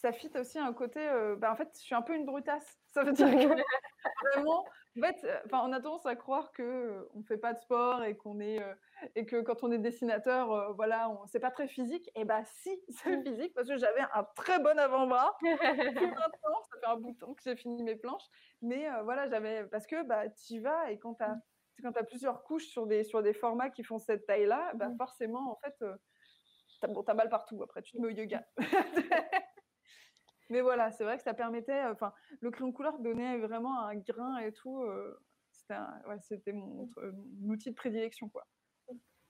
ça 0.00 0.12
fit 0.12 0.30
aussi 0.36 0.58
un 0.58 0.72
côté. 0.72 1.00
Euh, 1.08 1.36
bah, 1.36 1.52
en 1.52 1.56
fait, 1.56 1.68
je 1.74 1.80
suis 1.80 1.94
un 1.94 2.02
peu 2.02 2.14
une 2.14 2.24
brutasse. 2.24 2.78
Ça 2.92 3.04
veut 3.04 3.12
dire 3.12 3.30
que 3.30 4.34
vraiment, 4.34 4.64
en 4.96 5.00
fait, 5.00 5.42
enfin, 5.46 5.62
on 5.64 5.72
a 5.72 5.80
tendance 5.80 6.06
à 6.06 6.16
croire 6.16 6.50
qu'on 6.52 6.64
euh, 6.64 7.08
ne 7.14 7.22
fait 7.22 7.36
pas 7.36 7.52
de 7.52 7.58
sport 7.60 8.02
et, 8.02 8.16
qu'on 8.16 8.40
est, 8.40 8.58
et 9.14 9.26
que 9.26 9.40
quand 9.42 9.62
on 9.62 9.70
est 9.70 9.78
dessinateur, 9.78 10.74
voilà, 10.74 11.08
on, 11.08 11.24
c'est 11.26 11.38
pas 11.38 11.52
très 11.52 11.68
physique. 11.68 12.10
Et 12.16 12.24
bah, 12.24 12.42
si, 12.44 12.70
c'est 12.88 13.16
mmh. 13.16 13.22
physique 13.24 13.54
parce 13.54 13.68
que 13.68 13.76
j'avais 13.76 14.00
un 14.14 14.24
très 14.34 14.58
bon 14.58 14.76
avant-bras. 14.76 15.36
maintenant, 15.42 16.62
ça 16.72 16.80
fait 16.80 16.86
un 16.86 16.96
bout 16.96 17.12
de 17.12 17.18
temps 17.18 17.34
que 17.34 17.42
j'ai 17.44 17.54
fini 17.54 17.82
mes 17.84 17.94
planches. 17.94 18.26
Mais 18.62 18.88
voilà, 19.04 19.28
j'avais. 19.28 19.64
Parce 19.66 19.86
que 19.86 20.02
bah, 20.02 20.28
tu 20.28 20.54
y 20.54 20.58
vas 20.58 20.90
et 20.90 20.98
quand 20.98 21.14
tu 21.14 21.22
as 21.22 21.28
mmh 21.28 21.42
quand 21.82 21.96
as 21.96 22.04
plusieurs 22.04 22.42
couches 22.42 22.66
sur 22.66 22.86
des, 22.86 23.04
sur 23.04 23.22
des 23.22 23.32
formats 23.32 23.70
qui 23.70 23.82
font 23.82 23.98
cette 23.98 24.26
taille-là, 24.26 24.72
bah 24.74 24.88
mmh. 24.88 24.96
forcément, 24.96 25.52
en 25.52 25.56
fait, 25.56 25.74
euh, 25.82 25.94
tu 26.80 27.10
as, 27.10 27.14
mal 27.14 27.28
partout. 27.28 27.62
Après, 27.62 27.82
tu 27.82 27.92
te 27.92 27.98
mets 27.98 28.08
au 28.08 28.10
yoga. 28.10 28.44
Mais 30.50 30.60
voilà, 30.60 30.90
c'est 30.90 31.04
vrai 31.04 31.16
que 31.16 31.22
ça 31.22 31.34
permettait. 31.34 31.84
Enfin, 31.84 32.12
le 32.40 32.50
crayon 32.50 32.72
couleur 32.72 32.98
donnait 32.98 33.38
vraiment 33.38 33.80
un 33.80 33.96
grain 33.96 34.38
et 34.38 34.52
tout. 34.52 34.82
Euh, 34.82 35.18
c'était 36.20 36.52
mon, 36.52 36.88
outil 37.44 37.70
de 37.70 37.76
prédilection, 37.76 38.28
quoi. 38.28 38.46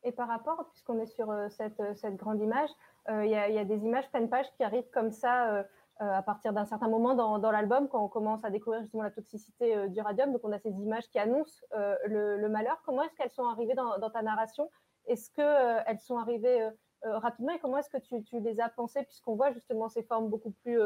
Et 0.02 0.12
par 0.12 0.28
rapport, 0.28 0.70
puisqu'on 0.70 0.98
est 0.98 1.06
sur 1.06 1.30
euh, 1.30 1.48
cette, 1.50 1.83
cette, 1.96 2.16
grande 2.16 2.40
image, 2.40 2.70
il 3.09 3.26
y, 3.26 3.30
y, 3.30 3.59
a 3.59 3.64
des 3.64 3.85
images 3.85 4.11
pleine 4.11 4.30
page 4.30 4.46
qui 4.56 4.64
arrivent 4.64 4.88
comme 4.90 5.11
ça 5.11 5.66
euh, 6.02 6.11
à 6.11 6.22
partir 6.22 6.54
d'un 6.54 6.64
certain 6.64 6.88
moment 6.88 7.14
dans, 7.14 7.50
l'album, 7.50 7.87
quand 7.87 8.02
on 8.02 8.09
commence 8.09 8.42
à 8.42 8.48
découvrir 8.48 8.80
justement 8.80 9.02
la 9.02 9.11
toxicité 9.11 9.76
euh, 9.76 9.88
du 9.88 10.00
radium. 10.00 10.33
Donc, 10.33 10.40
on 10.44 10.52
a 10.52 10.59
ces 10.59 10.70
images 10.70 11.06
qui 11.11 11.18
annoncent 11.18 11.61
euh, 11.74 11.94
le, 12.06 12.48
malheur. 12.48 12.80
Comment 12.87 13.02
est-ce 13.02 13.14
qu'elles 13.16 13.30
sont 13.30 13.44
arrivées 13.44 13.74
dans, 13.74 14.11
ta 14.11 14.22
narration? 14.22 14.70
Est-ce 15.06 15.30
qu'elles 15.33 15.98
sont 15.98 16.16
arrivées 16.16 16.70
rapidement? 17.02 17.52
Et 17.52 17.59
comment 17.59 17.76
est-ce 17.76 17.90
que 17.90 17.98
tu, 17.98 18.40
les 18.40 18.61
as 18.61 18.70
pensées 18.70 19.02
Puisqu'on 19.02 19.35
voit 19.35 19.52
justement 19.52 19.90
ces 19.90 20.02
formes 20.02 20.30
beaucoup 20.30 20.52
plus 20.62 20.78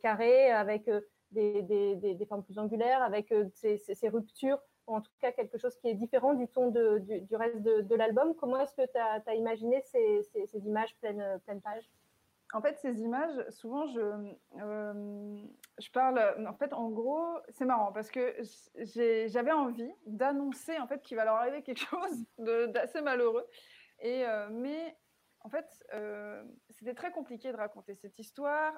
carrées, 0.00 0.50
avec 0.50 0.88
des, 1.32 2.26
formes 2.28 2.44
plus 2.44 2.58
angulaires, 2.58 3.02
avec 3.02 3.32
ces, 3.54 4.08
ruptures, 4.08 4.58
ou 4.86 4.96
en 4.96 5.00
tout 5.00 5.10
cas 5.20 5.32
quelque 5.32 5.58
chose 5.58 5.76
qui 5.76 5.88
est 5.88 5.94
différent 5.94 6.34
du 6.34 6.48
ton 6.48 6.70
du, 6.70 7.36
reste 7.36 7.62
de, 7.62 7.94
l'album. 7.94 8.34
Comment 8.36 8.58
est-ce 8.60 8.74
que 8.74 8.86
tu 8.86 8.98
as, 8.98 9.34
imaginé 9.34 9.82
ces, 9.82 10.58
images 10.64 10.96
pleines, 11.00 11.40
pleines 11.44 11.60
pages? 11.60 11.88
En 12.54 12.60
fait, 12.60 12.78
ces 12.78 13.00
images, 13.00 13.44
souvent, 13.50 13.86
je, 13.88 14.00
euh, 14.62 15.42
je 15.78 15.90
parle. 15.90 16.46
En 16.48 16.54
fait, 16.54 16.72
en 16.72 16.90
gros, 16.90 17.38
c'est 17.48 17.64
marrant 17.64 17.92
parce 17.92 18.10
que 18.10 18.36
j'avais 19.26 19.50
envie 19.50 19.92
d'annoncer 20.06 20.78
en 20.78 20.86
fait 20.86 21.02
qu'il 21.02 21.16
va 21.16 21.24
leur 21.24 21.34
arriver 21.34 21.62
quelque 21.62 21.80
chose 21.90 22.24
d'assez 22.38 23.00
malheureux. 23.00 23.46
Et 24.00 24.24
euh, 24.26 24.48
mais 24.50 24.96
en 25.46 25.48
fait, 25.48 25.68
euh, 25.94 26.42
c'était 26.70 26.94
très 26.94 27.12
compliqué 27.12 27.52
de 27.52 27.56
raconter 27.56 27.94
cette 27.94 28.18
histoire 28.18 28.74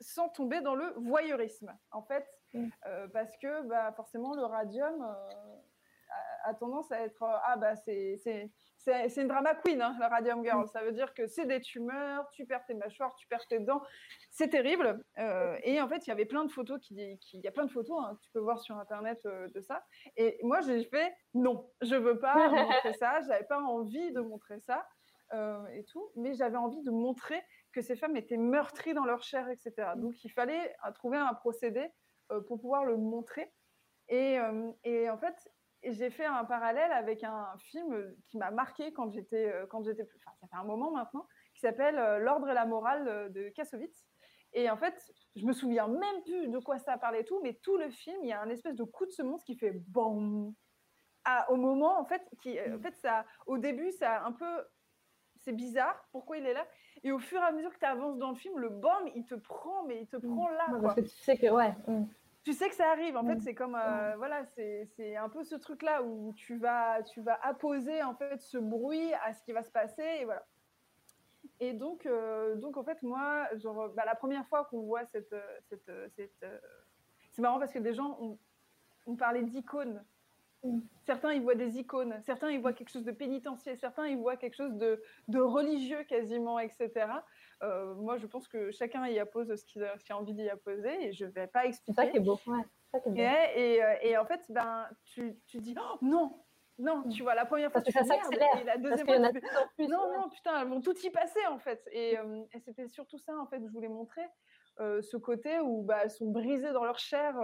sans 0.00 0.28
tomber 0.28 0.60
dans 0.60 0.76
le 0.76 0.92
voyeurisme. 0.96 1.76
En 1.90 2.02
fait, 2.04 2.24
mm. 2.52 2.68
parce 3.12 3.36
que 3.38 3.62
bah, 3.66 3.92
forcément, 3.96 4.32
le 4.36 4.44
radium 4.44 5.04
a 6.44 6.54
tendance 6.54 6.92
à 6.92 7.00
être 7.00 7.24
ah 7.24 7.56
bah 7.56 7.74
c'est 7.74 9.22
une 9.22 9.28
drama 9.28 9.54
queen, 9.54 9.80
hein, 9.80 9.96
la 9.98 10.08
Radium 10.08 10.44
Girl. 10.44 10.62
Mm. 10.62 10.68
Ça 10.68 10.82
veut 10.82 10.92
dire 10.92 11.14
que 11.14 11.26
c'est 11.26 11.46
des 11.46 11.60
tumeurs, 11.60 12.28
tu 12.30 12.46
perds 12.46 12.64
tes 12.66 12.74
mâchoires, 12.74 13.14
tu 13.16 13.26
perds 13.26 13.46
tes 13.46 13.58
dents. 13.58 13.82
C'est 14.30 14.48
terrible. 14.48 15.04
Euh, 15.18 15.56
et 15.62 15.80
en 15.80 15.88
fait, 15.88 16.06
il 16.06 16.10
y 16.10 16.12
avait 16.12 16.26
plein 16.26 16.44
de 16.44 16.52
photos 16.52 16.80
qui, 16.80 16.94
il 17.32 17.40
y 17.40 17.48
a 17.48 17.52
plein 17.52 17.64
de 17.64 17.70
photos 17.70 17.98
hein, 18.04 18.14
que 18.14 18.20
tu 18.20 18.30
peux 18.30 18.40
voir 18.40 18.60
sur 18.60 18.76
internet 18.78 19.20
euh, 19.26 19.48
de 19.48 19.60
ça. 19.60 19.84
Et 20.16 20.38
moi, 20.42 20.60
j'ai 20.60 20.84
fait 20.84 21.12
non, 21.34 21.68
je 21.82 21.96
veux 21.96 22.18
pas 22.18 22.34
montrer 22.50 22.92
ça. 22.94 23.20
J'avais 23.22 23.44
pas 23.44 23.60
envie 23.60 24.12
de 24.12 24.20
montrer 24.20 24.60
ça 24.60 24.86
euh, 25.32 25.66
et 25.68 25.84
tout, 25.84 26.10
mais 26.16 26.34
j'avais 26.34 26.56
envie 26.56 26.82
de 26.82 26.90
montrer 26.90 27.42
que 27.72 27.80
ces 27.80 27.96
femmes 27.96 28.16
étaient 28.16 28.36
meurtries 28.36 28.94
dans 28.94 29.04
leur 29.04 29.22
chair, 29.22 29.48
etc. 29.48 29.72
Mm. 29.96 30.00
Donc, 30.00 30.24
il 30.24 30.30
fallait 30.30 30.74
trouver 30.94 31.18
un 31.18 31.34
procédé 31.34 31.86
pour 32.46 32.58
pouvoir 32.60 32.84
le 32.84 32.96
montrer. 32.96 33.52
Et, 34.08 34.38
et 34.84 35.10
en 35.10 35.18
fait, 35.18 35.36
j'ai 35.92 36.10
fait 36.10 36.24
un 36.24 36.44
parallèle 36.44 36.92
avec 36.92 37.24
un 37.24 37.46
film 37.58 38.14
qui 38.28 38.38
m'a 38.38 38.50
marqué 38.50 38.92
quand 38.92 39.10
j'étais, 39.10 39.52
euh, 39.52 39.66
quand 39.66 39.82
j'étais, 39.82 40.02
enfin, 40.02 40.36
ça 40.40 40.46
fait 40.46 40.56
un 40.56 40.64
moment 40.64 40.90
maintenant, 40.90 41.26
qui 41.54 41.60
s'appelle 41.60 41.98
euh, 41.98 42.18
L'ordre 42.18 42.48
et 42.48 42.54
la 42.54 42.66
morale 42.66 43.32
de 43.32 43.48
Kassovitz. 43.50 44.06
Et 44.52 44.70
en 44.70 44.76
fait, 44.76 44.94
je 45.34 45.44
me 45.44 45.52
souviens 45.52 45.88
même 45.88 46.22
plus 46.24 46.48
de 46.48 46.58
quoi 46.58 46.78
ça 46.78 46.96
parlait 46.96 47.24
tout, 47.24 47.40
mais 47.42 47.54
tout 47.54 47.76
le 47.76 47.90
film, 47.90 48.18
il 48.22 48.28
y 48.28 48.32
a 48.32 48.40
un 48.40 48.48
espèce 48.48 48.76
de 48.76 48.84
coup 48.84 49.04
de 49.04 49.10
semonce 49.10 49.42
qui 49.44 49.56
fait 49.56 49.72
BOM 49.72 50.54
au 51.48 51.56
moment, 51.56 51.98
en 51.98 52.04
fait, 52.04 52.22
qui, 52.42 52.58
euh, 52.58 52.76
en 52.76 52.80
fait 52.80 52.94
ça, 52.96 53.24
au 53.46 53.58
début, 53.58 53.90
ça 53.92 54.24
un 54.24 54.32
peu, 54.32 54.64
c'est 55.44 55.52
bizarre, 55.52 56.06
pourquoi 56.12 56.38
il 56.38 56.46
est 56.46 56.54
là 56.54 56.66
Et 57.02 57.12
au 57.12 57.18
fur 57.18 57.40
et 57.40 57.44
à 57.44 57.52
mesure 57.52 57.72
que 57.72 57.78
tu 57.78 57.84
avances 57.84 58.18
dans 58.18 58.30
le 58.30 58.36
film, 58.36 58.58
le 58.58 58.70
BOM, 58.70 59.08
il 59.14 59.24
te 59.24 59.34
prend, 59.34 59.84
mais 59.84 60.00
il 60.00 60.06
te 60.06 60.16
prend 60.16 60.48
là. 60.48 60.66
Parce 60.80 60.94
que 60.94 61.00
tu 61.02 61.08
sais 61.08 61.36
que, 61.36 61.46
ouais. 61.46 61.74
Mm 61.86 62.04
tu 62.44 62.52
sais 62.52 62.68
que 62.68 62.74
ça 62.74 62.90
arrive. 62.90 63.16
En 63.16 63.24
fait, 63.24 63.36
mm. 63.36 63.40
c'est 63.40 63.54
comme 63.54 63.74
euh, 63.74 64.14
voilà, 64.16 64.44
c'est 64.44 65.16
un 65.16 65.28
peu 65.28 65.42
ce 65.42 65.56
truc-là 65.56 66.02
où 66.02 66.32
tu 66.34 66.56
vas 66.58 67.02
tu 67.02 67.22
vas 67.22 67.38
apposer 67.42 68.02
en 68.02 68.14
fait 68.14 68.40
ce 68.40 68.58
bruit 68.58 69.12
à 69.24 69.32
ce 69.32 69.42
qui 69.42 69.52
va 69.52 69.62
se 69.62 69.72
passer 69.72 70.18
et 70.20 70.24
voilà. 70.24 70.46
Et 71.60 71.72
donc 71.72 72.04
euh, 72.06 72.56
donc 72.56 72.76
en 72.76 72.84
fait 72.84 73.02
moi 73.02 73.48
genre 73.56 73.88
bah, 73.90 74.04
la 74.04 74.14
première 74.14 74.46
fois 74.46 74.66
qu'on 74.66 74.82
voit 74.82 75.06
cette 75.06 75.34
cette, 75.68 75.90
cette 76.16 76.42
euh, 76.42 76.58
c'est 77.32 77.42
marrant 77.42 77.58
parce 77.58 77.72
que 77.72 77.78
des 77.78 77.94
gens 77.94 78.18
ont, 78.20 78.38
ont 79.06 79.16
parlé 79.16 79.42
d'icônes 79.42 80.04
Certains, 81.04 81.32
ils 81.32 81.42
voient 81.42 81.54
des 81.54 81.78
icônes, 81.78 82.18
certains, 82.22 82.50
ils 82.50 82.60
voient 82.60 82.72
quelque 82.72 82.88
chose 82.88 83.04
de 83.04 83.12
pénitentiaire, 83.12 83.76
certains, 83.78 84.06
ils 84.06 84.16
voient 84.16 84.36
quelque 84.36 84.54
chose 84.54 84.74
de, 84.76 85.00
religieux 85.38 86.02
quasiment, 86.04 86.58
etc. 86.58 86.90
Euh, 87.62 87.94
moi, 87.94 88.16
je 88.16 88.26
pense 88.26 88.48
que 88.48 88.70
chacun 88.70 89.06
y 89.06 89.18
appose 89.18 89.54
ce 89.54 89.64
qu'il 89.66 89.84
a, 89.84 90.16
envie 90.16 90.32
d'y 90.32 90.48
apposer 90.48 91.08
et 91.08 91.12
je 91.12 91.26
ne 91.26 91.30
vais 91.30 91.46
pas 91.46 91.66
expliquer. 91.66 92.00
C'est 92.00 92.06
ça 92.06 92.10
qui 92.10 92.16
est 92.16 92.20
beau. 92.20 92.38
Et, 93.16 93.82
euh, 93.82 93.94
et, 94.02 94.16
en 94.16 94.24
fait, 94.24 94.40
ben, 94.48 94.88
tu, 95.04 95.36
tu 95.46 95.58
dis 95.58 95.74
oh, 95.78 95.98
non, 96.00 96.42
non, 96.78 97.02
tu 97.08 97.22
vois, 97.22 97.34
la 97.34 97.44
première 97.44 97.70
fois, 97.70 97.82
tu 97.82 97.92
ça 97.92 98.04
s'accélère. 98.04 98.60
Et 98.60 98.64
la 98.64 98.78
deuxième 98.78 99.06
fois, 99.06 99.30
tu 99.30 99.40
plus, 99.76 99.88
non, 99.88 100.10
non, 100.16 100.30
putain, 100.30 100.62
elles 100.62 100.68
vont 100.68 100.80
tout 100.80 100.96
y 100.98 101.10
passer 101.10 101.44
en 101.50 101.58
fait. 101.58 101.82
Et, 101.92 102.18
euh, 102.18 102.42
c'était 102.64 102.88
surtout 102.88 103.18
ça 103.18 103.36
en 103.38 103.46
fait 103.46 103.60
que 103.60 103.66
je 103.66 103.72
voulais 103.72 103.88
montrer, 103.88 104.24
ce 104.78 105.16
côté 105.18 105.60
où 105.60 105.82
bah, 105.82 106.00
elles 106.04 106.10
sont 106.10 106.30
brisées 106.30 106.72
dans 106.72 106.84
leur 106.84 106.98
chair 106.98 107.36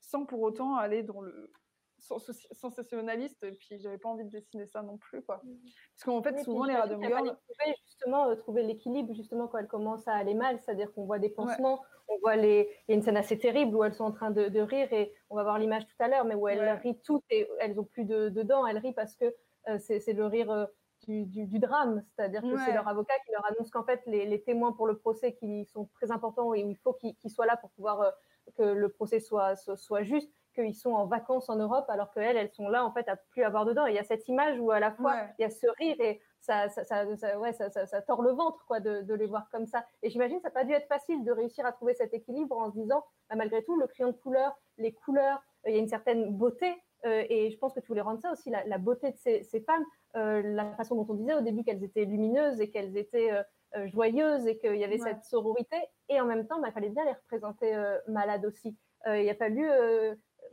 sans 0.00 0.24
pour 0.24 0.40
autant 0.40 0.76
aller 0.76 1.02
dans 1.02 1.20
le 1.20 1.52
sensationnaliste 2.00 3.42
et 3.42 3.52
puis 3.52 3.78
j'avais 3.78 3.98
pas 3.98 4.08
envie 4.08 4.24
de 4.24 4.30
dessiner 4.30 4.66
ça 4.66 4.82
non 4.82 4.96
plus 4.96 5.22
quoi. 5.22 5.40
Mmh. 5.44 5.56
parce 5.94 6.04
qu'en 6.04 6.22
fait 6.22 6.42
souvent 6.42 6.64
les 6.64 6.74
radium 6.74 7.02
girls 7.02 7.36
justement 7.84 8.28
euh, 8.28 8.34
trouver 8.34 8.62
l'équilibre 8.62 9.14
justement 9.14 9.48
quand 9.48 9.58
elles 9.58 9.66
commencent 9.66 10.08
à 10.08 10.14
aller 10.14 10.34
mal. 10.34 10.58
C'est-à-dire 10.58 10.92
qu'on 10.92 11.04
voit 11.04 11.18
des 11.18 11.30
pansements 11.30 11.82
on 12.08 12.18
voit 12.18 12.36
les 12.36 12.68
il 12.88 12.92
y 12.92 12.94
a 12.94 12.96
une 12.96 13.02
scène 13.02 13.16
assez 13.16 13.38
terrible 13.38 13.76
où 13.76 13.84
elles 13.84 13.94
sont 13.94 14.04
en 14.04 14.12
train 14.12 14.30
de, 14.30 14.60
rire 14.60 14.92
et 14.92 15.14
on 15.30 15.36
va 15.36 15.42
voir 15.42 15.58
l'image 15.58 15.86
tout 15.86 16.02
à 16.02 16.08
l'heure 16.08 16.24
mais 16.24 16.34
où 16.34 16.48
elles 16.48 16.68
rient 16.82 17.00
toutes 17.04 17.24
et 17.30 17.48
elles 17.60 17.78
ont 17.78 17.84
plus 17.84 18.04
de, 18.04 18.28
dents. 18.42 18.66
Elles 18.66 18.78
rient 18.78 18.94
parce 18.94 19.14
que 19.16 19.34
euh, 19.68 19.78
c'est 19.78 20.12
le 20.12 20.26
rire 20.26 20.50
euh, 20.50 20.66
du, 21.06 21.24
du, 21.24 21.58
drame, 21.58 22.04
c'est-à-dire 22.10 22.42
que 22.42 22.58
c'est 22.58 22.74
leur 22.74 22.86
avocat 22.86 23.14
qui 23.24 23.32
leur 23.32 23.44
annonce 23.46 23.70
qu'en 23.70 23.84
fait 23.84 24.02
les, 24.06 24.26
les, 24.26 24.42
témoins 24.42 24.72
pour 24.72 24.86
le 24.86 24.98
procès 24.98 25.32
qui 25.32 25.64
sont 25.64 25.88
très 25.94 26.10
importants 26.10 26.52
et 26.52 26.62
où 26.62 26.70
il 26.70 26.76
faut 26.76 26.92
qu'ils 26.92 27.30
soient 27.30 27.46
là 27.46 27.56
pour 27.56 27.70
pouvoir 27.70 28.12
que 28.56 28.62
le 28.62 28.88
procès 28.88 29.20
soit, 29.20 29.56
soit, 29.56 29.76
soit 29.76 30.02
juste, 30.02 30.30
qu'ils 30.62 30.74
sont 30.74 30.92
en 30.92 31.06
vacances 31.06 31.48
en 31.48 31.56
Europe 31.56 31.86
alors 31.88 32.12
qu'elles, 32.12 32.36
elles 32.36 32.52
sont 32.52 32.68
là 32.68 32.84
en 32.84 32.92
fait 32.92 33.08
à 33.08 33.16
plus 33.16 33.42
avoir 33.42 33.64
dedans. 33.64 33.86
Et 33.86 33.90
il 33.90 33.96
y 33.96 33.98
a 33.98 34.04
cette 34.04 34.28
image 34.28 34.58
où 34.58 34.70
à 34.70 34.80
la 34.80 34.92
fois 34.92 35.14
il 35.38 35.42
y 35.42 35.44
a 35.44 35.50
ce 35.50 35.66
rire 35.78 35.96
et 36.00 36.20
ça, 36.40 36.68
ça, 36.70 36.84
ça, 36.84 37.38
ouais, 37.38 37.52
ça, 37.52 38.02
tord 38.02 38.22
le 38.22 38.30
ventre 38.30 38.64
quoi 38.66 38.80
de, 38.80 39.02
de 39.02 39.14
les 39.14 39.26
voir 39.26 39.48
comme 39.50 39.66
ça. 39.66 39.84
Et 40.02 40.10
j'imagine 40.10 40.40
ça 40.40 40.48
n'a 40.48 40.52
pas 40.54 40.64
dû 40.64 40.72
être 40.72 40.88
facile 40.88 41.24
de 41.24 41.32
réussir 41.32 41.66
à 41.66 41.72
trouver 41.72 41.94
cet 41.94 42.14
équilibre 42.14 42.56
en 42.56 42.70
se 42.70 42.76
disant 42.76 43.04
bah, 43.28 43.36
malgré 43.36 43.62
tout 43.64 43.76
le 43.76 43.86
crayon 43.86 44.10
de 44.10 44.16
couleur, 44.16 44.56
les 44.78 44.92
couleurs, 44.92 45.42
il 45.66 45.74
y 45.74 45.76
a 45.76 45.80
une 45.80 45.88
certaine 45.88 46.36
beauté. 46.36 46.74
Euh, 47.06 47.24
et 47.30 47.50
je 47.50 47.58
pense 47.58 47.72
que 47.72 47.80
tu 47.80 47.88
voulais 47.88 48.00
rendre 48.00 48.20
ça 48.20 48.32
aussi, 48.32 48.50
la, 48.50 48.78
beauté 48.78 49.10
de 49.10 49.16
ces, 49.16 49.42
ces 49.42 49.60
femmes, 49.60 49.84
euh, 50.16 50.42
la 50.42 50.70
façon 50.76 50.96
dont 50.96 51.06
on 51.08 51.14
disait 51.14 51.34
au 51.34 51.40
début 51.40 51.64
qu'elles 51.64 51.82
étaient 51.82 52.04
lumineuses 52.04 52.60
et 52.60 52.70
qu'elles 52.70 52.96
étaient 52.96 53.30
euh, 53.32 53.88
joyeuses 53.88 54.46
et 54.46 54.58
qu'il 54.58 54.76
y 54.76 54.84
avait 54.84 54.98
cette 54.98 55.24
sororité. 55.24 55.76
Et 56.08 56.20
en 56.20 56.26
même 56.26 56.46
temps, 56.46 56.60
bah, 56.60 56.68
il 56.68 56.72
fallait 56.72 56.90
bien 56.90 57.04
les 57.04 57.12
représenter 57.12 57.74
malades 58.08 58.44
aussi. 58.44 58.76
il 59.06 59.28
a 59.28 59.34
fallu 59.34 59.66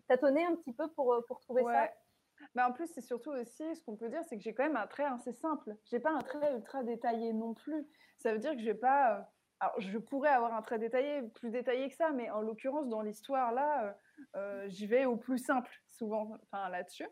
tâtonner 0.08 0.46
un 0.46 0.56
petit 0.56 0.74
peu 0.74 0.88
pour, 0.92 1.14
euh, 1.14 1.22
pour 1.28 1.40
trouver 1.40 1.64
ça 1.64 1.90
bah 2.56 2.68
en 2.68 2.72
plus, 2.72 2.88
c'est 2.88 3.02
surtout 3.02 3.32
aussi, 3.32 3.76
ce 3.76 3.84
qu'on 3.84 3.96
peut 3.96 4.10
dire, 4.10 4.22
c'est 4.30 4.38
que 4.38 4.44
j'ai 4.44 4.54
quand 4.54 4.64
même 4.64 4.76
un 4.78 4.88
trait 4.88 5.06
assez 5.06 5.34
simple. 5.34 5.76
J'ai 5.86 6.00
pas 6.00 6.12
un 6.12 6.22
trait 6.22 6.54
ultra 6.54 6.84
détaillé 6.84 7.34
non 7.34 7.54
plus. 7.54 7.88
Ça 8.20 8.32
veut 8.32 8.40
dire 8.40 8.54
que 8.54 8.60
je 8.60 8.66
vais 8.66 8.76
pas. 8.76 9.18
Euh, 9.18 9.22
alors, 9.60 9.74
je 9.80 9.98
pourrais 9.98 10.30
avoir 10.30 10.54
un 10.54 10.62
trait 10.62 10.78
détaillé, 10.78 11.24
plus 11.34 11.50
détaillé 11.50 11.90
que 11.90 11.96
ça, 11.96 12.12
mais 12.12 12.30
en 12.30 12.42
l'occurrence, 12.42 12.88
dans 12.90 13.02
l'histoire, 13.02 13.52
là, 13.52 13.98
euh, 14.36 14.66
j'y 14.70 14.86
vais 14.86 15.06
au 15.06 15.18
plus 15.18 15.40
simple, 15.40 15.72
souvent, 15.88 16.38
enfin, 16.44 16.70
là-dessus. 16.70 17.08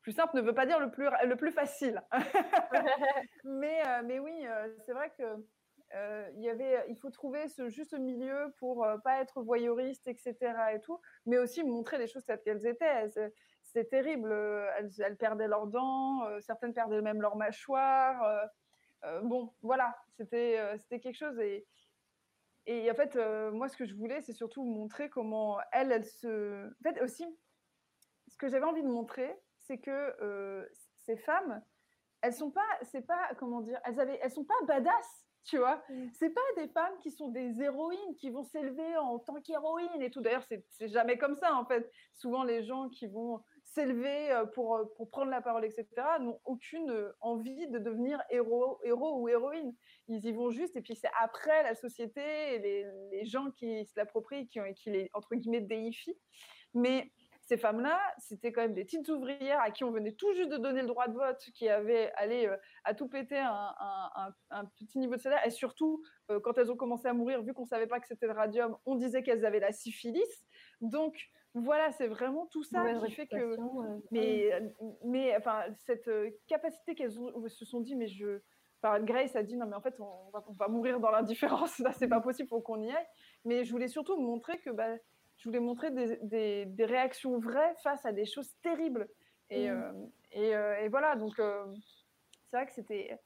Plus 0.00 0.12
simple 0.12 0.36
ne 0.36 0.40
veut 0.40 0.54
pas 0.54 0.66
dire 0.66 0.80
le 0.80 0.90
plus, 0.90 1.08
le 1.24 1.36
plus 1.36 1.52
facile. 1.52 2.02
mais, 3.44 3.82
mais 4.04 4.18
oui, 4.18 4.46
c'est 4.86 4.94
vrai 4.94 5.12
que 5.18 5.22
euh, 5.94 6.30
il, 6.36 6.42
y 6.42 6.48
avait, 6.48 6.84
il 6.88 6.96
faut 6.96 7.10
trouver 7.10 7.48
ce 7.48 7.68
juste 7.68 7.92
milieu 7.92 8.54
pour 8.58 8.84
euh, 8.84 8.96
pas 8.98 9.20
être 9.20 9.42
voyeuriste, 9.42 10.06
etc. 10.06 10.36
Et 10.74 10.80
tout, 10.80 11.00
mais 11.26 11.38
aussi 11.38 11.62
montrer 11.64 11.98
les 11.98 12.06
choses 12.06 12.24
telles 12.24 12.40
qu'elles 12.42 12.66
étaient. 12.66 13.08
C'est 13.62 13.90
terrible. 13.90 14.32
Elles, 14.78 14.90
elles, 14.98 15.16
perdaient 15.16 15.48
leurs 15.48 15.66
dents, 15.66 16.24
euh, 16.24 16.40
certaines 16.40 16.72
perdaient 16.72 17.02
même 17.02 17.20
leur 17.20 17.36
mâchoire. 17.36 18.48
bon, 19.22 19.52
voilà, 19.62 19.94
c'était 20.16 20.58
c'était 20.78 21.00
quelque 21.00 21.16
chose. 21.16 21.38
Et, 21.40 21.66
et 22.66 22.90
en 22.90 22.94
fait, 22.94 23.16
moi, 23.52 23.68
ce 23.68 23.76
que 23.76 23.84
je 23.84 23.94
voulais, 23.94 24.22
c'est 24.22 24.32
surtout 24.32 24.64
montrer 24.64 25.10
comment 25.10 25.58
elles, 25.72 25.92
elles 25.92 26.06
se. 26.06 26.68
En 26.68 26.82
fait, 26.82 27.02
aussi, 27.02 27.26
ce 28.28 28.36
que 28.38 28.48
j'avais 28.48 28.64
envie 28.64 28.82
de 28.82 28.88
montrer, 28.88 29.36
c'est 29.58 29.78
que 29.78 30.68
ces 30.96 31.16
femmes, 31.16 31.62
elles 32.22 32.32
sont 32.32 32.50
pas, 32.50 32.78
c'est 32.82 33.06
pas, 33.06 33.30
comment 33.38 33.60
dire, 33.60 33.80
elles, 33.84 34.00
avaient, 34.00 34.18
elles 34.22 34.30
sont 34.30 34.44
pas 34.44 34.54
badass 34.66 35.26
tu 35.44 35.58
vois. 35.58 35.82
Mm. 35.88 36.08
C'est 36.12 36.30
pas 36.30 36.40
des 36.56 36.68
femmes 36.68 36.96
qui 37.00 37.10
sont 37.10 37.28
des 37.28 37.60
héroïnes, 37.60 38.14
qui 38.16 38.30
vont 38.30 38.44
s'élever 38.44 38.96
en 38.96 39.18
tant 39.18 39.40
qu'héroïnes 39.40 40.00
et 40.00 40.10
tout. 40.10 40.20
D'ailleurs, 40.20 40.44
c'est 40.44 40.88
jamais 40.88 41.18
comme 41.18 41.36
ça, 41.36 41.54
en 41.56 41.64
fait. 41.64 41.90
Souvent, 42.14 42.44
les 42.44 42.62
gens 42.62 42.88
qui 42.88 43.06
vont 43.06 43.42
s'élever 43.64 44.30
euh, 44.32 44.44
pour, 44.44 44.76
euh, 44.76 44.84
pour 44.96 45.08
prendre 45.10 45.30
la 45.30 45.40
parole, 45.40 45.64
etc., 45.64 45.86
n'ont 46.20 46.40
aucune 46.44 46.90
euh, 46.90 47.12
envie 47.20 47.66
de 47.68 47.78
devenir 47.78 48.20
héros, 48.30 48.78
héros 48.84 49.20
ou 49.20 49.28
héroïne. 49.28 49.74
Ils 50.08 50.24
y 50.24 50.32
vont 50.32 50.50
juste, 50.50 50.76
et 50.76 50.82
puis 50.82 50.94
c'est 50.94 51.10
après 51.20 51.62
la 51.62 51.74
société 51.74 52.20
et 52.20 52.58
les, 52.58 52.86
les 53.10 53.24
gens 53.24 53.50
qui 53.50 53.84
se 53.86 53.92
l'approprient, 53.96 54.46
qui, 54.46 54.60
qui 54.76 54.90
les, 54.90 55.10
entre 55.14 55.34
guillemets, 55.34 55.60
déifient. 55.60 56.18
Mais 56.74 57.12
ces 57.42 57.56
femmes-là, 57.56 57.98
c'était 58.18 58.52
quand 58.52 58.62
même 58.62 58.74
des 58.74 58.84
petites 58.84 59.08
ouvrières 59.08 59.60
à 59.60 59.70
qui 59.70 59.84
on 59.84 59.90
venait 59.90 60.12
tout 60.12 60.32
juste 60.34 60.50
de 60.50 60.58
donner 60.58 60.80
le 60.80 60.86
droit 60.86 61.08
de 61.08 61.14
vote, 61.14 61.38
qui 61.54 61.68
avaient 61.68 62.12
allé 62.16 62.46
euh, 62.46 62.56
à 62.84 62.94
tout 62.94 63.08
péter 63.08 63.38
un, 63.38 64.64
petit 64.78 64.98
niveau 64.98 65.16
de 65.16 65.20
salaire. 65.20 65.44
Et 65.44 65.50
surtout, 65.50 66.02
euh, 66.30 66.38
quand 66.40 66.56
elles 66.58 66.70
ont 66.70 66.76
commencé 66.76 67.08
à 67.08 67.12
mourir, 67.12 67.42
vu 67.42 67.52
qu'on 67.52 67.62
ne 67.62 67.68
savait 67.68 67.88
pas 67.88 67.98
que 67.98 68.06
c'était 68.06 68.26
le 68.26 68.32
radium, 68.32 68.76
on 68.86 68.94
disait 68.94 69.22
qu'elles 69.22 69.44
avaient 69.44 69.60
la 69.60 69.72
syphilis. 69.72 70.46
Donc, 70.80 71.16
voilà, 71.54 71.90
c'est 71.92 72.06
vraiment 72.06 72.46
tout 72.46 72.62
ça 72.62 72.94
qui 73.04 73.12
fait 73.12 73.26
que. 73.26 73.56
Mais, 74.12 74.50
mais 75.04 75.36
enfin, 75.36 75.64
cette 75.84 76.08
euh, 76.08 76.30
capacité 76.46 76.94
qu'elles 76.94 77.12
se 77.12 77.64
sont 77.64 77.80
dit, 77.80 77.96
mais 77.96 78.06
je. 78.06 78.40
Enfin, 78.84 79.00
Grace 79.00 79.36
a 79.36 79.44
dit 79.44 79.56
non 79.56 79.66
mais 79.66 79.76
en 79.76 79.80
fait 79.80 79.94
on 80.00 80.30
va, 80.32 80.42
on 80.48 80.52
va 80.54 80.66
mourir 80.66 80.98
dans 80.98 81.12
l'indifférence 81.12 81.78
là 81.78 81.92
c'est 81.92 82.08
pas 82.08 82.20
possible 82.20 82.48
faut 82.48 82.60
qu'on 82.60 82.82
y 82.82 82.90
aille 82.90 83.06
mais 83.44 83.62
je 83.62 83.70
voulais 83.70 83.86
surtout 83.86 84.20
montrer 84.20 84.58
que 84.58 84.70
bah, 84.70 84.96
je 85.42 85.48
voulais 85.48 85.60
montrer 85.60 85.90
des, 85.90 86.66
des, 86.66 86.84
réactions 86.84 87.40
vraies 87.40 87.74
face 87.82 88.06
à 88.06 88.12
des 88.12 88.26
choses 88.26 88.54
terribles. 88.62 89.08
Et, 89.50 89.68
mm. 89.68 89.74
euh, 89.74 89.92
et, 90.30 90.54
euh, 90.54 90.80
et 90.80 90.88
voilà, 90.88 91.16
donc 91.16 91.36
euh, 91.40 91.64
c'est 92.48 92.56
vrai 92.56 92.66
que 92.66 92.72
c'était, 92.72 93.18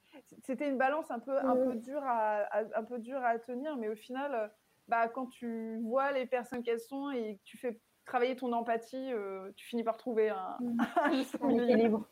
c'était 0.42 0.66
une 0.66 0.78
balance 0.78 1.10
un 1.10 1.18
peu, 1.18 1.36
un, 1.36 1.54
mm. 1.54 1.64
peu 1.64 1.74
dure 1.74 2.02
à, 2.02 2.46
un 2.74 2.84
peu 2.84 2.98
dure 2.98 3.22
à 3.22 3.38
tenir, 3.38 3.76
mais 3.76 3.90
au 3.90 3.94
final, 3.94 4.50
bah, 4.88 5.08
quand 5.08 5.26
tu 5.26 5.78
vois 5.82 6.10
les 6.12 6.24
personnes 6.24 6.62
qu'elles 6.62 6.80
sont 6.80 7.10
et 7.10 7.36
que 7.36 7.42
tu 7.44 7.58
fais 7.58 7.78
travailler 8.06 8.34
ton 8.34 8.50
empathie, 8.54 9.12
tu 9.54 9.66
finis 9.66 9.84
par 9.84 9.98
trouver 9.98 10.30
un, 10.30 10.56
mm. 10.60 11.50
équilibre. 11.50 12.06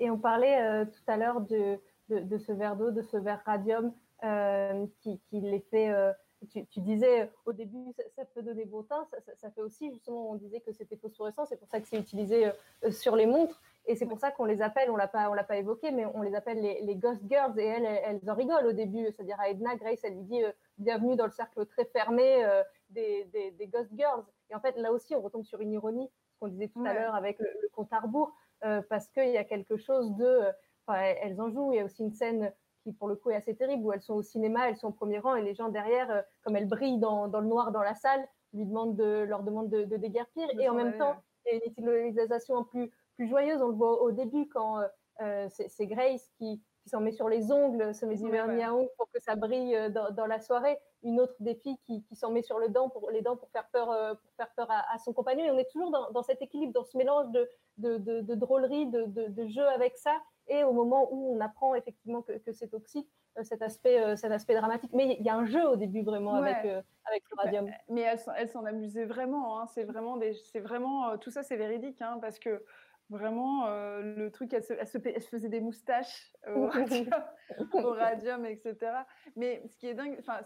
Et 0.00 0.10
on 0.10 0.18
parlait 0.18 0.86
tout 0.86 1.04
à 1.06 1.16
l'heure 1.16 1.40
de, 1.40 1.78
de, 2.08 2.38
ce 2.38 2.50
verre 2.50 2.74
d'eau, 2.74 2.90
de 2.90 3.02
ce 3.02 3.16
verre 3.16 3.42
radium 3.46 3.94
qui, 5.02 5.20
qui 5.20 5.40
les 5.40 5.60
fait 5.70 5.94
tu, 6.48 6.80
disais 6.80 7.30
au 7.44 7.52
début, 7.52 7.92
ça, 8.14 8.24
peut 8.24 8.42
donner 8.42 8.64
beau 8.64 8.82
teint, 8.82 9.06
ça, 9.34 9.50
fait 9.50 9.60
aussi, 9.60 9.90
justement, 9.90 10.30
on 10.30 10.34
disait 10.34 10.60
que 10.60 10.72
c'était 10.72 10.96
phosphorescent, 10.96 11.44
c'est 11.44 11.56
pour 11.56 11.68
ça 11.68 11.80
que 11.80 11.88
c'est 11.88 11.98
utilisé 11.98 12.50
sur 12.90 13.16
les 13.16 13.26
montres. 13.26 13.60
Et 13.88 13.94
c'est 13.94 14.06
pour 14.06 14.18
ça 14.18 14.32
qu'on 14.32 14.46
les 14.46 14.62
appelle, 14.62 14.90
on 14.90 14.96
l'a 14.96 15.06
pas, 15.06 15.30
on 15.30 15.34
l'a 15.34 15.44
pas 15.44 15.58
évoqué, 15.58 15.92
mais 15.92 16.04
on 16.06 16.22
les 16.22 16.34
appelle 16.34 16.60
les, 16.60 16.96
Ghost 16.96 17.22
Girls. 17.28 17.58
Et 17.58 17.64
elles, 17.64 17.84
elles, 17.84 18.30
en 18.30 18.34
rigolent 18.34 18.66
au 18.66 18.72
début. 18.72 19.04
C'est-à-dire 19.04 19.38
à 19.38 19.48
Edna, 19.48 19.76
Grace, 19.76 20.00
elle 20.02 20.14
lui 20.14 20.24
dit 20.24 20.42
bienvenue 20.78 21.14
dans 21.14 21.26
le 21.26 21.30
cercle 21.30 21.64
très 21.66 21.84
fermé 21.84 22.44
des, 22.90 23.24
des, 23.56 23.66
Ghost 23.68 23.90
Girls. 23.96 24.24
Et 24.50 24.54
en 24.54 24.60
fait, 24.60 24.76
là 24.76 24.92
aussi, 24.92 25.14
on 25.14 25.20
retombe 25.20 25.44
sur 25.44 25.60
une 25.60 25.72
ironie, 25.72 26.10
ce 26.32 26.38
qu'on 26.40 26.48
disait 26.48 26.68
tout 26.68 26.84
à 26.84 26.94
l'heure 26.94 27.14
avec 27.14 27.38
le, 27.38 27.48
compte 27.72 27.92
à 27.92 28.00
rebours, 28.00 28.34
parce 28.88 29.06
qu'il 29.08 29.30
y 29.30 29.38
a 29.38 29.44
quelque 29.44 29.76
chose 29.76 30.16
de, 30.16 30.42
elles 30.94 31.40
en 31.40 31.50
jouent. 31.50 31.72
Il 31.72 31.76
y 31.76 31.80
a 31.80 31.84
aussi 31.84 32.02
une 32.02 32.12
scène 32.12 32.52
qui 32.86 32.92
pour 32.92 33.08
le 33.08 33.16
coup 33.16 33.30
est 33.30 33.34
assez 33.34 33.56
terrible, 33.56 33.84
où 33.84 33.92
elles 33.92 34.00
sont 34.00 34.14
au 34.14 34.22
cinéma, 34.22 34.68
elles 34.68 34.76
sont 34.76 34.88
au 34.88 34.92
premier 34.92 35.18
rang, 35.18 35.34
et 35.34 35.42
les 35.42 35.54
gens 35.54 35.68
derrière, 35.68 36.08
euh, 36.10 36.22
comme 36.44 36.54
elles 36.54 36.68
brillent 36.68 37.00
dans, 37.00 37.26
le 37.26 37.46
noir 37.46 37.72
dans 37.72 37.82
la 37.82 37.96
salle, 37.96 38.24
lui 38.52 38.64
demandent 38.64 38.94
de, 38.94 39.24
leur 39.24 39.42
demandent 39.42 39.68
de, 39.68 39.84
de 39.84 39.96
déguerpir. 39.96 40.48
et 40.60 40.68
en 40.68 40.74
même 40.74 40.96
temps, 40.96 41.16
il 41.46 41.52
y 41.52 41.60
a 41.60 41.64
une 41.64 42.06
utilisation 42.06 42.62
plus, 42.62 42.92
plus 43.16 43.28
joyeuse. 43.28 43.60
On 43.60 43.68
le 43.68 43.74
voit 43.74 44.00
au 44.02 44.12
début 44.12 44.48
quand 44.48 44.78
euh, 44.78 44.86
euh, 45.20 45.48
c'est 45.48 45.86
Grace 45.86 46.30
qui, 46.38 46.62
qui 46.82 46.88
s'en 46.88 47.00
met 47.00 47.10
sur 47.10 47.28
les 47.28 47.50
ongles, 47.50 47.92
se 47.92 48.06
met 48.06 48.16
du 48.16 48.30
vernis 48.30 48.62
à 48.62 48.72
ongles 48.72 48.88
pour 48.96 49.10
que 49.10 49.20
ça 49.20 49.34
brille 49.34 49.76
dans, 49.90 50.26
la 50.26 50.40
soirée. 50.40 50.78
Une 51.02 51.20
autre 51.20 51.34
des 51.40 51.56
filles 51.56 51.78
qui, 51.84 52.04
qui 52.04 52.14
s'en 52.14 52.30
met 52.30 52.42
sur 52.42 52.60
le 52.60 52.68
dent 52.68 52.88
pour, 52.88 53.10
les 53.10 53.20
dents 53.20 53.36
pour 53.36 53.50
faire 53.50 53.66
peur, 53.72 53.86
pour 54.16 54.32
faire 54.36 54.50
peur 54.56 54.68
à, 54.70 54.98
son 55.04 55.12
compagnon. 55.12 55.44
Et 55.44 55.50
on 55.50 55.58
est 55.58 55.70
toujours 55.70 55.90
dans, 55.90 56.10
dans, 56.12 56.22
cet 56.22 56.40
équilibre, 56.40 56.72
dans 56.72 56.84
ce 56.84 56.96
mélange 56.96 57.30
de, 57.32 57.48
de, 57.78 57.98
de 57.98 58.34
drôlerie, 58.34 58.86
de, 58.86 59.46
jeu 59.48 59.66
avec 59.68 59.96
ça, 59.96 60.16
et 60.48 60.64
au 60.64 60.72
moment 60.72 61.08
où 61.12 61.34
on 61.34 61.40
apprend 61.40 61.74
effectivement 61.74 62.22
que, 62.22 62.32
c'est 62.52 62.68
toxique, 62.68 63.08
euh, 63.38 63.42
cet 63.42 63.62
aspect, 63.62 64.00
euh, 64.00 64.16
cet 64.16 64.32
aspect 64.32 64.54
dramatique. 64.54 64.92
Mais 64.92 65.16
il 65.18 65.26
y 65.26 65.28
a 65.28 65.34
un 65.34 65.44
jeu 65.44 65.66
au 65.68 65.76
début 65.76 66.02
vraiment 66.02 66.34
avec, 66.34 66.64
euh, 66.64 66.82
avec 67.04 67.22
le 67.30 67.42
radium. 67.42 67.70
Mais 67.88 68.02
elle, 68.02 68.48
s'en 68.48 68.64
amusait 68.64 69.04
vraiment. 69.04 69.60
Hein. 69.60 69.66
C'est 69.66 69.84
vraiment, 69.84 70.16
des, 70.16 70.34
vraiment 70.56 71.16
tout 71.18 71.30
ça, 71.30 71.42
c'est 71.42 71.56
véridique, 71.56 72.00
hein, 72.00 72.18
parce 72.20 72.38
que 72.38 72.64
vraiment 73.10 73.68
le 74.00 74.28
truc, 74.30 74.52
elle 74.52 74.64
se, 74.64 74.72
elle, 74.72 75.22
faisait 75.22 75.48
des 75.48 75.60
moustaches 75.60 76.32
au 76.54 76.66
radium, 76.68 77.10
au 77.72 77.90
radium, 77.90 78.46
etc. 78.46 78.76
Mais 79.36 79.62
ce 79.68 79.76
qui 79.76 79.88
est 79.88 79.94
dingue, 79.94 80.16
enfin 80.20 80.40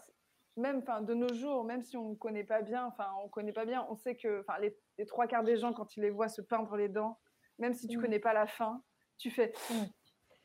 même 0.56 0.78
enfin 0.78 1.00
de 1.00 1.14
nos 1.14 1.32
jours 1.32 1.62
même 1.62 1.80
si 1.80 1.96
on 1.96 2.10
ne 2.10 2.14
connaît 2.16 2.44
pas 2.44 2.60
bien 2.60 2.84
enfin 2.84 3.06
on 3.24 3.28
connaît 3.28 3.52
pas 3.52 3.64
bien 3.64 3.86
on 3.88 3.94
sait 3.94 4.16
que 4.16 4.44
les, 4.60 4.76
les, 4.98 5.06
trois 5.06 5.28
quarts 5.28 5.44
des 5.44 5.56
gens 5.56 5.72
quand 5.72 5.96
ils 5.96 6.00
les 6.00 6.10
voient 6.10 6.28
se 6.28 6.42
peindre 6.42 6.76
les 6.76 6.88
dents 6.88 7.20
même 7.58 7.72
si 7.72 7.86
tu 7.86 7.96
ne 7.96 8.00
mm. 8.00 8.04
connais 8.04 8.18
pas 8.18 8.34
la 8.34 8.46
fin 8.46 8.82
tu 9.20 9.30
fais 9.30 9.52
mm. 9.70 9.84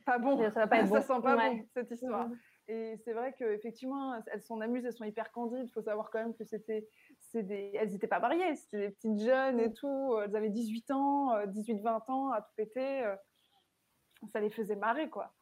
pas 0.04 0.18
bon, 0.18 0.38
ça 0.38 0.60
va 0.60 0.66
pas 0.66 0.78
être 0.78 0.88
sent 1.02 1.22
pas 1.22 1.36
bon 1.36 1.66
cette 1.74 1.90
histoire. 1.90 2.28
Mm. 2.28 2.38
Et 2.68 2.96
c'est 3.04 3.12
vrai 3.12 3.32
qu'effectivement, 3.38 4.20
elles 4.26 4.42
s'en 4.42 4.60
amusent, 4.60 4.84
elles 4.84 4.92
sont 4.92 5.04
hyper 5.04 5.30
candides. 5.30 5.66
Il 5.66 5.72
faut 5.72 5.82
savoir 5.82 6.10
quand 6.10 6.18
même 6.18 6.34
que 6.34 6.44
c'était, 6.44 6.88
des, 7.32 7.72
elles 7.74 7.92
n'étaient 7.92 8.08
pas 8.08 8.18
mariées, 8.18 8.56
c'était 8.56 8.88
des 8.88 8.90
petites 8.90 9.20
jeunes 9.20 9.60
et 9.60 9.68
mm. 9.68 9.74
tout. 9.74 10.18
Elles 10.22 10.36
avaient 10.36 10.50
18 10.50 10.90
ans, 10.90 11.36
18-20 11.46 11.86
euh, 11.86 12.12
ans 12.12 12.30
à 12.32 12.42
tout 12.42 12.52
péter. 12.56 13.04
Euh. 13.04 13.16
Ça 14.32 14.40
les 14.40 14.50
faisait 14.50 14.76
marrer, 14.76 15.08
quoi. 15.08 15.32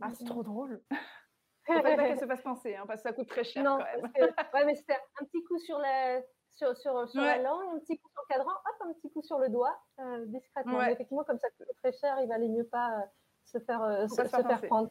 Ah, 0.00 0.12
c'est 0.12 0.24
trop 0.24 0.42
drôle. 0.42 0.82
Faut 1.66 1.82
pas 1.82 1.96
qu'elle 1.96 2.18
se 2.18 2.26
fasse 2.26 2.42
penser, 2.42 2.76
hein, 2.76 2.84
parce 2.86 3.02
que 3.02 3.08
ça 3.08 3.12
coûte 3.12 3.28
très 3.28 3.42
cher 3.42 3.64
non, 3.64 3.78
quand 3.78 4.02
même. 4.02 4.32
ouais, 4.54 4.64
mais 4.64 4.74
c'était 4.76 4.94
un 5.20 5.24
petit 5.24 5.42
coup 5.42 5.58
sur 5.58 5.78
la, 5.78 6.20
sur, 6.56 6.76
sur, 6.76 7.08
sur 7.08 7.20
la 7.20 7.38
langue, 7.38 7.74
un 7.74 7.78
petit 7.78 7.98
coup 7.98 8.08
sur 8.10 8.22
le 8.28 8.34
cadran, 8.34 8.50
hop, 8.50 8.88
un 8.88 8.92
petit 8.94 9.10
coup 9.10 9.22
sur 9.22 9.38
le 9.38 9.48
doigt, 9.48 9.78
euh, 10.00 10.24
discrètement. 10.26 10.82
Effectivement, 10.82 11.24
comme 11.24 11.38
ça 11.38 11.48
très 11.82 11.92
cher, 11.92 12.18
il 12.20 12.28
valait 12.28 12.48
mieux 12.48 12.66
pas 12.66 12.98
euh, 12.98 13.02
se 13.44 13.58
faire, 13.58 13.82
euh, 13.82 14.08
se, 14.08 14.22
faire 14.24 14.60
prendre. 14.62 14.90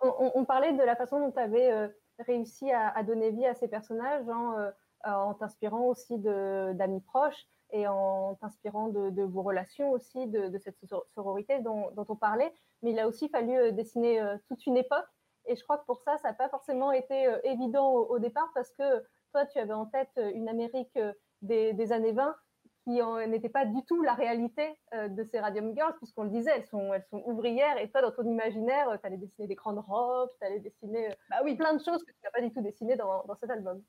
On, 0.00 0.44
parlait 0.44 0.72
de 0.72 0.82
la 0.82 0.96
façon 0.96 1.18
dont 1.18 1.30
tu 1.30 1.38
avais 1.38 1.90
réussi 2.18 2.70
à, 2.70 3.02
donner 3.04 3.30
vie 3.30 3.46
à 3.46 3.54
ces 3.54 3.68
personnages 3.68 4.28
hein, 4.28 4.72
en 5.04 5.32
t'inspirant 5.32 5.86
aussi 5.86 6.18
d'amis 6.18 7.00
proches 7.00 7.46
et 7.70 7.88
en 7.88 8.34
t'inspirant 8.34 8.88
de, 8.88 9.22
vos 9.22 9.42
relations 9.42 9.92
aussi, 9.92 10.26
de, 10.26 10.58
cette 10.58 10.76
sororité 11.14 11.60
dont, 11.60 11.90
dont, 11.92 12.04
on 12.10 12.16
parlait. 12.16 12.52
Mais 12.82 12.90
il 12.90 12.98
a 12.98 13.08
aussi 13.08 13.30
fallu 13.30 13.72
dessiner 13.72 14.22
toute 14.46 14.66
une 14.66 14.76
époque. 14.76 15.06
Et 15.46 15.56
je 15.56 15.62
crois 15.62 15.78
que 15.78 15.86
pour 15.86 16.02
ça, 16.02 16.18
ça 16.18 16.28
n'a 16.28 16.34
pas 16.34 16.50
forcément 16.50 16.92
été 16.92 17.32
évident 17.44 17.90
au, 17.92 18.18
départ 18.18 18.50
parce 18.52 18.72
que 18.72 19.06
toi, 19.34 19.46
tu 19.46 19.58
avais 19.58 19.72
en 19.72 19.86
tête 19.86 20.10
euh, 20.18 20.30
une 20.32 20.48
Amérique 20.48 20.96
euh, 20.96 21.12
des, 21.42 21.92
années 21.92 22.12
20 22.12 22.36
qui 22.84 23.00
n'était 23.28 23.48
pas 23.48 23.64
du 23.64 23.82
tout 23.86 24.02
la 24.02 24.12
réalité 24.12 24.78
euh, 24.92 25.08
de 25.08 25.24
ces 25.24 25.40
Radium 25.40 25.74
Girls, 25.74 25.94
puisqu'on 25.96 26.24
le 26.24 26.30
disait, 26.30 26.52
elles 26.54 26.66
sont, 26.66 26.92
elles 26.92 27.04
sont 27.10 27.22
ouvrières, 27.24 27.78
et 27.78 27.90
toi, 27.90 28.02
dans 28.02 28.12
ton 28.12 28.24
imaginaire, 28.24 28.98
tu 29.00 29.06
allais 29.06 29.16
dessiner 29.16 29.48
des 29.48 29.54
grandes 29.54 29.78
robes, 29.78 30.28
tu 30.38 30.46
allais 30.46 30.60
dessiner 30.60 31.08
bah 31.30 31.38
oui. 31.42 31.56
plein 31.56 31.72
de 31.74 31.82
choses 31.82 32.04
que 32.04 32.12
tu 32.12 32.18
n'as 32.22 32.30
pas 32.30 32.42
du 32.42 32.52
tout 32.52 32.60
dessinées 32.60 32.96
dans, 32.96 33.24
cet 33.40 33.50
album. 33.50 33.82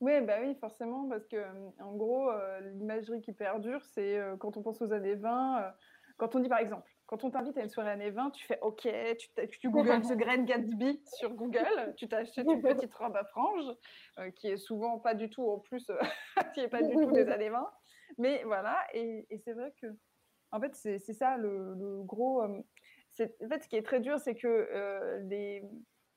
Oui, 0.00 0.20
bah 0.20 0.38
oui, 0.40 0.56
forcément, 0.56 1.08
parce 1.08 1.26
que 1.28 1.44
en 1.80 1.94
gros, 1.94 2.28
l'imagerie 2.74 3.20
qui 3.20 3.32
perdure, 3.32 3.84
c'est 3.84 4.18
quand 4.40 4.56
on 4.56 4.62
pense 4.62 4.82
aux 4.82 4.92
années 4.92 5.14
20, 5.14 5.72
quand 6.16 6.34
on 6.34 6.40
dit 6.40 6.48
par 6.48 6.58
exemple, 6.58 6.91
quand 7.12 7.24
on 7.24 7.30
t'invite 7.30 7.58
à 7.58 7.62
une 7.62 7.68
soirée 7.68 7.90
années 7.90 8.10
20, 8.10 8.30
tu 8.30 8.46
fais 8.46 8.58
OK, 8.62 8.88
tu, 9.18 9.28
tu 9.60 9.68
googles 9.70 10.00
The 10.00 10.16
Grand 10.16 10.44
Gatsby 10.44 11.02
sur 11.04 11.34
Google, 11.34 11.92
tu 11.98 12.08
t'achètes 12.08 12.46
une 12.48 12.62
petite 12.62 12.94
robe 12.94 13.14
à 13.14 13.24
franges, 13.24 13.70
euh, 14.18 14.30
qui 14.30 14.48
est 14.48 14.56
souvent 14.56 14.98
pas 14.98 15.12
du 15.12 15.28
tout, 15.28 15.46
en 15.46 15.58
plus, 15.58 15.90
euh, 15.90 15.98
qui 16.54 16.60
est 16.60 16.68
pas 16.68 16.80
du 16.80 16.94
tout 16.94 17.12
des 17.12 17.28
années 17.28 17.50
20. 17.50 17.70
Mais 18.16 18.42
voilà, 18.44 18.78
et, 18.94 19.26
c'est 19.44 19.52
vrai 19.52 19.74
que, 19.78 19.88
en 20.52 20.60
fait, 20.60 20.74
c'est 20.74 21.12
ça 21.12 21.36
le, 21.36 22.02
gros. 22.02 22.44
Euh, 22.44 22.62
en 23.20 23.48
fait, 23.48 23.62
ce 23.62 23.68
qui 23.68 23.76
est 23.76 23.82
très 23.82 24.00
dur, 24.00 24.18
c'est 24.18 24.34
que 24.34 25.20
les, 25.28 25.62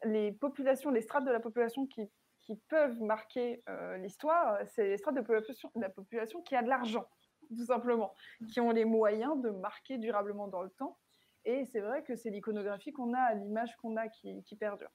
les 0.05 0.31
populations, 0.31 0.91
les 0.91 1.01
strates 1.01 1.25
de 1.25 1.31
la 1.31 1.41
population 1.41 1.87
qui, 1.87 2.09
qui 2.39 2.55
peuvent 2.69 3.01
marquer 3.01 3.61
l'histoire, 3.97 4.59
c'est 4.67 4.87
les 4.87 4.97
strates 4.97 5.15
de, 5.15 5.21
population, 5.21 5.69
de 5.75 5.81
la 5.81 5.89
population 5.89 6.41
qui 6.41 6.55
a 6.55 6.63
de 6.63 6.69
l'argent 6.69 7.05
tout 7.49 7.65
simplement, 7.65 8.13
qui 8.51 8.59
ont 8.59 8.71
les 8.71 8.85
moyens 8.85 9.41
de 9.41 9.49
marquer 9.49 9.97
durablement 9.97 10.47
dans 10.47 10.61
le 10.61 10.69
temps. 10.69 10.97
Et 11.45 11.65
c'est 11.65 11.81
vrai 11.81 12.03
que 12.03 12.15
c'est 12.15 12.29
l'iconographie 12.29 12.91
qu'on 12.91 13.13
a, 13.13 13.33
l'image 13.35 13.75
qu'on 13.77 13.97
a 13.97 14.07
qui, 14.07 14.41
perdure. 14.59 14.89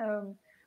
Euh, 0.00 0.22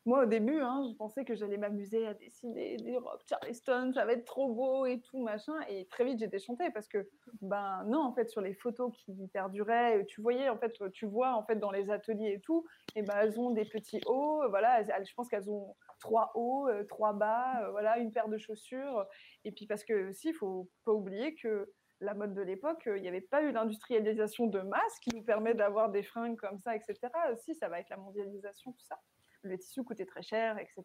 moi, 0.05 0.23
au 0.23 0.25
début, 0.25 0.59
hein, 0.61 0.85
je 0.89 0.95
pensais 0.95 1.25
que 1.25 1.35
j'allais 1.35 1.57
m'amuser 1.57 2.07
à 2.07 2.13
dessiner 2.13 2.77
des 2.77 2.97
robes 2.97 3.19
Charleston, 3.27 3.91
ça 3.93 4.05
va 4.05 4.13
être 4.13 4.25
trop 4.25 4.51
beau 4.53 4.85
et 4.85 5.01
tout, 5.01 5.21
machin. 5.21 5.53
Et 5.67 5.85
très 5.85 6.05
vite, 6.05 6.19
j'ai 6.19 6.27
déchanté 6.27 6.71
parce 6.71 6.87
que, 6.87 7.09
ben 7.41 7.83
non, 7.85 7.99
en 7.99 8.13
fait, 8.13 8.29
sur 8.29 8.41
les 8.41 8.53
photos 8.53 8.91
qui 8.95 9.27
perduraient, 9.27 10.05
tu 10.05 10.21
voyais, 10.21 10.49
en 10.49 10.57
fait, 10.57 10.73
tu 10.93 11.05
vois, 11.05 11.35
en 11.35 11.43
fait, 11.43 11.57
dans 11.57 11.71
les 11.71 11.91
ateliers 11.91 12.33
et 12.33 12.39
tout, 12.39 12.65
et 12.95 13.01
ben, 13.01 13.13
elles 13.21 13.39
ont 13.39 13.51
des 13.51 13.65
petits 13.65 14.01
hauts, 14.07 14.41
voilà, 14.49 14.81
je 14.83 15.13
pense 15.13 15.27
qu'elles 15.27 15.49
ont 15.51 15.75
trois 15.99 16.31
hauts, 16.35 16.67
euh, 16.67 16.83
trois 16.85 17.13
bas, 17.13 17.63
euh, 17.63 17.71
voilà, 17.71 17.97
une 17.99 18.11
paire 18.11 18.29
de 18.29 18.37
chaussures. 18.37 19.05
Et 19.45 19.51
puis 19.51 19.67
parce 19.67 19.83
que 19.83 20.09
aussi, 20.09 20.29
il 20.29 20.33
faut 20.33 20.69
pas 20.85 20.93
oublier 20.93 21.35
que 21.35 21.71
la 22.01 22.13
mode 22.13 22.33
de 22.33 22.41
l'époque, 22.41 22.87
euh, 22.87 22.97
il 22.97 23.01
n'y 23.01 23.07
avait 23.07 23.21
pas 23.21 23.43
eu 23.43 23.51
l'industrialisation 23.51 24.47
de 24.47 24.61
masse 24.61 24.99
qui 25.01 25.15
nous 25.15 25.23
permet 25.23 25.53
d'avoir 25.53 25.89
des 25.89 26.03
fringues 26.03 26.37
comme 26.37 26.57
ça, 26.59 26.75
etc. 26.75 26.97
Si, 27.37 27.55
ça 27.55 27.67
va 27.67 27.75
avec 27.75 27.89
la 27.89 27.97
mondialisation, 27.97 28.71
tout 28.71 28.85
ça. 28.85 28.99
Le 29.41 29.57
tissu 29.57 29.83
coûtait 29.83 30.05
très 30.05 30.21
cher, 30.21 30.57
etc. 30.57 30.83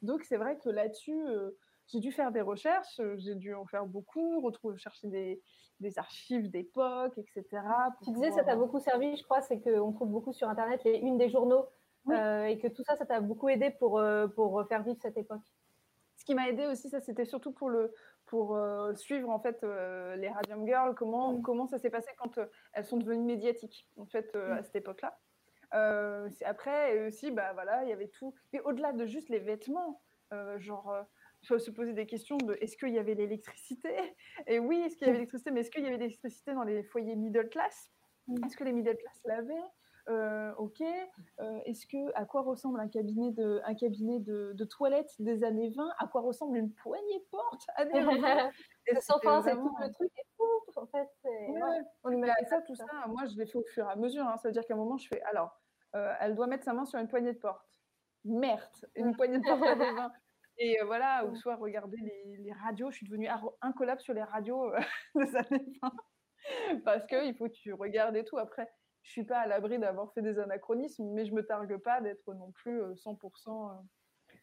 Donc 0.00 0.22
c'est 0.24 0.36
vrai 0.36 0.58
que 0.58 0.70
là-dessus, 0.70 1.22
j'ai 1.88 2.00
dû 2.00 2.12
faire 2.12 2.32
des 2.32 2.40
recherches, 2.40 2.98
j'ai 3.16 3.34
dû 3.34 3.54
en 3.54 3.66
faire 3.66 3.84
beaucoup, 3.84 4.40
retrouver, 4.40 4.78
chercher 4.78 5.08
des, 5.08 5.42
des 5.80 5.98
archives 5.98 6.50
d'époque, 6.50 7.18
etc. 7.18 7.62
Tu 8.02 8.12
disais, 8.12 8.30
ça 8.30 8.42
t'a 8.42 8.56
beaucoup 8.56 8.80
servi, 8.80 9.16
je 9.16 9.22
crois, 9.22 9.42
c'est 9.42 9.60
qu'on 9.60 9.92
trouve 9.92 10.08
beaucoup 10.08 10.32
sur 10.32 10.48
Internet 10.48 10.82
les 10.84 10.94
unes 10.94 11.18
des 11.18 11.28
journaux 11.28 11.68
euh, 12.10 12.44
et 12.44 12.58
que 12.58 12.68
tout 12.68 12.82
ça, 12.84 12.96
ça 12.96 13.06
t'a 13.06 13.20
beaucoup 13.20 13.48
aidé 13.48 13.70
pour, 13.70 13.98
euh, 13.98 14.26
pour 14.28 14.66
faire 14.68 14.82
vivre 14.82 14.98
cette 15.00 15.16
époque. 15.16 15.42
Ce 16.16 16.24
qui 16.24 16.34
m'a 16.34 16.48
aidé 16.48 16.66
aussi, 16.66 16.88
ça 16.88 17.00
c'était 17.00 17.24
surtout 17.24 17.52
pour, 17.52 17.68
le, 17.68 17.92
pour 18.26 18.56
euh, 18.56 18.94
suivre 18.94 19.30
en 19.30 19.40
fait 19.40 19.62
les 19.62 20.28
Radium 20.28 20.66
Girls, 20.66 20.94
comment, 20.94 21.34
mm. 21.34 21.42
comment 21.42 21.66
ça 21.66 21.78
s'est 21.78 21.90
passé 21.90 22.10
quand 22.18 22.38
elles 22.72 22.84
sont 22.84 22.98
devenues 22.98 23.24
médiatiques 23.24 23.88
en 23.96 24.06
fait 24.06 24.34
à 24.36 24.60
mm. 24.60 24.64
cette 24.64 24.76
époque-là. 24.76 25.18
après 26.44 27.06
aussi, 27.06 27.30
bah 27.30 27.52
voilà, 27.54 27.82
il 27.84 27.90
y 27.90 27.92
avait 27.92 28.08
tout. 28.08 28.34
Mais 28.52 28.60
au-delà 28.60 28.92
de 28.92 29.06
juste 29.06 29.28
les 29.28 29.40
vêtements, 29.40 30.00
genre 30.58 30.94
faut 31.46 31.58
se 31.58 31.70
poser 31.70 31.92
des 31.92 32.06
questions 32.06 32.36
de 32.38 32.56
est-ce 32.60 32.76
qu'il 32.76 32.92
y 32.92 32.98
avait 32.98 33.14
l'électricité? 33.14 33.94
Et 34.46 34.58
oui, 34.58 34.80
est-ce 34.80 34.96
qu'il 34.96 35.06
y 35.06 35.10
avait 35.10 35.18
l'électricité, 35.18 35.50
mais 35.50 35.60
est-ce 35.60 35.70
qu'il 35.70 35.84
y 35.84 35.86
avait 35.86 35.98
l'électricité 35.98 36.54
dans 36.54 36.64
les 36.64 36.82
foyers 36.82 37.16
middle 37.16 37.48
class? 37.48 37.90
Mm. 38.26 38.44
Est-ce 38.46 38.56
que 38.56 38.64
les 38.64 38.72
middle 38.72 38.96
class 38.96 39.20
l'avaient? 39.24 39.70
Ok, 40.08 40.82
euh, 41.40 41.60
est-ce 41.64 41.86
que 41.86 42.12
à 42.14 42.24
quoi 42.24 42.42
ressemble 42.42 42.80
un 42.80 42.88
cabinet 42.88 43.30
de 43.32 43.60
un 43.64 43.74
cabinet 43.74 44.20
de, 44.20 44.52
de 44.54 44.64
toilettes 44.64 45.14
des 45.18 45.44
années 45.44 45.70
20 45.70 45.88
À 45.98 46.06
quoi 46.06 46.22
ressemble 46.22 46.58
une 46.58 46.72
poignée 46.72 47.18
de 47.18 47.24
porte 47.30 47.62
années 47.76 48.00
20 48.02 48.50
c'est 48.86 49.12
tout 49.12 49.76
le 49.80 49.92
truc 49.92 50.12
est 50.16 50.26
fou 50.36 50.44
en 50.76 50.86
fait. 50.86 51.08
on 52.04 52.10
imagine 52.10 52.46
ça, 52.48 52.60
tout 52.62 52.74
ça. 52.74 52.84
Moi, 53.08 53.22
je 53.26 53.36
l'ai 53.38 53.46
fait 53.46 53.58
au 53.58 53.64
fur 53.64 53.86
et 53.88 53.92
à 53.92 53.96
mesure. 53.96 54.26
Hein. 54.26 54.36
Ça 54.38 54.48
veut 54.48 54.52
dire 54.52 54.64
qu'à 54.66 54.74
un 54.74 54.76
moment, 54.76 54.98
je 54.98 55.08
fais 55.08 55.22
alors, 55.22 55.58
euh, 55.94 56.12
elle 56.20 56.34
doit 56.34 56.46
mettre 56.46 56.64
sa 56.64 56.72
main 56.72 56.84
sur 56.84 56.98
une 56.98 57.08
poignée 57.08 57.32
de 57.32 57.38
porte. 57.38 57.66
Merde, 58.24 58.60
une 58.94 59.14
poignée 59.14 59.38
de 59.38 59.44
porte 59.44 59.62
années 59.62 59.92
20. 59.92 60.12
Et 60.58 60.78
voilà, 60.84 61.26
ou 61.26 61.34
soit 61.34 61.56
regarder 61.56 61.96
les, 61.96 62.36
les, 62.36 62.52
radios. 62.52 62.90
Je 62.90 62.98
suis 62.98 63.06
devenue 63.06 63.28
incollable 63.60 64.00
sur 64.00 64.14
les 64.14 64.22
radios 64.22 64.72
des 65.16 65.36
années 65.36 65.66
20 65.82 65.92
parce 66.84 67.06
que 67.06 67.26
il 67.26 67.34
faut 67.34 67.46
que 67.46 67.54
tu 67.54 67.72
regardes 67.72 68.16
et 68.16 68.24
tout. 68.24 68.38
Après, 68.38 68.70
je 69.04 69.10
suis 69.10 69.24
pas 69.24 69.38
à 69.38 69.46
l'abri 69.46 69.78
d'avoir 69.78 70.12
fait 70.12 70.22
des 70.22 70.38
anachronismes, 70.38 71.04
mais 71.12 71.26
je 71.26 71.34
me 71.34 71.44
targue 71.44 71.76
pas 71.76 72.00
d'être 72.00 72.32
non 72.34 72.50
plus 72.52 72.80
100% 72.80 73.70
euh, 73.70 74.38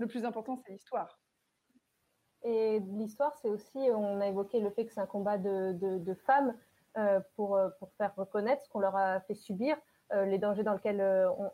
Le 0.00 0.06
plus 0.06 0.24
important, 0.24 0.56
c'est 0.56 0.72
l'histoire. 0.72 1.18
Et 2.44 2.78
l'histoire, 2.80 3.34
c'est 3.40 3.48
aussi, 3.48 3.78
on 3.78 4.20
a 4.20 4.28
évoqué 4.28 4.60
le 4.60 4.70
fait 4.70 4.86
que 4.86 4.92
c'est 4.92 5.00
un 5.00 5.06
combat 5.06 5.38
de, 5.38 5.72
de, 5.98 6.14
femmes 6.14 6.54
euh, 6.96 7.18
pour, 7.34 7.56
euh, 7.56 7.70
pour 7.78 7.90
faire 7.94 8.14
reconnaître 8.16 8.62
ce 8.64 8.68
qu'on 8.68 8.80
leur 8.80 8.96
a 8.96 9.20
fait 9.20 9.34
subir, 9.34 9.76
euh, 10.12 10.26
les 10.26 10.38
dangers 10.38 10.62
dans 10.62 10.74
lesquels 10.74 11.02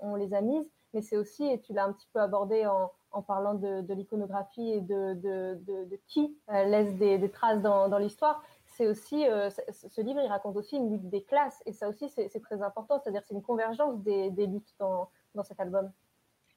on, 0.00 0.16
les 0.16 0.34
a 0.34 0.40
mises. 0.42 0.68
Mais 0.92 1.00
c'est 1.00 1.16
aussi, 1.16 1.46
et 1.46 1.60
tu 1.60 1.72
l'as 1.72 1.84
un 1.84 1.92
petit 1.92 2.08
peu 2.12 2.20
abordé 2.20 2.66
en, 2.66 2.90
en 3.12 3.22
parlant 3.22 3.54
de, 3.54 3.80
de 3.80 3.94
l'iconographie 3.94 4.68
et 4.68 4.80
de, 4.80 5.14
de 5.14 6.00
qui 6.08 6.36
laisse 6.48 6.92
des, 6.96 7.16
des, 7.18 7.30
traces 7.30 7.62
dans, 7.62 7.88
dans 7.88 7.98
l'histoire, 7.98 8.42
c'est 8.80 8.86
aussi, 8.86 9.26
ce 9.72 10.00
livre, 10.00 10.20
il 10.22 10.28
raconte 10.28 10.56
aussi 10.56 10.76
une 10.76 10.90
lutte 10.90 11.10
des 11.10 11.22
classes. 11.22 11.62
Et 11.66 11.72
ça 11.74 11.86
aussi, 11.86 12.08
c'est 12.08 12.40
très 12.40 12.62
important. 12.62 12.98
C'est-à-dire 12.98 13.22
c'est 13.26 13.34
une 13.34 13.42
convergence 13.42 14.02
des, 14.02 14.30
luttes 14.30 14.74
dans, 14.78 15.10
dans 15.34 15.44
cet 15.44 15.60
album. 15.60 15.92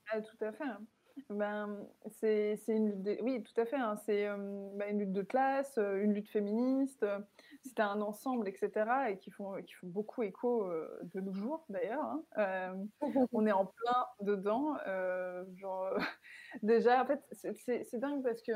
Ah, 0.09 0.21
tout 0.21 0.37
à 0.45 0.53
fait. 0.53 0.63
Hein. 0.63 0.79
Ben, 1.29 1.85
c'est 2.07 2.57
une 2.69 3.03
lutte, 3.03 3.19
oui, 3.23 3.43
tout 3.43 3.59
à 3.59 3.65
fait. 3.65 3.75
Hein. 3.75 3.97
C'est 4.05 4.25
ben, 4.25 4.89
une 4.89 4.99
lutte 4.99 5.11
de 5.11 5.21
classe, 5.21 5.77
une 5.77 6.13
lutte 6.13 6.29
féministe. 6.29 7.05
c'est 7.65 7.81
un 7.81 7.99
ensemble, 7.99 8.47
etc. 8.47 8.71
Et 9.09 9.17
qui 9.17 9.29
font, 9.29 9.61
qui 9.61 9.73
font 9.73 9.87
beaucoup 9.87 10.23
écho 10.23 10.71
de 11.01 11.19
nos 11.19 11.33
jours, 11.33 11.65
d'ailleurs. 11.67 12.05
Hein. 12.37 12.77
on 13.33 13.45
est 13.45 13.51
en 13.51 13.65
plein 13.65 14.05
dedans. 14.21 14.77
genre, 15.57 15.89
déjà, 16.63 17.03
en 17.03 17.05
fait, 17.05 17.21
c'est 17.33 17.99
dingue 17.99 18.23
parce 18.23 18.41
que 18.41 18.53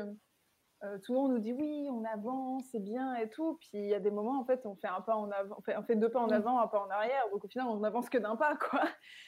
tout 1.02 1.12
le 1.12 1.18
monde 1.18 1.32
nous 1.32 1.38
dit 1.38 1.52
oui, 1.52 1.88
on 1.90 2.04
avance, 2.04 2.64
c'est 2.70 2.82
bien 2.82 3.14
et 3.16 3.28
tout. 3.28 3.58
Puis 3.60 3.70
il 3.74 3.88
y 3.88 3.94
a 3.94 4.00
des 4.00 4.10
moments, 4.10 4.40
en 4.40 4.44
fait, 4.44 4.64
on 4.64 4.76
fait 4.76 4.88
un 4.88 5.00
pas 5.00 5.16
en 5.16 5.30
avant, 5.30 5.56
on 5.58 5.62
fait, 5.62 5.76
on 5.76 5.82
fait 5.82 5.96
deux 5.96 6.10
pas 6.10 6.20
en 6.20 6.28
mmh. 6.28 6.32
avant, 6.32 6.58
un 6.60 6.68
pas 6.68 6.80
en 6.80 6.90
arrière. 6.90 7.24
Donc 7.32 7.44
au 7.44 7.48
final, 7.48 7.66
on 7.68 7.78
n'avance 7.78 8.08
que 8.08 8.18
d'un 8.18 8.36
pas, 8.36 8.56
quoi. 8.70 8.84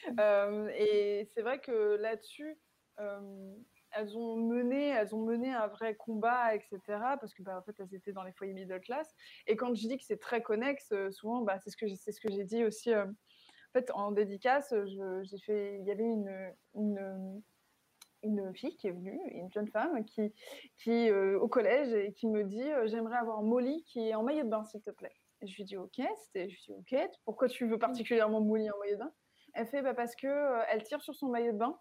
Mmh. 0.09 0.69
et 0.75 1.29
c'est 1.33 1.41
vrai 1.41 1.59
que 1.59 1.97
là-dessus, 1.97 2.57
euh, 2.99 3.53
elles 3.93 4.15
ont 4.17 4.37
mené, 4.37 4.89
elles 4.89 5.13
ont 5.13 5.23
mené 5.25 5.53
un 5.53 5.67
vrai 5.67 5.95
combat, 5.95 6.55
etc. 6.55 6.79
Parce 6.87 7.33
que, 7.33 7.43
bah, 7.43 7.57
en 7.57 7.61
fait, 7.61 7.75
elles 7.79 7.93
étaient 7.93 8.13
dans 8.13 8.23
les 8.23 8.31
foyers 8.31 8.53
middle 8.53 8.79
class. 8.79 9.13
Et 9.47 9.55
quand 9.55 9.73
je 9.73 9.87
dis 9.87 9.97
que 9.97 10.03
c'est 10.05 10.19
très 10.19 10.41
connexe, 10.41 10.91
euh, 10.93 11.11
souvent, 11.11 11.41
bah, 11.41 11.59
c'est 11.59 11.71
ce 11.71 11.77
que 11.77 11.87
c'est 11.95 12.11
ce 12.11 12.21
que 12.21 12.31
j'ai 12.31 12.45
dit 12.45 12.63
aussi. 12.63 12.93
Euh, 12.93 13.05
en 13.05 13.79
fait, 13.79 13.91
en 13.91 14.11
dédicace, 14.11 14.73
j'ai 15.23 15.37
fait, 15.45 15.77
il 15.79 15.85
y 15.85 15.91
avait 15.91 16.03
une, 16.03 16.53
une, 16.75 17.41
une 18.23 18.53
fille 18.55 18.75
qui 18.77 18.87
est 18.87 18.91
venue, 18.91 19.19
une 19.31 19.51
jeune 19.51 19.67
femme 19.67 20.03
qui, 20.05 20.33
qui 20.77 21.11
au 21.11 21.47
collège 21.47 21.93
et 21.93 22.13
qui 22.13 22.27
me 22.27 22.43
dit, 22.43 22.69
j'aimerais 22.85 23.17
avoir 23.17 23.41
Molly 23.41 23.83
qui 23.85 24.09
est 24.09 24.15
en 24.15 24.23
maillot 24.23 24.43
de 24.43 24.49
bain, 24.49 24.63
s'il 24.65 24.81
te 24.81 24.91
plaît. 24.91 25.13
Et 25.41 25.47
je 25.47 25.55
lui 25.55 25.63
dis, 25.63 25.77
ok. 25.77 26.01
C'était, 26.17 26.49
je 26.49 26.55
lui 26.55 26.61
dis, 26.67 26.73
ok. 26.73 27.09
Pourquoi 27.25 27.47
tu 27.47 27.67
veux 27.67 27.79
particulièrement 27.79 28.41
Molly 28.41 28.69
en 28.69 28.77
maillot 28.79 28.95
de 28.95 28.99
bain? 28.99 29.13
Elle 29.53 29.67
fait, 29.67 29.81
bah, 29.81 29.93
parce 29.93 30.15
que 30.15 30.61
elle 30.71 30.83
tire 30.83 31.01
sur 31.01 31.15
son 31.15 31.29
maillot 31.29 31.51
de 31.51 31.57
bain 31.57 31.77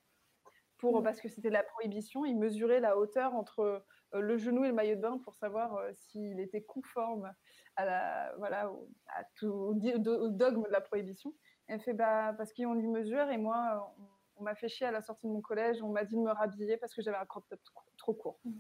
pour, 0.78 1.00
mmh. 1.00 1.04
parce 1.04 1.20
que 1.20 1.28
c'était 1.28 1.50
la 1.50 1.62
prohibition. 1.62 2.24
Il 2.24 2.38
mesurait 2.38 2.80
la 2.80 2.96
hauteur 2.96 3.34
entre 3.34 3.84
euh, 4.14 4.20
le 4.20 4.36
genou 4.38 4.64
et 4.64 4.68
le 4.68 4.74
maillot 4.74 4.96
de 4.96 5.00
bain 5.00 5.18
pour 5.18 5.34
savoir 5.34 5.76
euh, 5.76 5.90
s'il 5.92 6.40
était 6.40 6.62
conforme 6.62 7.32
à 7.76 7.84
la, 7.84 8.34
voilà, 8.38 8.70
au, 8.70 8.88
à 9.14 9.24
tout, 9.36 9.46
au, 9.46 9.74
dogme 9.74 10.64
de 10.64 10.72
la 10.72 10.80
prohibition. 10.80 11.34
Elle 11.68 11.80
fait 11.80 11.92
bah, 11.92 12.34
parce 12.36 12.52
qu'on 12.52 12.74
lui 12.74 12.88
mesure 12.88 13.28
et 13.30 13.38
moi, 13.38 13.94
on, 13.98 14.02
m'a 14.42 14.54
fait 14.54 14.68
chier 14.68 14.86
à 14.86 14.90
la 14.90 15.02
sortie 15.02 15.26
de 15.26 15.32
mon 15.32 15.40
collège. 15.40 15.82
On 15.82 15.88
m'a 15.88 16.04
dit 16.04 16.16
de 16.16 16.20
me 16.20 16.32
rhabiller 16.32 16.76
parce 16.76 16.94
que 16.94 17.02
j'avais 17.02 17.18
un 17.18 17.26
crop 17.26 17.46
top 17.48 17.60
trop, 17.96 18.14
court. 18.14 18.40
Mmh. 18.44 18.52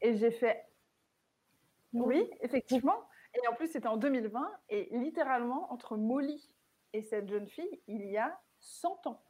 Et 0.00 0.16
j'ai 0.16 0.30
fait 0.30 0.68
oui, 1.92 2.28
effectivement. 2.40 3.08
Et 3.34 3.48
en 3.48 3.54
plus, 3.54 3.68
c'était 3.68 3.88
en 3.88 3.96
2020. 3.96 4.50
Et 4.68 4.88
littéralement, 4.92 5.72
entre 5.72 5.96
Molly 5.96 6.54
et 6.92 7.02
cette 7.02 7.28
jeune 7.28 7.48
fille, 7.48 7.80
il 7.86 8.04
y 8.06 8.16
a 8.16 8.38
100 8.60 9.06
ans. 9.06 9.22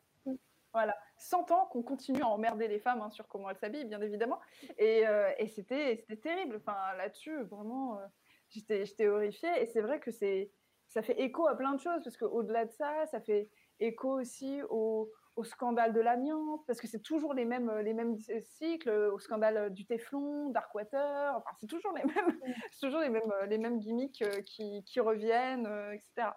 Voilà, 0.75 0.95
100 1.16 1.51
ans 1.51 1.66
qu'on 1.66 1.83
continue 1.83 2.21
à 2.21 2.29
emmerder 2.29 2.69
les 2.69 2.79
femmes 2.79 3.01
hein, 3.01 3.11
sur 3.11 3.27
comment 3.27 3.49
elles 3.51 3.57
s'habillent, 3.57 3.87
bien 3.87 4.01
évidemment. 4.03 4.39
Et, 4.77 5.07
euh, 5.07 5.31
et 5.39 5.49
c'était 5.49 6.05
terrible. 6.23 6.57
Enfin, 6.57 6.77
là-dessus, 6.97 7.43
vraiment, 7.45 7.99
euh, 7.99 8.07
j'étais 8.51 9.09
horrifiée. 9.09 9.62
Et 9.62 9.66
c'est 9.66 9.81
vrai 9.81 9.99
que 9.99 10.11
ça 10.11 11.03
fait 11.03 11.21
écho 11.21 11.47
à 11.47 11.57
plein 11.57 11.73
de 11.73 11.81
choses, 11.81 12.03
parce 12.05 12.16
qu'au-delà 12.16 12.66
de 12.66 12.73
ça, 12.73 13.07
ça 13.07 13.21
fait 13.21 13.49
écho 13.81 14.21
aussi 14.21 14.61
au, 14.69 15.11
au 15.39 15.45
scandale 15.45 15.93
de 15.93 16.01
l'amiante, 16.01 16.64
parce 16.66 16.80
que 16.80 16.86
c'est 16.86 17.03
toujours 17.03 17.32
les 17.32 17.45
mêmes, 17.45 17.72
les 17.78 17.95
mêmes 17.95 18.16
cycles, 18.43 18.91
au 18.91 19.18
scandale 19.18 19.72
du 19.72 19.86
Téflon, 19.86 20.51
Darkwater, 20.51 21.34
enfin, 21.36 21.51
c'est 21.61 21.66
toujours 21.66 21.93
les 21.93 22.03
mêmes, 22.14 22.39
toujours 22.80 23.01
les 23.01 23.09
mêmes, 23.09 23.32
les 23.49 23.59
mêmes 23.59 23.78
gimmicks 23.78 24.22
euh, 24.22 24.43
qui, 24.43 24.82
qui 24.84 25.01
reviennent, 25.01 25.68
etc. 25.93 26.30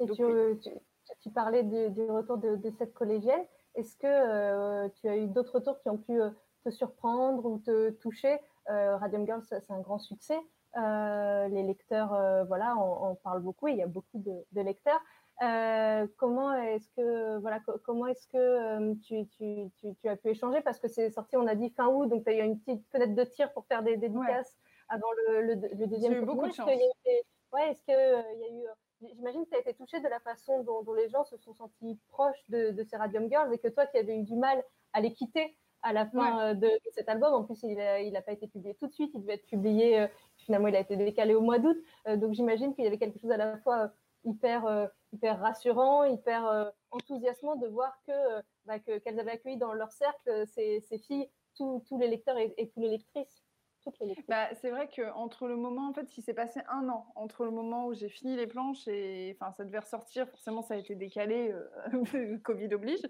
Et 0.00 0.06
Donc, 0.06 0.16
tu, 0.62 0.70
tu 1.20 1.30
parlais 1.30 1.62
du, 1.62 2.10
retour 2.10 2.38
de, 2.38 2.70
cette 2.78 2.94
collégienne. 2.94 3.44
Est-ce 3.74 3.96
que 3.96 4.06
euh, 4.06 4.88
tu 5.00 5.08
as 5.08 5.16
eu 5.16 5.26
d'autres 5.26 5.54
retours 5.54 5.80
qui 5.80 5.88
ont 5.88 5.98
pu 5.98 6.20
euh, 6.20 6.30
te 6.64 6.70
surprendre 6.70 7.44
ou 7.46 7.58
te 7.58 7.90
toucher? 7.90 8.38
Euh, 8.70 8.96
Radium 8.96 9.24
Girls, 9.24 9.42
c'est 9.44 9.70
un 9.70 9.80
grand 9.80 9.98
succès. 9.98 10.38
les 10.76 11.62
lecteurs, 11.62 12.10
voilà, 12.46 12.76
on, 12.76 13.14
parle 13.16 13.40
beaucoup. 13.40 13.68
il 13.68 13.76
y 13.76 13.82
a 13.82 13.86
beaucoup 13.86 14.18
de, 14.18 14.60
lecteurs. 14.60 15.00
Comment 16.16 16.52
est-ce 16.54 16.88
que 16.90 17.38
voilà 17.38 17.60
comment 17.84 18.06
est-ce 18.06 18.26
que 18.28 18.94
tu, 19.02 19.26
tu, 19.28 19.70
tu, 20.00 20.08
as 20.08 20.16
pu 20.16 20.28
échanger? 20.28 20.60
Parce 20.60 20.78
que 20.80 20.88
c'est 20.88 21.10
sorti 21.10 21.36
on 21.36 21.46
a 21.46 21.54
dit 21.54 21.70
fin 21.70 21.86
août 21.86 22.06
donc 22.06 22.24
tu 22.24 22.30
as 22.30 22.34
eu 22.34 22.42
une 22.42 22.58
petite 22.58 22.86
fenêtre 22.90 23.14
de 23.14 23.24
tir 23.24 23.52
pour 23.52 23.64
faire 23.66 23.82
des 23.82 23.96
dédicaces 23.96 24.56
avant 24.88 25.10
le, 25.28 25.42
le, 25.42 25.54
le 25.54 25.86
deuxième 25.86 26.12
J'ai 26.12 26.18
eu 26.20 26.24
beaucoup 26.24 26.48
de 26.48 26.52
chance. 26.52 26.68
ouais, 26.68 27.70
est-ce 27.70 27.82
qu'il 27.82 27.94
y 27.94 27.96
a 27.96 28.48
eu 28.48 28.66
J'imagine 29.00 29.44
que 29.44 29.50
tu 29.50 29.56
as 29.56 29.60
été 29.60 29.74
touchée 29.74 30.00
de 30.00 30.08
la 30.08 30.18
façon 30.20 30.62
dont, 30.64 30.92
les 30.92 31.08
gens 31.08 31.24
se 31.24 31.36
sont 31.36 31.54
sentis 31.54 31.98
proches 32.08 32.42
de, 32.48 32.74
ces 32.84 32.96
Radium 32.96 33.28
Girls 33.28 33.52
et 33.52 33.58
que 33.58 33.68
toi 33.68 33.86
qui 33.86 33.98
avais 33.98 34.18
eu 34.18 34.22
du 34.22 34.34
mal 34.34 34.62
à 34.92 35.00
les 35.00 35.12
quitter 35.12 35.56
à 35.82 35.92
la 35.92 36.06
fin 36.06 36.40
euh, 36.40 36.54
de, 36.54 36.68
cet 36.92 37.08
album, 37.08 37.32
en 37.32 37.44
plus 37.44 37.62
il 37.62 37.76
n'a 37.76 38.22
pas 38.22 38.32
été 38.32 38.48
publié 38.48 38.74
tout 38.74 38.88
de 38.88 38.92
suite, 38.92 39.12
il 39.14 39.20
devait 39.20 39.34
être 39.34 39.46
publié, 39.46 40.00
euh, 40.00 40.08
finalement 40.38 40.66
il 40.66 40.74
a 40.74 40.80
été 40.80 40.96
décalé 40.96 41.34
au 41.34 41.40
mois 41.40 41.60
d'août, 41.60 41.76
euh, 42.08 42.16
donc 42.16 42.32
j'imagine 42.32 42.74
qu'il 42.74 42.82
y 42.82 42.88
avait 42.88 42.98
quelque 42.98 43.20
chose 43.20 43.30
à 43.30 43.36
la 43.36 43.58
fois 43.58 43.92
hyper, 44.28 44.90
hyper 45.12 45.40
rassurant, 45.40 46.04
hyper 46.04 46.72
enthousiasmant 46.90 47.56
de 47.56 47.66
voir 47.68 47.98
que 48.06 48.42
bah, 48.66 48.78
qu'elles 48.78 49.18
avaient 49.18 49.32
accueilli 49.32 49.56
dans 49.56 49.72
leur 49.72 49.90
cercle 49.92 50.46
ces, 50.46 50.80
filles, 51.06 51.28
tous 51.56 51.98
les 51.98 52.08
lecteurs 52.08 52.38
et, 52.38 52.54
et 52.56 52.68
toutes 52.68 52.82
les 52.82 52.90
lectrices. 52.90 53.42
Bah, 54.28 54.48
c'est 54.60 54.70
vrai 54.70 54.88
qu'entre 54.94 55.48
le 55.48 55.56
moment, 55.56 55.88
en 55.88 55.92
fait, 55.92 56.16
il 56.16 56.22
s'est 56.22 56.34
passé 56.34 56.60
un 56.68 56.88
an 56.88 57.12
entre 57.14 57.44
le 57.44 57.50
moment 57.50 57.86
où 57.86 57.94
j'ai 57.94 58.08
fini 58.08 58.36
les 58.36 58.46
planches 58.46 58.86
et 58.88 59.36
enfin, 59.38 59.52
ça 59.52 59.64
devait 59.64 59.78
ressortir. 59.78 60.28
Forcément, 60.28 60.62
ça 60.62 60.74
a 60.74 60.76
été 60.76 60.94
décalé, 60.94 61.52
euh, 61.52 62.38
Covid 62.44 62.72
oblige. 62.74 63.02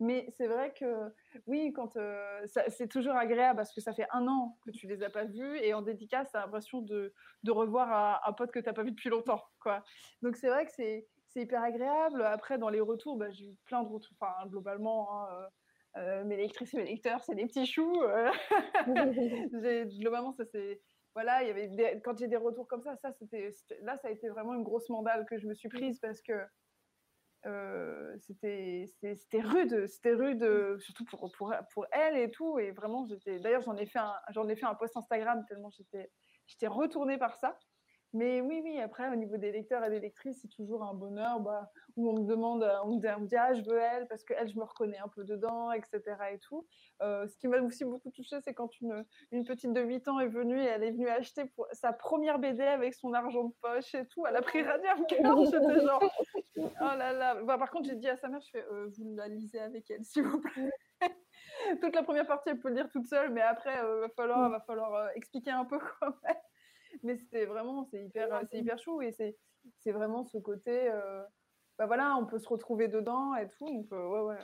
Mais 0.00 0.26
c'est 0.36 0.46
vrai 0.46 0.72
que 0.74 1.12
oui, 1.46 1.72
quand 1.72 1.96
euh, 1.96 2.46
c'est 2.68 2.88
toujours 2.88 3.14
agréable 3.14 3.56
parce 3.56 3.72
que 3.72 3.80
ça 3.80 3.92
fait 3.92 4.06
un 4.12 4.26
an 4.28 4.58
que 4.64 4.70
tu 4.70 4.86
les 4.86 5.02
as 5.02 5.10
pas 5.10 5.24
vus 5.24 5.58
et 5.58 5.74
en 5.74 5.82
dédicace, 5.82 6.30
tu 6.30 6.36
as 6.36 6.40
l'impression 6.40 6.82
de, 6.82 7.12
revoir 7.48 8.22
un, 8.26 8.32
pote 8.32 8.50
que 8.50 8.58
tu 8.58 8.66
n'as 8.66 8.72
pas 8.72 8.82
vu 8.82 8.90
depuis 8.90 9.10
longtemps. 9.10 9.42
Donc 10.22 10.36
c'est 10.36 10.48
vrai 10.48 10.66
que 10.66 10.72
c'est 10.72 11.06
hyper 11.34 11.62
agréable. 11.62 12.22
Après, 12.22 12.58
dans 12.58 12.68
les 12.68 12.80
retours, 12.80 13.16
bah, 13.16 13.30
j'ai 13.30 13.46
eu 13.46 13.56
plein 13.64 13.82
de 13.82 13.88
retours. 13.88 14.14
Enfin, 14.20 14.46
globalement, 14.46 15.12
hein, 15.12 15.28
euh, 15.32 15.46
mes 16.24 16.36
lectrices 16.36 16.74
et 16.74 16.76
mes 16.78 16.84
lecteurs, 16.84 17.22
c'est 17.24 17.34
des 17.34 17.46
petits 17.46 17.66
choux. 17.66 18.02
Euh. 18.02 18.30
globalement, 20.00 20.32
ça 20.32 20.44
c'est. 20.46 20.80
Voilà, 21.14 21.42
il 21.42 21.48
y 21.48 21.50
avait 21.50 22.00
quand 22.04 22.18
j'ai 22.18 22.28
des 22.28 22.36
retours 22.36 22.68
comme 22.68 22.82
ça, 22.82 22.94
ça 22.96 23.10
c'était 23.12 23.50
là, 23.80 23.96
ça 23.96 24.08
a 24.08 24.10
été 24.10 24.28
vraiment 24.28 24.52
une 24.52 24.62
grosse 24.62 24.90
mandale 24.90 25.24
que 25.24 25.38
je 25.38 25.46
me 25.46 25.54
suis 25.54 25.70
prise 25.70 25.98
parce 25.98 26.20
que 26.20 26.34
euh, 27.46 28.14
c'était 28.18 28.84
c'était 29.00 29.40
rude, 29.40 29.86
c'était 29.86 30.12
rude, 30.12 30.78
surtout 30.78 31.04
pour, 31.06 31.32
pour, 31.32 31.54
pour 31.72 31.86
elle 31.90 32.18
et 32.18 32.30
tout. 32.30 32.58
Et 32.58 32.70
vraiment, 32.70 33.06
j'étais. 33.06 33.38
D'ailleurs, 33.40 33.62
j'en 33.62 33.76
ai 33.76 33.86
fait 33.86 33.98
un 33.98 34.14
j'en 34.30 34.46
ai 34.48 34.56
fait 34.56 34.66
un 34.66 34.74
post 34.74 34.94
Instagram 34.96 35.42
tellement 35.48 35.70
j'étais 35.70 36.10
j'étais 36.46 36.66
retournée 36.66 37.16
par 37.16 37.36
ça. 37.36 37.58
Mais 38.16 38.40
oui, 38.40 38.62
oui, 38.64 38.80
après, 38.80 39.10
au 39.10 39.14
niveau 39.14 39.36
des 39.36 39.52
lecteurs 39.52 39.84
et 39.84 39.90
des 39.90 40.00
lectrices, 40.00 40.38
c'est 40.40 40.48
toujours 40.48 40.82
un 40.82 40.94
bonheur 40.94 41.38
bah, 41.40 41.70
où 41.96 42.08
on 42.08 42.14
me 42.14 42.26
demande, 42.26 42.62
euh, 42.62 42.78
on 42.84 42.94
me 42.94 43.26
dit, 43.26 43.36
ah, 43.36 43.52
je 43.52 43.60
veux 43.60 43.78
elle, 43.78 44.08
parce 44.08 44.24
qu'elle, 44.24 44.48
je 44.48 44.56
me 44.58 44.64
reconnais 44.64 44.96
un 44.96 45.08
peu 45.08 45.22
dedans, 45.22 45.70
etc. 45.70 46.00
Et 46.32 46.38
tout. 46.38 46.66
Euh, 47.02 47.26
ce 47.26 47.36
qui 47.36 47.46
m'a 47.46 47.60
aussi 47.60 47.84
beaucoup 47.84 48.10
touchée, 48.10 48.40
c'est 48.40 48.54
quand 48.54 48.80
une, 48.80 49.04
une 49.32 49.44
petite 49.44 49.70
de 49.74 49.82
8 49.82 50.08
ans 50.08 50.18
est 50.18 50.28
venue 50.28 50.58
et 50.58 50.64
elle 50.64 50.82
est 50.82 50.92
venue 50.92 51.10
acheter 51.10 51.44
pour 51.44 51.66
sa 51.72 51.92
première 51.92 52.38
BD 52.38 52.62
avec 52.62 52.94
son 52.94 53.12
argent 53.12 53.44
de 53.44 53.54
poche 53.60 53.94
et 53.94 54.06
tout. 54.06 54.24
Elle 54.26 54.36
a 54.36 54.40
pris 54.40 54.62
Radium 54.62 55.04
j'étais 55.10 55.80
genre, 55.84 56.02
oh 56.56 56.70
là 56.80 57.12
là. 57.12 57.34
Bah, 57.42 57.58
par 57.58 57.70
contre, 57.70 57.84
j'ai 57.84 57.96
dit 57.96 58.08
à 58.08 58.16
sa 58.16 58.28
mère, 58.28 58.40
je 58.40 58.50
fais, 58.50 58.64
euh, 58.72 58.88
vous 58.96 59.14
la 59.14 59.28
lisez 59.28 59.60
avec 59.60 59.90
elle, 59.90 60.04
s'il 60.04 60.22
vous 60.22 60.40
plaît. 60.40 60.72
toute 61.82 61.94
la 61.94 62.02
première 62.02 62.26
partie, 62.26 62.48
elle 62.48 62.60
peut 62.60 62.70
le 62.70 62.76
lire 62.76 62.88
toute 62.88 63.06
seule, 63.06 63.30
mais 63.30 63.42
après, 63.42 63.74
il 63.74 64.00
va 64.00 64.08
falloir, 64.08 64.48
va 64.48 64.60
falloir 64.60 65.10
expliquer 65.16 65.50
un 65.50 65.66
peu 65.66 65.78
quoi 65.98 66.18
mais 67.02 67.16
c'était 67.16 67.46
vraiment, 67.46 67.84
c'est 67.90 68.04
hyper, 68.04 68.42
c'est 68.50 68.58
hyper 68.58 68.78
chou 68.78 69.02
et 69.02 69.12
c'est, 69.12 69.36
c'est 69.78 69.92
vraiment 69.92 70.24
ce 70.24 70.38
côté, 70.38 70.88
euh, 70.88 71.22
bah 71.78 71.86
voilà, 71.86 72.16
on 72.16 72.26
peut 72.26 72.38
se 72.38 72.48
retrouver 72.48 72.88
dedans 72.88 73.34
et 73.34 73.48
tout. 73.48 73.66
Donc, 73.66 73.86
euh, 73.92 74.08
ouais, 74.08 74.20
ouais. 74.20 74.38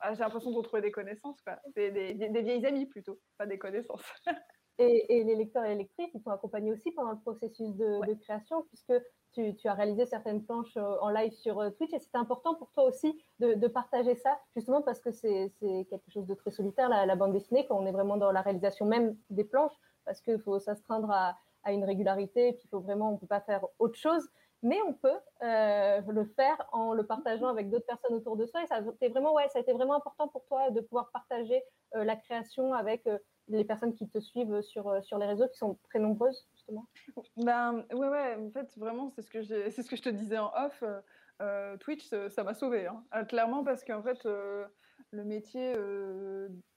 Ah, 0.00 0.14
j'ai 0.14 0.20
l'impression 0.20 0.50
de 0.50 0.56
retrouver 0.56 0.82
des 0.82 0.90
connaissances, 0.90 1.40
quoi. 1.42 1.58
Des, 1.76 1.90
des, 1.90 2.14
des, 2.14 2.42
vieilles 2.42 2.66
amies 2.66 2.86
plutôt, 2.86 3.20
pas 3.38 3.46
des 3.46 3.58
connaissances. 3.58 4.04
et, 4.78 5.16
et, 5.18 5.24
les 5.24 5.34
lecteurs 5.34 5.64
et 5.64 5.70
les 5.70 5.82
lectrices, 5.82 6.10
ils 6.14 6.20
sont 6.20 6.30
accompagnés 6.30 6.72
aussi 6.72 6.90
pendant 6.92 7.12
le 7.12 7.20
processus 7.20 7.74
de, 7.74 8.06
de 8.06 8.14
création, 8.14 8.64
puisque 8.64 8.92
tu, 9.34 9.68
as 9.68 9.74
réalisé 9.74 10.06
certaines 10.06 10.44
planches 10.44 10.76
euh, 10.76 10.96
en 11.00 11.10
live 11.10 11.32
sur 11.32 11.60
euh, 11.60 11.70
Twitch 11.70 11.92
et 11.92 11.98
c'était 11.98 12.18
important 12.18 12.54
pour 12.54 12.70
toi 12.70 12.84
aussi 12.84 13.20
de, 13.40 13.66
partager 13.66 14.14
ça, 14.14 14.38
justement 14.54 14.82
parce 14.82 15.00
que 15.00 15.10
c'est 15.10 15.52
quelque 15.60 16.10
chose 16.10 16.26
de 16.26 16.34
très 16.34 16.50
solitaire, 16.50 16.88
la, 16.88 17.16
bande 17.16 17.32
dessinée, 17.32 17.66
quand 17.66 17.76
on 17.76 17.86
est 17.86 17.92
vraiment 17.92 18.16
dans 18.16 18.30
la 18.30 18.42
réalisation 18.42 18.86
même 18.86 19.16
des 19.30 19.44
planches, 19.44 19.74
parce 20.04 20.20
qu'il 20.20 20.38
faut 20.38 20.58
s'astreindre 20.60 21.10
à, 21.10 21.36
à, 21.64 21.72
une 21.72 21.84
régularité, 21.84 22.48
et 22.48 22.52
puis 22.52 22.62
il 22.66 22.68
faut 22.68 22.80
vraiment, 22.80 23.10
on 23.10 23.12
ne 23.12 23.18
peut 23.18 23.26
pas 23.26 23.40
faire 23.40 23.66
autre 23.78 23.96
chose, 23.96 24.28
mais 24.62 24.78
on 24.86 24.94
peut 24.94 25.18
euh, 25.42 26.00
le 26.08 26.24
faire 26.24 26.56
en 26.72 26.94
le 26.94 27.04
partageant 27.04 27.48
avec 27.48 27.68
d'autres 27.68 27.86
personnes 27.86 28.14
autour 28.14 28.36
de 28.36 28.46
soi. 28.46 28.62
Et 28.62 28.66
ça, 28.66 28.80
vraiment, 29.10 29.34
ouais, 29.34 29.48
ça 29.48 29.58
a 29.58 29.62
été 29.62 29.72
vraiment 29.72 29.94
important 29.94 30.28
pour 30.28 30.44
toi 30.46 30.70
de 30.70 30.80
pouvoir 30.80 31.10
partager 31.12 31.62
la 31.92 32.16
création 32.16 32.72
avec 32.72 33.06
les 33.48 33.64
personnes 33.64 33.94
qui 33.94 34.08
te 34.08 34.18
suivent 34.18 34.62
sur, 34.62 35.04
sur 35.04 35.18
les 35.18 35.26
réseaux, 35.26 35.46
qui 35.48 35.58
sont 35.58 35.78
très 35.90 35.98
nombreuses 35.98 36.48
ben, 37.36 37.84
ouais, 37.92 38.08
ouais, 38.08 38.36
en 38.36 38.50
fait, 38.50 38.76
vraiment, 38.78 39.10
c'est 39.10 39.22
ce, 39.22 39.30
que 39.30 39.42
c'est 39.42 39.82
ce 39.82 39.88
que 39.88 39.96
je 39.96 40.02
te 40.02 40.08
disais 40.08 40.38
en 40.38 40.52
off. 40.54 40.82
Euh, 40.82 41.00
euh, 41.42 41.76
Twitch, 41.78 42.08
ça 42.28 42.44
m'a 42.44 42.54
sauvé, 42.54 42.86
hein. 42.86 43.04
euh, 43.14 43.24
clairement, 43.24 43.64
parce 43.64 43.84
qu'en 43.84 44.02
fait, 44.02 44.26
le 45.10 45.24
métier 45.24 45.74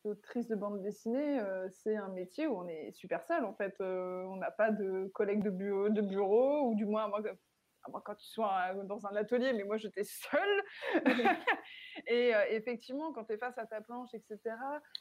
d'autrice 0.03 0.47
de 0.47 0.55
bande 0.55 0.82
dessinée, 0.82 1.41
c'est 1.71 1.95
un 1.95 2.09
métier 2.09 2.47
où 2.47 2.57
on 2.57 2.67
est 2.67 2.91
super 2.91 3.23
seul, 3.23 3.45
en 3.45 3.53
fait. 3.53 3.75
on 3.80 4.36
n'a 4.36 4.51
pas 4.51 4.71
de 4.71 5.07
collègues 5.13 5.43
de 5.43 5.49
bureau, 5.49 5.89
de 5.89 6.01
bureau, 6.01 6.69
ou 6.69 6.75
du 6.75 6.86
moins, 6.86 7.07
moi, 7.89 8.01
quand 8.03 8.15
tu 8.15 8.28
sois 8.28 8.73
dans 8.86 9.05
un 9.07 9.15
atelier, 9.15 9.53
mais 9.53 9.63
moi 9.63 9.78
j'étais 9.78 10.03
seule. 10.03 10.63
et 12.07 12.36
euh, 12.36 12.45
effectivement, 12.49 13.13
quand 13.13 13.25
tu 13.25 13.34
es 13.34 13.38
face 13.38 13.57
à 13.57 13.65
ta 13.65 13.82
planche, 13.82 14.13
etc., 14.13 14.55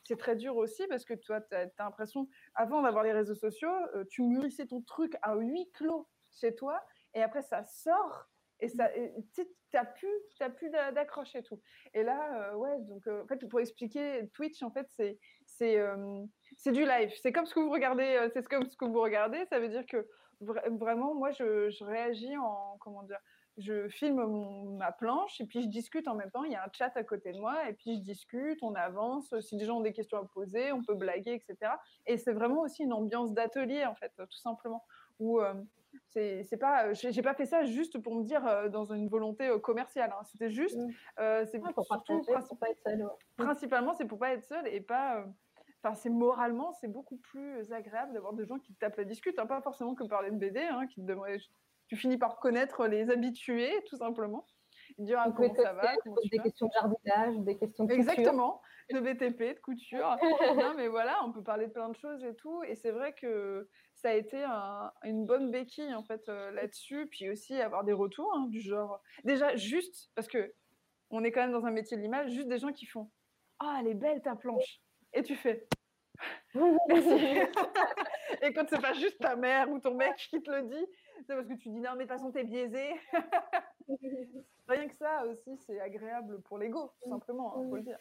c'est 0.04 0.18
très 0.18 0.36
dur 0.36 0.56
aussi 0.56 0.86
parce 0.88 1.04
que 1.04 1.14
toi, 1.14 1.40
tu 1.40 1.54
as, 1.54 1.68
l'impression, 1.78 2.28
avant 2.54 2.82
d'avoir 2.82 3.04
les 3.04 3.12
réseaux 3.12 3.34
sociaux, 3.34 3.70
euh, 3.94 4.04
tu 4.10 4.22
mûrissais 4.22 4.66
ton 4.66 4.82
truc 4.82 5.16
à 5.22 5.34
huis 5.34 5.70
clos 5.74 6.08
chez 6.32 6.54
toi 6.54 6.80
et 7.14 7.22
après 7.22 7.42
ça 7.42 7.64
sort 7.64 8.28
et 8.60 8.68
ça 8.68 8.88
tu 9.34 9.46
n'as 9.74 9.84
plus 9.84 10.08
t'as 10.38 10.50
plus 10.50 10.70
d'accroche 10.70 11.36
tout 11.44 11.60
et 11.94 12.02
là 12.02 12.50
euh, 12.50 12.56
ouais 12.56 12.78
donc 12.80 13.06
en 13.06 13.26
fait 13.26 13.46
pour 13.48 13.60
expliquer 13.60 14.28
Twitch 14.32 14.62
en 14.62 14.70
fait 14.70 14.86
c'est 14.90 15.18
c'est 15.44 15.78
c'est 16.56 16.72
du 16.72 16.84
live 16.84 17.12
c'est 17.22 17.32
comme 17.32 17.46
ce 17.46 17.54
que 17.54 17.60
vous 17.60 17.70
regardez 17.70 18.28
c'est 18.32 18.46
comme 18.48 18.66
ce 18.66 18.76
que 18.76 18.84
vous 18.84 19.00
regardez 19.00 19.44
ça 19.46 19.58
veut 19.58 19.68
dire 19.68 19.84
que 19.86 20.06
vraiment, 20.40 21.14
moi, 21.14 21.30
je, 21.32 21.84
réagis 21.84 22.36
en, 22.36 22.76
comment 22.80 23.02
dire, 23.02 23.18
je 23.58 23.88
filme 23.88 24.76
ma 24.76 24.92
planche 24.92 25.40
et 25.40 25.46
puis 25.46 25.62
je 25.62 25.68
discute 25.68 26.08
en 26.08 26.14
même 26.14 26.30
temps. 26.30 26.44
Il 26.44 26.52
y 26.52 26.56
a 26.56 26.62
un 26.62 26.70
chat 26.72 26.92
à 26.94 27.02
côté 27.04 27.32
de 27.32 27.38
moi 27.38 27.68
et 27.68 27.72
puis 27.72 27.96
je 27.96 28.00
discute, 28.02 28.58
on 28.62 28.74
avance. 28.74 29.34
Si 29.40 29.56
des 29.56 29.64
gens 29.64 29.78
ont 29.78 29.82
des 29.82 29.94
questions 29.94 30.18
à 30.18 30.26
poser, 30.26 30.72
on 30.72 30.82
peut 30.82 30.94
blaguer, 30.94 31.32
etc. 31.32 31.72
Et 32.06 32.18
c'est 32.18 32.32
vraiment 32.32 32.60
aussi 32.62 32.82
une 32.82 32.92
ambiance 32.92 33.32
d'atelier, 33.32 33.86
en 33.86 33.94
fait, 33.94 34.12
tout 34.16 34.38
simplement. 34.38 34.84
Où 35.18 35.40
euh, 35.40 35.54
c'est 36.08 36.58
pas, 36.58 36.92
j'ai 36.92 37.22
pas 37.22 37.34
fait 37.34 37.46
ça 37.46 37.64
juste 37.64 37.98
pour 37.98 38.16
me 38.16 38.24
dire 38.24 38.46
euh, 38.46 38.68
dans 38.68 38.84
une 38.84 39.08
volonté 39.08 39.48
euh, 39.48 39.58
commerciale. 39.58 40.12
Hein. 40.12 40.22
C'était 40.24 40.50
juste, 40.50 40.78
mmh. 40.78 41.46
c'est 41.46 41.58
pour, 41.58 41.84
surtout, 41.84 42.22
pas 42.60 42.70
être 42.70 42.80
seul. 42.82 43.06
Principalement, 43.36 43.94
c'est 43.94 44.06
pour 44.06 44.18
pas 44.18 44.32
être 44.32 44.44
seul 44.44 44.66
et 44.68 44.80
pas 44.80 45.26
c'est 45.94 46.10
moralement, 46.10 46.72
c'est 46.72 46.88
beaucoup 46.88 47.16
plus 47.16 47.72
agréable 47.72 48.12
d'avoir 48.12 48.32
des 48.32 48.44
gens 48.44 48.58
qui 48.58 48.74
te 48.74 48.78
tapent 48.78 48.96
la 48.96 49.04
discute, 49.04 49.38
hein, 49.38 49.46
pas 49.46 49.60
forcément 49.60 49.94
que 49.94 50.04
parler 50.04 50.30
de 50.30 50.36
BD, 50.36 50.60
hein, 50.60 50.86
qui 50.86 51.04
te 51.04 51.12
tu 51.88 51.96
finis 51.96 52.18
par 52.18 52.40
connaître 52.40 52.86
les 52.86 53.10
habitués, 53.10 53.72
tout 53.88 53.96
simplement. 53.96 54.44
Dire 54.98 55.20
ah, 55.24 55.30
comment 55.34 55.54
ça 55.54 55.72
va, 55.72 55.94
des 56.30 56.38
questions 56.38 56.66
de 56.66 56.72
jardinage, 56.72 57.38
des 57.44 57.56
questions 57.56 57.84
de 57.84 57.92
Exactement, 57.92 58.60
de 58.92 59.00
BTP, 59.00 59.54
de 59.54 59.60
couture. 59.62 60.16
non, 60.56 60.74
mais 60.76 60.88
voilà, 60.88 61.18
on 61.24 61.32
peut 61.32 61.42
parler 61.42 61.66
de 61.66 61.72
plein 61.72 61.88
de 61.88 61.96
choses 61.96 62.24
et 62.24 62.34
tout. 62.34 62.62
Et 62.64 62.74
c'est 62.74 62.90
vrai 62.90 63.12
que 63.12 63.68
ça 64.06 64.12
a 64.12 64.14
été 64.14 64.44
une 65.02 65.26
bonne 65.26 65.50
béquille 65.50 65.92
en 65.92 66.04
fait 66.04 66.28
euh, 66.28 66.52
là-dessus. 66.52 67.08
Puis 67.10 67.28
aussi 67.28 67.60
avoir 67.60 67.82
des 67.82 67.92
retours 67.92 68.32
hein, 68.36 68.46
du 68.48 68.60
genre, 68.60 69.02
déjà 69.24 69.56
juste 69.56 70.10
parce 70.14 70.28
que 70.28 70.54
on 71.10 71.24
est 71.24 71.32
quand 71.32 71.40
même 71.40 71.50
dans 71.50 71.66
un 71.66 71.72
métier 71.72 71.96
de 71.96 72.02
l'image, 72.02 72.30
juste 72.30 72.46
des 72.46 72.58
gens 72.58 72.72
qui 72.72 72.86
font 72.86 73.10
ah 73.58 73.78
elle 73.80 73.88
est 73.88 73.94
belle 73.94 74.22
ta 74.22 74.36
planche 74.36 74.80
et 75.12 75.24
tu 75.24 75.34
fais 75.34 75.66
et 76.54 78.52
quand 78.54 78.66
c'est 78.68 78.80
pas 78.80 78.94
juste 78.94 79.18
ta 79.18 79.34
mère 79.36 79.68
ou 79.70 79.80
ton 79.80 79.94
mec 79.94 80.16
qui 80.30 80.40
te 80.40 80.50
le 80.50 80.62
dit, 80.62 80.86
c'est 81.26 81.34
parce 81.34 81.46
que 81.46 81.54
tu 81.54 81.68
dis 81.68 81.80
non, 81.80 81.90
mais 81.96 82.04
de 82.04 82.08
toute 82.08 82.18
façon, 82.18 82.32
t'es 82.32 82.44
biaisé. 82.44 82.94
Rien 84.66 84.88
que 84.88 84.94
ça 84.94 85.26
aussi, 85.26 85.58
c'est 85.66 85.78
agréable 85.78 86.40
pour 86.40 86.56
l'ego, 86.56 86.90
tout 87.02 87.10
simplement, 87.10 87.54
hein, 87.54 87.66
faut 87.68 87.76
le 87.76 87.82
dire. 87.82 87.98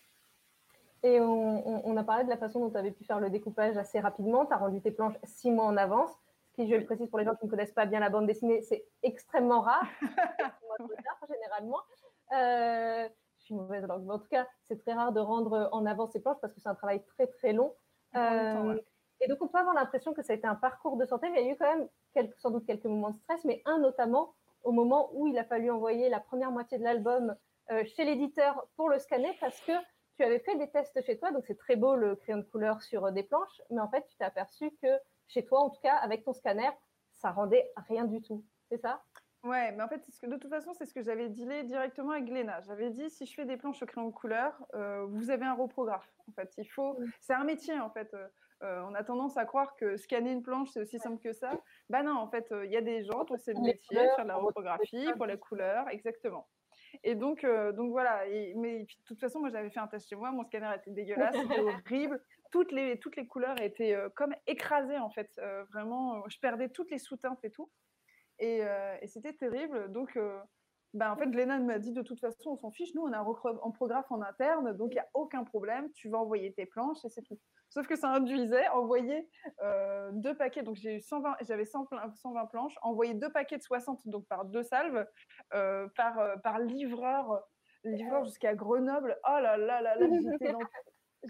Et 1.04 1.20
on, 1.20 1.98
a 1.98 2.04
parlé 2.04 2.24
de 2.24 2.30
la 2.30 2.38
façon 2.38 2.60
dont 2.60 2.72
tu 2.72 2.78
avais 2.78 2.92
pu 2.92 3.04
faire 3.04 3.20
le 3.20 3.30
découpage 3.30 3.78
assez 3.78 4.00
rapidement. 4.00 4.46
Tu 4.46 4.54
as 4.54 4.58
rendu 4.58 4.82
tes 4.82 4.92
planches 4.92 5.18
six 5.24 5.52
mois 5.52 5.66
en 5.66 5.78
avance. 5.78 6.10
Ce 6.48 6.54
qui, 6.54 6.68
je 6.68 6.76
le 6.76 6.86
précise 6.86 7.10
pour 7.10 7.20
les 7.20 7.26
gens 7.26 7.36
qui 7.36 7.46
ne 7.46 7.52
connaissent 7.52 7.74
pas 7.74 7.86
bien 7.86 8.00
la 8.00 8.10
bande 8.10 8.26
dessinée, 8.26 8.62
c'est 8.62 8.86
extrêmement 9.04 9.62
rare, 9.62 9.86
généralement. 11.30 11.80
Euh, 12.32 13.08
je 13.38 13.44
suis 13.44 13.54
mauvaise 13.54 13.86
langue, 13.86 14.04
mais 14.06 14.14
en 14.14 14.20
tout 14.20 14.30
cas, 14.30 14.48
c'est 14.64 14.80
très 14.80 14.94
rare 14.94 15.12
de 15.12 15.20
rendre 15.20 15.70
en 15.72 15.86
avance 15.86 16.12
ses 16.12 16.22
planches 16.22 16.40
parce 16.42 16.54
que 16.54 16.60
c'est 16.60 16.70
un 16.70 16.76
travail 16.76 17.04
très 17.04 17.28
très 17.28 17.54
long. 17.54 17.74
Euh, 18.16 18.80
et 19.22 19.28
donc, 19.28 19.38
on 19.42 19.48
peut 19.48 19.60
avoir 19.60 19.76
l'impression 19.76 20.14
que 20.14 20.24
ça 20.24 20.34
a 20.34 20.36
été 20.36 20.48
un 20.48 20.56
parcours 20.56 20.98
de 20.98 21.06
santé, 21.06 21.30
mais 21.30 21.42
il 21.42 21.48
y 21.48 21.50
a 21.50 21.54
eu 21.54 21.58
quand 21.58 21.76
même 21.76 21.88
quelques, 22.14 22.40
sans 22.40 22.50
doute 22.50 22.66
quelques 22.66 22.86
moments 22.86 23.12
de 23.12 23.18
stress, 23.18 23.44
mais 23.46 23.62
un 23.66 23.78
notamment 23.78 24.34
au 24.64 24.72
moment 24.72 25.10
où 25.14 25.28
il 25.28 25.38
a 25.38 25.44
fallu 25.44 25.70
envoyer 25.70 26.10
la 26.10 26.20
première 26.20 26.52
moitié 26.52 26.78
de 26.78 26.84
l'album 26.84 27.36
euh, 27.72 27.84
chez 27.86 28.04
l'éditeur 28.04 28.68
pour 28.76 28.90
le 28.90 29.00
scanner 29.00 29.36
parce 29.40 29.60
que 29.62 29.72
tu 30.18 30.24
avais 30.24 30.40
fait 30.40 30.56
des 30.58 30.70
tests 30.70 31.02
chez 31.04 31.18
toi, 31.18 31.32
donc 31.32 31.46
c'est 31.46 31.58
très 31.58 31.76
beau 31.76 31.96
le 31.96 32.16
crayon 32.16 32.40
de 32.40 32.44
couleur 32.44 32.82
sur 32.82 33.06
euh, 33.06 33.12
des 33.12 33.24
planches, 33.24 33.62
mais 33.70 33.82
en 33.82 33.90
fait, 33.90 34.06
tu 34.08 34.16
t'es 34.18 34.24
aperçu 34.24 34.72
que 34.82 34.88
chez 35.28 35.46
toi, 35.46 35.60
en 35.60 35.70
tout 35.70 35.82
cas, 35.82 35.96
avec 35.96 36.24
ton 36.24 36.34
scanner, 36.34 36.70
ça 37.14 37.32
rendait 37.32 37.72
rien 37.88 38.06
du 38.06 38.22
tout. 38.22 38.44
C'est 38.70 38.78
ça? 38.78 39.04
Ouais, 39.44 39.72
mais 39.74 39.84
en 39.84 39.88
fait, 39.88 40.04
ce 40.10 40.20
que, 40.20 40.26
de 40.26 40.38
toute 40.38 40.50
façon, 40.50 40.74
c'est 40.74 40.86
ce 40.86 40.94
que 40.94 41.04
j'avais 41.04 41.30
dit 41.30 41.46
directement 41.66 42.12
avec 42.12 42.26
Gléna. 42.26 42.62
J'avais 42.62 42.90
dit, 42.90 43.10
si 43.10 43.26
je 43.26 43.34
fais 43.34 43.46
des 43.46 43.58
planches 43.58 43.82
au 43.84 43.86
crayon 43.86 44.08
de 44.08 44.14
couleur, 44.14 44.66
euh, 44.74 45.06
vous 45.06 45.30
avez 45.30 45.46
un 45.46 45.54
reprographe. 45.54 46.10
En 46.28 46.32
fait, 46.32 46.52
il 46.58 46.66
faut. 46.66 46.98
C'est 47.20 47.34
un 47.34 47.44
métier, 47.44 47.80
en 47.80 47.92
fait. 47.92 48.12
Euh, 48.64 48.82
on 48.90 48.96
a 48.96 49.04
tendance 49.04 49.38
à 49.38 49.46
croire 49.46 49.76
que 49.76 49.98
scanner 49.98 50.32
une 50.32 50.42
planche, 50.42 50.70
c'est 50.72 50.80
aussi 50.80 50.98
simple 50.98 51.22
que 51.22 51.34
ça. 51.34 51.52
Bah 51.90 52.02
non, 52.02 52.16
en 52.16 52.28
fait, 52.28 52.52
il 52.64 52.72
y 52.72 52.78
a 52.78 52.82
des 52.82 53.04
gens 53.04 53.24
dont 53.26 53.38
c'est 53.38 53.54
le 53.54 53.62
métier, 53.62 53.98
faire 54.16 54.24
de 54.24 54.30
la 54.30 54.38
reprographie 54.38 55.12
pour 55.16 55.28
les 55.28 55.38
couleurs, 55.38 55.90
exactement. 55.90 56.48
Et 57.04 57.16
donc, 57.16 57.46
donc 57.76 57.92
voilà. 57.92 58.24
mais 58.56 58.84
de 58.84 58.88
toute 59.06 59.20
façon, 59.20 59.40
moi, 59.40 59.50
j'avais 59.50 59.70
fait 59.70 59.80
un 59.80 59.88
test 59.88 60.08
chez 60.10 60.16
moi. 60.16 60.32
Mon 60.32 60.44
scanner 60.44 60.72
était 60.76 60.92
dégueulasse, 60.92 61.36
c'était 61.36 61.60
horrible. 61.88 62.22
Toutes 62.52 62.72
les, 62.72 63.00
toutes 63.00 63.16
les 63.16 63.28
couleurs 63.28 63.60
étaient 63.62 63.98
comme 64.16 64.34
écrasées, 64.48 64.98
en 64.98 65.10
fait. 65.10 65.30
vraiment, 65.72 66.24
je 66.30 66.40
perdais 66.40 66.70
toutes 66.70 66.92
les 66.92 67.00
sous-teintes 67.00 67.44
et 67.44 67.52
tout. 67.52 67.70
Euh, 68.42 68.98
et, 69.02 69.08
c'était 69.08 69.34
terrible. 69.34 69.92
Donc, 69.92 70.16
euh, 70.18 70.40
ben, 70.94 71.12
en 71.12 71.18
fait, 71.18 71.28
Glennon 71.28 71.64
m'a 71.64 71.80
dit 71.80 71.92
de 71.92 72.02
toute 72.02 72.20
façon, 72.20 72.52
on 72.52 72.58
s'en 72.58 72.72
fiche. 72.72 72.94
Nous, 72.96 73.02
on 73.02 73.14
a 73.14 73.20
un 73.20 73.72
prographe 73.72 74.12
en 74.12 74.22
interne, 74.22 74.76
donc 74.76 74.92
il 74.92 74.96
n'y 74.96 75.00
a 75.00 75.10
aucun 75.14 75.44
problème. 75.44 75.92
Tu 75.94 76.10
vas 76.10 76.20
envoyer 76.20 76.54
tes 76.54 76.66
planches 76.66 77.04
et 77.06 77.10
c'est 77.10 77.24
tout. 77.24 77.40
Sauf 77.76 77.88
que 77.88 77.96
ça 77.96 78.10
induisait 78.10 78.68
envoyer 78.70 79.30
euh, 79.62 80.10
deux 80.14 80.36
paquets. 80.36 80.64
Donc, 80.64 80.78
j'ai 80.78 81.02
120, 81.02 81.36
j'avais 81.42 81.66
120 81.66 82.46
planches, 82.46 82.74
envoyer 82.82 83.14
deux 83.14 83.30
paquets 83.30 83.58
de 83.58 83.64
60, 83.64 84.08
donc 84.08 84.26
par 84.28 84.46
deux 84.46 84.64
salves, 84.64 85.06
par, 85.52 86.42
par 86.42 86.60
livreur, 86.60 87.44
livreur 87.84 88.24
jusqu'à 88.24 88.56
Grenoble. 88.56 89.20
Oh 89.28 89.40
là 89.42 89.58
là 89.58 89.82
là 89.82 89.96
là, 89.96 90.08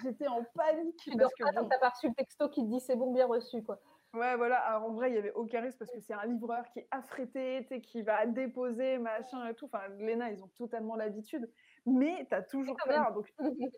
j'étais, 0.04 0.28
en 0.28 0.44
panique. 0.56 1.10
parce 1.18 1.34
que, 1.34 1.56
bon, 1.56 1.68
t'as 1.68 1.80
pas 1.80 1.90
reçu 1.90 2.10
le 2.10 2.14
texto 2.14 2.48
qui 2.50 2.64
te 2.64 2.70
dit 2.70 2.80
c'est 2.80 2.96
bon, 2.96 3.12
bien 3.12 3.26
reçu, 3.26 3.64
quoi. 3.64 3.80
Ouais, 4.16 4.38
voilà. 4.38 4.60
Alors, 4.60 4.86
en 4.86 4.94
vrai, 4.94 5.10
il 5.10 5.14
n'y 5.14 5.18
avait 5.18 5.34
aucun 5.34 5.62
risque 5.62 5.78
parce 5.78 5.92
que 5.92 6.00
c'est 6.00 6.14
un 6.14 6.26
livreur 6.26 6.64
qui 6.70 6.80
est 6.80 6.88
affrété, 6.92 7.66
qui 7.82 8.02
va 8.02 8.26
déposer, 8.26 8.98
machin 8.98 9.48
et 9.48 9.54
tout. 9.56 9.66
Enfin, 9.66 9.90
Léna, 10.00 10.32
ils 10.32 10.42
ont 10.44 10.48
totalement 10.58 10.96
l'habitude. 10.96 11.52
Mais 11.86 12.26
tu 12.30 12.36
as 12.36 12.42
toujours 12.42 12.78
peur. 12.86 13.14
Donc, 13.14 13.28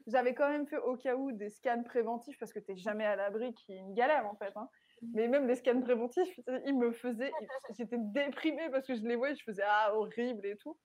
j'avais 0.06 0.34
quand 0.36 0.50
même 0.50 0.68
fait 0.68 0.78
au 0.78 0.96
cas 0.96 1.16
où 1.16 1.32
des 1.32 1.50
scans 1.50 1.84
préventifs 1.84 2.38
parce 2.40 2.54
que 2.54 2.60
tu 2.60 2.72
n'es 2.72 2.78
jamais 2.78 3.06
à 3.06 3.16
l'abri, 3.16 3.54
qui 3.54 3.74
est 3.74 3.78
une 3.78 3.94
galère 3.94 4.28
en 4.28 4.36
fait. 4.36 4.56
Hein. 4.56 4.70
Mais 5.14 5.28
même 5.28 5.48
les 5.48 5.56
scans 5.56 5.82
préventifs, 5.82 6.40
ils 6.66 6.78
me 6.78 6.92
faisaient. 6.92 7.32
J'étais 7.76 7.98
déprimée 8.00 8.70
parce 8.70 8.86
que 8.86 8.96
je 8.96 9.02
les 9.02 9.16
voyais, 9.16 9.36
je 9.36 9.44
faisais 9.44 9.64
Ah, 9.66 9.96
horrible 9.96 10.46
et 10.46 10.56
tout. 10.56 10.78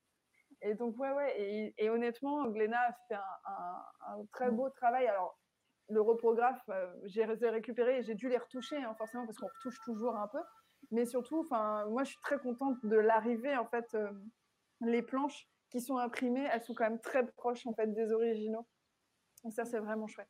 Et 0.63 0.75
donc, 0.75 0.97
ouais, 0.99 1.11
ouais. 1.13 1.73
Et, 1.77 1.91
honnêtement, 1.91 2.47
Gléna 2.49 2.79
a 2.79 2.93
fait 3.09 3.15
un, 3.15 3.83
un 4.09 4.25
très 4.33 4.51
beau 4.51 4.71
travail. 4.71 5.07
Alors, 5.07 5.42
le 5.89 6.01
reprographe, 6.01 6.63
euh, 6.69 6.87
j'ai 7.05 7.25
récupéré 7.25 7.99
et 7.99 8.03
j'ai 8.03 8.15
dû 8.15 8.29
les 8.29 8.39
retoucher, 8.39 8.77
hein, 8.77 8.95
forcément, 8.97 9.27
parce 9.27 9.39
qu'on 9.39 9.47
retouche 9.47 9.79
toujours 9.85 10.17
un 10.17 10.29
peu. 10.29 10.41
Mais 10.91 11.07
surtout, 11.07 11.47
moi, 11.51 12.05
je 12.05 12.11
suis 12.11 12.21
très 12.21 12.39
contente 12.39 12.77
de 12.85 12.97
l'arrivée. 12.97 13.57
En 13.57 13.67
fait, 13.67 13.95
euh, 13.95 14.11
les 14.81 15.03
planches 15.03 15.49
qui 15.71 15.81
sont 15.81 15.97
imprimées, 15.97 16.47
elles 16.53 16.63
sont 16.63 16.75
quand 16.75 16.85
même 16.85 17.01
très 17.01 17.27
proches 17.33 17.67
en 17.67 17.73
fait 17.73 17.87
des 17.95 18.13
originaux. 18.13 18.67
Et 19.47 19.51
ça, 19.51 19.65
c'est 19.65 19.79
vraiment 19.79 20.07
chouette. 20.07 20.29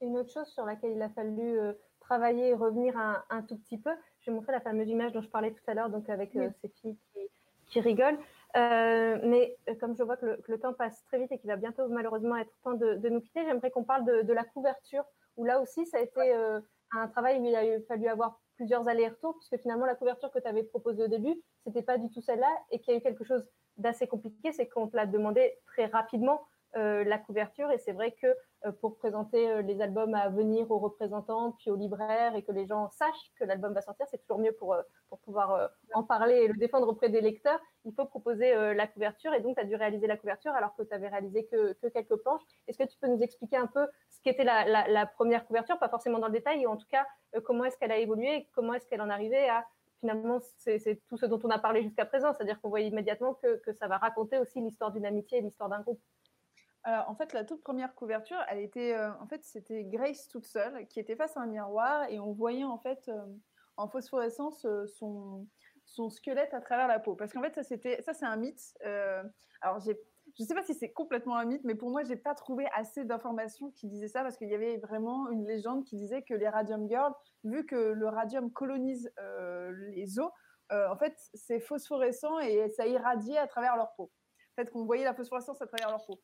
Une 0.00 0.16
autre 0.16 0.32
chose 0.32 0.48
sur 0.48 0.64
laquelle 0.64 0.92
il 0.92 1.02
a 1.02 1.08
fallu 1.08 1.58
euh, 1.58 1.72
travailler 2.00 2.48
et 2.48 2.54
revenir 2.54 2.96
un, 2.96 3.42
tout 3.42 3.58
petit 3.58 3.78
peu, 3.78 3.90
je 4.20 4.30
vais 4.30 4.34
montrer 4.34 4.52
la 4.52 4.60
fameuse 4.60 4.88
image 4.88 5.12
dont 5.12 5.20
je 5.20 5.28
parlais 5.28 5.52
tout 5.52 5.62
à 5.66 5.74
l'heure, 5.74 5.90
donc 5.90 6.08
avec 6.08 6.32
ces 6.32 6.68
filles 6.68 6.96
qui, 7.12 7.20
qui 7.66 7.80
rigolent. 7.80 8.18
Euh, 8.56 9.18
mais 9.22 9.56
euh, 9.68 9.74
comme 9.74 9.94
je 9.96 10.02
vois 10.02 10.16
que 10.16 10.40
le, 10.46 10.58
temps 10.58 10.72
passe 10.72 11.04
très 11.04 11.18
vite 11.18 11.30
et 11.32 11.38
qu'il 11.38 11.50
va 11.50 11.56
bientôt 11.56 11.86
malheureusement 11.88 12.36
être 12.36 12.52
temps 12.62 12.74
de, 12.74 13.08
nous 13.08 13.20
quitter, 13.20 13.44
j'aimerais 13.44 13.70
qu'on 13.70 13.84
parle 13.84 14.04
de, 14.04 14.32
la 14.32 14.44
couverture, 14.44 15.04
où 15.36 15.44
là 15.44 15.60
aussi 15.60 15.84
ça 15.86 15.98
a 15.98 16.00
été 16.00 16.34
euh, 16.34 16.60
un 16.92 17.08
travail 17.08 17.38
où 17.38 17.44
il 17.44 17.54
a 17.54 17.80
fallu 17.82 18.08
avoir 18.08 18.40
plusieurs 18.56 18.88
allers-retours, 18.88 19.36
puisque 19.38 19.62
finalement, 19.62 19.86
la 19.86 19.94
couverture 19.94 20.30
que 20.32 20.38
tu 20.38 20.48
avais 20.48 20.64
proposée 20.64 21.04
au 21.04 21.08
début, 21.08 21.34
c'était 21.64 21.82
pas 21.82 21.98
du 21.98 22.10
tout 22.10 22.20
celle-là, 22.20 22.50
et 22.70 22.80
qu'il 22.80 22.92
y 22.92 22.96
a 22.96 22.98
eu 22.98 23.02
quelque 23.02 23.22
chose 23.22 23.46
d'assez 23.76 24.08
compliqué, 24.08 24.50
c'est 24.52 24.66
qu'on 24.66 24.88
te 24.88 24.96
l'a 24.96 25.06
demandé 25.06 25.58
très 25.66 25.86
rapidement 25.86 26.40
la 26.78 27.18
couverture. 27.18 27.70
Et 27.70 27.78
c'est 27.78 27.92
vrai 27.92 28.12
que 28.12 28.26
euh, 28.66 28.72
pour 28.72 28.96
présenter 28.98 29.48
euh, 29.48 29.62
les 29.62 29.80
albums 29.80 30.14
à 30.14 30.28
venir 30.28 30.70
aux 30.70 30.78
représentants, 30.78 31.52
puis 31.52 31.70
aux 31.70 31.76
libraires, 31.76 32.34
et 32.34 32.42
que 32.42 32.50
les 32.50 32.66
gens 32.66 32.90
sachent 32.90 33.32
que 33.38 33.44
l'album 33.44 33.72
va 33.72 33.80
sortir, 33.80 34.06
c'est 34.10 34.18
toujours 34.18 34.38
mieux 34.38 34.52
pour, 34.52 34.76
pouvoir 35.24 35.70
en 35.94 36.02
parler 36.02 36.34
et 36.34 36.48
le 36.48 36.54
défendre 36.54 36.88
auprès 36.88 37.08
des 37.08 37.20
lecteurs. 37.20 37.60
Il 37.84 37.94
faut 37.94 38.04
proposer 38.04 38.74
la 38.74 38.86
couverture. 38.86 39.32
Et 39.34 39.40
donc, 39.40 39.56
tu 39.56 39.62
as 39.62 39.64
dû 39.64 39.74
réaliser 39.74 40.06
la 40.06 40.16
couverture 40.16 40.52
alors 40.52 40.74
que 40.76 40.82
tu 40.82 40.92
avais 40.92 41.08
réalisé 41.08 41.46
que, 41.46 41.72
que 41.74 41.86
quelques 41.86 42.16
planches. 42.16 42.42
Est-ce 42.66 42.78
que 42.78 42.84
tu 42.84 42.98
peux 43.00 43.06
nous 43.06 43.20
expliquer 43.20 43.56
un 43.56 43.66
peu 43.66 43.86
ce 44.10 44.20
qu'était 44.22 44.44
la, 44.44 45.06
première 45.06 45.46
couverture, 45.46 45.78
pas 45.78 45.88
forcément 45.88 46.18
dans 46.18 46.26
le 46.26 46.32
détail, 46.32 46.62
et 46.62 46.66
en 46.66 46.76
tout 46.76 46.86
cas, 46.90 47.06
comment 47.44 47.64
est-ce 47.64 47.76
qu'elle 47.78 47.92
a 47.92 47.98
évolué 47.98 48.48
comment 48.54 48.74
est-ce 48.74 48.86
qu'elle 48.86 49.02
en 49.02 49.10
arrivait 49.10 49.48
à 49.48 49.64
finalement, 50.00 50.38
c'est 50.58 51.00
tout 51.08 51.16
ce 51.16 51.26
dont 51.26 51.40
on 51.42 51.50
a 51.50 51.58
parlé 51.58 51.82
jusqu'à 51.82 52.04
présent, 52.04 52.32
c'est-à-dire 52.32 52.60
qu'on 52.60 52.68
voit 52.68 52.80
immédiatement 52.80 53.34
que, 53.34 53.56
que, 53.56 53.72
ça 53.72 53.88
va 53.88 53.98
raconter 53.98 54.38
aussi 54.38 54.60
l'histoire 54.60 54.92
d'une 54.92 55.06
amitié 55.06 55.38
et 55.38 55.40
l'histoire 55.40 55.68
d'un 55.68 55.80
groupe. 55.80 56.00
Alors, 56.88 57.10
en 57.10 57.14
fait, 57.14 57.34
la 57.34 57.44
toute 57.44 57.62
première 57.62 57.94
couverture, 57.94 58.38
elle 58.48 58.60
était, 58.60 58.94
euh, 58.94 59.12
en 59.20 59.26
fait, 59.26 59.44
c'était 59.44 59.84
Grace 59.84 60.26
toute 60.26 60.46
seule, 60.46 60.86
qui 60.88 60.98
était 60.98 61.16
face 61.16 61.36
à 61.36 61.42
un 61.42 61.46
miroir 61.46 62.08
et 62.08 62.18
on 62.18 62.32
voyait 62.32 62.64
en 62.64 62.78
fait 62.78 63.10
euh, 63.10 63.26
en 63.76 63.88
phosphorescence 63.88 64.64
euh, 64.64 64.86
son, 64.86 65.46
son 65.84 66.08
squelette 66.08 66.54
à 66.54 66.62
travers 66.62 66.88
la 66.88 66.98
peau. 66.98 67.14
Parce 67.14 67.34
qu'en 67.34 67.42
fait, 67.42 67.54
ça, 67.54 67.62
c'était, 67.62 68.00
ça, 68.00 68.14
c'est 68.14 68.24
un 68.24 68.36
mythe. 68.36 68.74
alors, 69.60 69.80
j'ai, 69.80 70.00
je 70.38 70.42
ne 70.42 70.48
sais 70.48 70.54
pas 70.54 70.62
si 70.62 70.72
c'est 70.72 70.90
complètement 70.90 71.36
un 71.36 71.44
mythe, 71.44 71.62
mais 71.62 71.74
pour 71.74 71.90
moi, 71.90 72.04
j'ai 72.04 72.16
pas 72.16 72.34
trouvé 72.34 72.66
assez 72.74 73.04
d'informations 73.04 73.70
qui 73.72 73.86
disaient 73.86 74.08
ça 74.08 74.22
parce 74.22 74.38
qu'il 74.38 74.48
y 74.48 74.54
avait 74.54 74.78
vraiment 74.78 75.28
une 75.28 75.44
légende 75.44 75.84
qui 75.84 75.96
disait 75.96 76.22
que 76.22 76.32
les 76.32 76.48
Radium 76.48 76.88
Girls, 76.88 77.12
vu 77.44 77.66
que 77.66 77.76
le 77.76 78.08
radium 78.08 78.50
colonise 78.50 79.12
les 79.90 80.18
os, 80.18 80.30
en 80.70 80.96
fait, 80.96 81.14
c'est 81.34 81.60
phosphorescent 81.60 82.38
et 82.38 82.70
ça 82.70 82.86
irradiait 82.86 83.36
à 83.36 83.46
travers 83.46 83.76
leur 83.76 83.92
peau. 83.92 84.10
Fait, 84.56 84.70
qu'on 84.70 84.86
voyait 84.86 85.04
la 85.04 85.14
phosphorescence 85.14 85.60
à 85.60 85.66
travers 85.66 85.90
leur 85.90 86.04
peau. 86.06 86.18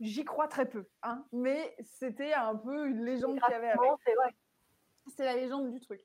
J'y 0.00 0.24
crois 0.24 0.46
très 0.46 0.68
peu, 0.68 0.88
hein, 1.02 1.24
mais 1.32 1.74
c'était 1.80 2.32
un 2.32 2.54
peu 2.54 2.86
une 2.86 3.04
légende 3.04 3.40
qu'il 3.40 3.50
y 3.50 3.54
avait 3.54 3.70
avec. 3.70 3.90
C'est 5.08 5.24
la 5.24 5.34
légende 5.34 5.70
du 5.72 5.80
truc. 5.80 6.00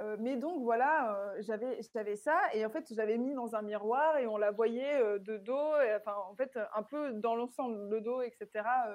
Euh, 0.00 0.16
mais 0.20 0.36
donc 0.36 0.62
voilà, 0.62 1.16
euh, 1.16 1.36
j'avais 1.40 1.80
j'avais 1.94 2.16
ça 2.16 2.38
et 2.52 2.66
en 2.66 2.70
fait 2.70 2.84
j'avais 2.92 3.16
mis 3.16 3.32
dans 3.32 3.56
un 3.56 3.62
miroir 3.62 4.18
et 4.18 4.26
on 4.26 4.36
la 4.36 4.50
voyait 4.50 5.00
euh, 5.00 5.18
de 5.18 5.38
dos, 5.38 5.72
enfin 5.96 6.14
en 6.28 6.34
fait 6.34 6.58
un 6.74 6.82
peu 6.82 7.12
dans 7.12 7.34
l'ensemble, 7.34 7.88
le 7.88 8.00
dos, 8.02 8.20
etc. 8.20 8.48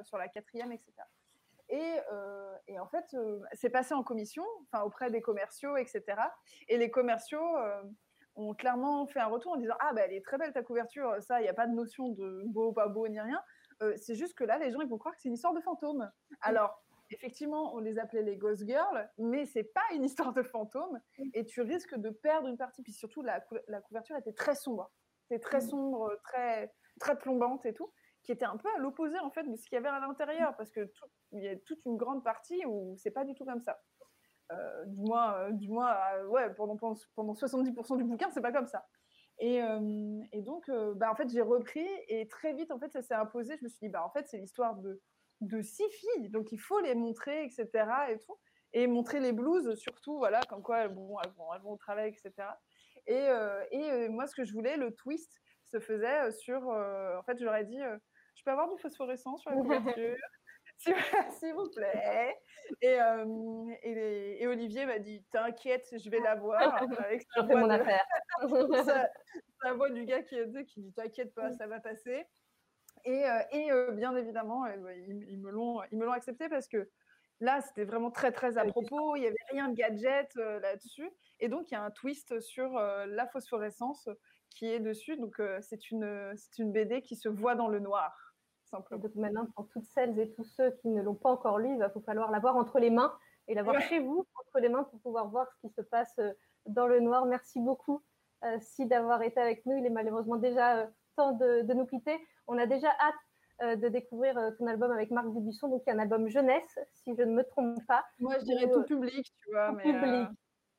sur 0.04 0.18
la 0.18 0.28
quatrième, 0.28 0.72
etc. 0.72 0.93
Et, 1.70 1.95
et 2.68 2.80
en 2.80 2.88
fait 2.88 3.16
c'est 3.54 3.70
passé 3.70 3.93
en 3.93 4.04
commission, 4.04 4.43
enfin 4.64 4.84
auprès 4.84 5.10
des 5.10 5.22
commerciaux, 5.22 5.78
etc. 5.78 6.04
Et 6.68 6.78
les 6.78 6.91
commerciaux 6.91 7.58
ont 8.36 8.54
clairement 8.54 9.08
fait 9.08 9.22
un 9.22 9.28
retour 9.28 9.54
en 9.54 9.56
disant 9.56 9.76
ah 9.80 9.93
ben 9.93 10.04
elle 10.06 10.14
est 10.14 10.26
très 10.26 10.38
belle 10.38 10.52
ta 10.52 10.64
couverture, 10.64 11.16
ça 11.22 11.39
il 11.39 11.43
n'y 11.43 11.49
a 11.49 11.54
pas 11.54 11.68
de 11.68 11.74
notion 11.74 12.10
de 12.10 12.43
beau 12.47 12.74
pas 12.74 12.89
beau 12.89 13.08
ni 13.08 13.22
rien. 13.22 13.41
Euh, 13.82 13.93
c'est 13.97 14.15
juste 14.15 14.34
que 14.36 14.43
là, 14.43 14.57
les 14.57 14.71
gens 14.71 14.82
ils 14.82 14.88
vont 14.88 14.97
croire 14.97 15.15
que 15.15 15.21
c'est 15.21 15.29
une 15.29 15.36
histoire 15.36 15.53
de 15.53 15.61
fantôme. 15.61 16.09
Alors, 16.41 16.84
effectivement, 17.09 17.73
on 17.75 17.79
les 17.79 17.99
appelait 17.99 18.21
les 18.21 18.38
Ghost 18.38 18.65
Girls, 18.65 19.09
mais 19.17 19.45
c'est 19.45 19.63
pas 19.63 19.84
une 19.93 20.03
histoire 20.03 20.34
de 20.34 20.43
fantôme. 20.43 20.99
Et 21.34 21.45
tu 21.45 21.61
risques 21.61 21.95
de 21.95 22.09
perdre 22.09 22.47
une 22.47 22.57
partie. 22.57 22.82
Puis 22.84 22.93
surtout, 22.93 23.21
la, 23.21 23.41
couverture 23.82 24.15
était 24.17 24.34
très 24.34 24.55
sombre. 24.55 24.91
C'était 25.23 25.39
très 25.39 25.59
mm. 25.59 25.69
sombre, 25.69 26.19
très, 26.23 26.73
très 26.99 27.17
plombante 27.17 27.65
et 27.65 27.73
tout, 27.73 27.91
qui 28.23 28.32
était 28.32 28.45
un 28.45 28.57
peu 28.57 28.69
à 28.75 28.79
l'opposé 28.79 29.17
en 29.19 29.32
fait 29.32 29.43
de 29.43 29.55
ce 29.55 29.63
qu'il 29.63 29.75
y 29.75 29.77
avait 29.77 29.89
à 29.89 29.99
l'intérieur, 29.99 30.55
parce 30.57 30.71
que 30.71 30.91
il 31.32 31.43
y 31.43 31.47
a 31.47 31.55
toute 31.57 31.84
une 31.86 31.97
grande 31.97 32.23
partie 32.23 32.65
où 32.65 32.95
c'est 32.97 33.11
pas 33.11 33.25
du 33.25 33.34
tout 33.34 33.45
comme 33.45 33.61
ça. 33.61 33.82
Euh, 34.51 34.86
du 34.86 34.99
moins, 34.99 35.34
euh, 35.36 35.51
du 35.51 35.69
moins 35.69 35.95
ouais, 36.25 36.53
pendant, 36.53 36.75
pendant 37.15 37.34
70% 37.34 37.97
du 37.97 38.03
bouquin, 38.03 38.29
c'est 38.32 38.41
pas 38.41 38.51
comme 38.51 38.67
ça. 38.67 38.86
Euh, 39.42 40.22
et, 40.32 40.42
donc, 40.42 40.70
euh, 40.70 40.94
bah, 40.94 41.12
en 41.12 41.16
fait, 41.16 41.30
j'ai 41.30 41.42
repris 41.42 41.88
et 42.08 42.28
très 42.28 42.54
vite, 42.54 42.72
en 42.72 42.80
fait, 42.80 42.92
ça 42.92 43.02
s'est 43.02 43.14
imposé. 43.14 43.58
Je 43.58 43.64
me 43.64 43.70
suis 43.70 43.88
dit, 43.88 43.89
bah, 43.89 44.06
en 44.06 44.10
fait, 44.10 44.28
c'est 44.28 44.38
l'histoire 44.38 44.76
de, 44.76 45.02
six 45.62 45.89
filles, 45.89 46.30
donc 46.30 46.52
il 46.52 46.60
faut 46.60 46.80
les 46.82 46.94
montrer, 46.94 47.44
etc. 47.46 47.68
Et 48.10 48.20
tout. 48.20 48.38
Et 48.74 48.88
montrer 48.88 49.20
les 49.20 49.34
blues, 49.34 49.76
surtout, 49.76 50.18
voilà, 50.18 50.39
comme 50.48 50.62
quoi 50.62 50.80
elles, 50.80 50.94
vont, 50.94 51.20
elles 51.22 51.62
vont 51.62 51.72
au 51.72 51.78
travail, 51.78 52.10
etc. 52.10 52.48
Et, 53.08 53.28
euh, 53.28 54.10
moi, 54.10 54.28
ce 54.28 54.36
que 54.36 54.46
je 54.46 54.54
voulais, 54.54 54.78
le 54.78 54.94
twist 54.94 55.42
se 55.66 55.80
faisait 55.80 56.32
sur. 56.32 56.68
en 56.68 57.24
fait, 57.24 57.38
j'aurais 57.39 57.66
dit, 57.66 57.80
je 58.36 58.44
peux 58.44 58.52
avoir 58.52 58.70
du 58.70 58.80
phosphorescent 58.80 59.38
sur 59.38 59.50
la 59.50 59.58
couverture? 59.58 60.16
S'il 60.82 61.53
vous 61.53 61.69
plaît. 61.69 62.38
Et, 62.82 62.99
euh, 62.99 63.65
et, 63.84 64.47
Olivier 64.47 64.86
m'a 64.86 64.99
dit 64.99 65.23
T'inquiète, 65.32 65.88
je 65.91 66.09
vais 66.09 66.19
la 66.19 66.36
voir. 66.36 66.59
Avec 67.05 67.25
sa 67.34 67.41
voix, 67.43 67.55
mon 67.55 67.69
affaire. 67.69 68.05
sa, 69.61 69.73
voix 69.73 69.89
du 69.89 70.05
gars 70.05 70.23
qui, 70.23 70.38
qui 70.67 70.82
dit 70.82 70.93
T'inquiète 70.93 71.34
pas, 71.34 71.51
ça 71.51 71.67
va 71.67 71.79
passer. 71.79 72.25
Et, 73.05 73.25
euh, 73.25 73.41
et 73.51 73.71
euh, 73.71 73.91
bien 73.91 74.15
évidemment, 74.15 74.65
ils, 74.67 75.25
ils 75.29 75.39
me 75.39 75.51
l'ont 75.51 76.11
accepté 76.11 76.49
parce 76.49 76.67
que 76.67 76.89
là, 77.39 77.61
c'était 77.61 77.86
vraiment 77.86 78.11
très, 78.11 78.32
très 78.32 78.57
à 78.57 78.65
propos. 78.65 79.15
Il 79.15 79.21
n'y 79.21 79.27
avait 79.27 79.36
rien 79.49 79.69
de 79.69 79.75
gadget 79.75 80.34
là-dessus. 80.36 81.09
Et 81.39 81.49
donc, 81.49 81.71
il 81.71 81.73
y 81.73 81.77
a 81.77 81.84
un 81.84 81.91
twist 81.91 82.39
sur 82.39 82.73
la 82.73 83.27
phosphorescence 83.27 84.09
qui 84.49 84.67
est 84.67 84.79
dessus. 84.79 85.17
Donc, 85.17 85.41
c'est 85.61 85.89
une, 85.89 86.36
une 86.59 86.71
BD 86.71 87.01
qui 87.01 87.15
se 87.15 87.29
voit 87.29 87.55
dans 87.55 87.67
le 87.67 87.79
noir. 87.79 88.30
Donc 88.72 89.15
maintenant, 89.15 89.45
pour 89.55 89.67
toutes 89.69 89.86
celles 89.86 90.17
et 90.19 90.32
tous 90.32 90.43
ceux 90.43 90.72
qui 90.82 90.88
ne 90.89 91.01
l'ont 91.01 91.15
pas 91.15 91.30
encore 91.30 91.59
lu, 91.59 91.74
il 91.74 91.80
va 91.80 91.91
falloir 92.05 92.32
l'avoir 92.32 92.55
entre 92.55 92.80
les 92.80 92.89
mains 92.89 93.13
et 93.47 93.53
l'avoir 93.53 93.82
chez 93.82 93.99
vous, 93.99 94.26
entre 94.39 94.59
les 94.59 94.69
mains, 94.69 94.84
pour 94.84 94.99
pouvoir 95.01 95.28
voir 95.28 95.47
ce 95.51 95.67
qui 95.67 95.74
se 95.74 95.82
passe 95.82 96.17
euh, 96.19 96.32
dans 96.67 96.88
le 96.88 96.99
noir. 96.99 97.26
Merci 97.26 97.59
beaucoup, 97.59 98.01
euh, 98.45 98.57
Si, 98.61 98.86
d'avoir 98.86 99.22
été 99.24 99.39
avec 99.39 99.65
nous. 99.65 99.78
Il 99.78 99.86
est 99.86 99.91
malheureusement 99.91 100.38
déjà 100.38 100.78
euh, 100.78 100.88
temps 101.15 101.34
de, 101.34 101.74
nous 101.74 101.86
quitter. 101.86 102.17
On 102.47 102.57
a 102.57 102.65
déjà 102.65 102.89
hâte 102.89 103.78
de 103.80 103.89
découvrir 103.89 104.36
ton 104.57 104.65
album 104.65 104.91
avec 104.91 105.11
Marc 105.11 105.32
Dubusson, 105.32 105.67
donc 105.67 105.84
il 105.86 105.91
y 105.91 105.93
a 105.93 105.95
un 105.95 105.99
album 105.99 106.28
jeunesse, 106.28 106.80
si 106.93 107.13
je 107.15 107.22
ne 107.22 107.32
me 107.32 107.43
trompe 107.43 107.78
pas. 107.86 108.03
Moi, 108.17 108.39
je 108.39 108.45
dirais 108.45 108.67
tout 108.72 108.84
public, 108.86 109.32
tu 109.39 109.51
vois. 109.51 109.69
Tout 109.69 109.78
public, 109.78 110.30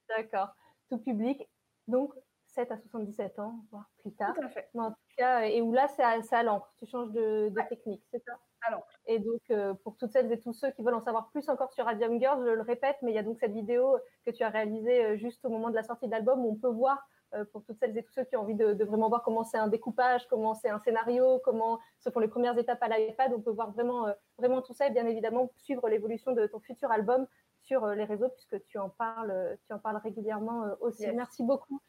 d'accord. 0.08 0.48
Tout 0.88 0.98
public. 0.98 1.48
Donc, 1.86 2.12
7 2.12 2.31
à 2.58 2.76
77 2.76 3.38
ans, 3.38 3.64
voire 3.70 3.88
plus 3.98 4.12
tard. 4.12 4.34
Tout 4.34 4.44
à 4.44 4.48
fait. 4.48 4.68
en 4.74 4.90
tout 4.90 4.96
cas, 5.16 5.42
et 5.42 5.60
où 5.62 5.72
là, 5.72 5.88
c'est 5.88 6.02
à, 6.02 6.42
l'encre. 6.42 6.72
Tu 6.78 6.86
changes 6.86 7.10
de, 7.12 7.52
technique, 7.68 8.02
c'est 8.10 8.22
ça? 8.22 8.32
À 8.64 8.78
Et 9.06 9.18
donc, 9.18 9.40
euh, 9.50 9.74
pour 9.74 9.96
toutes 9.96 10.12
celles 10.12 10.30
et 10.30 10.38
tous 10.38 10.52
ceux 10.52 10.70
qui 10.70 10.82
veulent 10.82 10.94
en 10.94 11.00
savoir 11.00 11.30
plus 11.30 11.48
encore 11.48 11.72
sur 11.72 11.84
Radium 11.84 12.18
Girls, 12.20 12.44
je 12.44 12.50
le 12.50 12.62
répète, 12.62 12.96
mais 13.02 13.10
il 13.10 13.14
y 13.14 13.18
a 13.18 13.22
donc 13.22 13.38
cette 13.40 13.52
vidéo 13.52 13.98
que 14.24 14.30
tu 14.30 14.44
as 14.44 14.50
réalisée 14.50 15.04
euh, 15.04 15.16
juste 15.16 15.44
au 15.44 15.48
moment 15.48 15.70
de 15.70 15.74
la 15.74 15.82
sortie 15.82 16.06
de 16.06 16.12
l'album 16.12 16.44
où 16.44 16.52
on 16.52 16.54
peut 16.54 16.68
voir, 16.68 17.08
euh, 17.34 17.44
pour 17.46 17.64
toutes 17.64 17.78
celles 17.78 17.96
et 17.96 18.04
tous 18.04 18.12
ceux 18.12 18.24
qui 18.24 18.36
ont 18.36 18.42
envie 18.42 18.54
de, 18.54 18.84
vraiment 18.84 19.08
voir 19.08 19.22
comment 19.22 19.42
c'est 19.42 19.58
un 19.58 19.66
découpage, 19.66 20.28
comment 20.28 20.54
c'est 20.54 20.68
un 20.68 20.78
scénario, 20.78 21.40
comment 21.44 21.80
se 21.98 22.10
font 22.10 22.20
les 22.20 22.28
premières 22.28 22.56
étapes 22.56 22.82
à 22.82 22.88
l'iPad, 22.88 23.32
on 23.34 23.40
peut 23.40 23.50
voir 23.50 23.72
vraiment, 23.72 24.06
vraiment 24.38 24.62
tout 24.62 24.74
ça 24.74 24.86
et 24.86 24.90
bien 24.90 25.06
évidemment 25.06 25.50
suivre 25.56 25.88
l'évolution 25.88 26.32
de 26.32 26.46
ton 26.46 26.60
futur 26.60 26.92
album 26.92 27.26
sur 27.62 27.86
les 27.86 28.04
réseaux 28.04 28.28
puisque 28.28 28.62
tu 28.66 28.78
en 28.78 28.90
parles, 28.90 29.56
tu 29.66 29.72
en 29.72 29.78
parles 29.78 29.96
régulièrement 29.96 30.66
aussi. 30.80 31.10
Merci 31.12 31.42
beaucoup. 31.42 31.80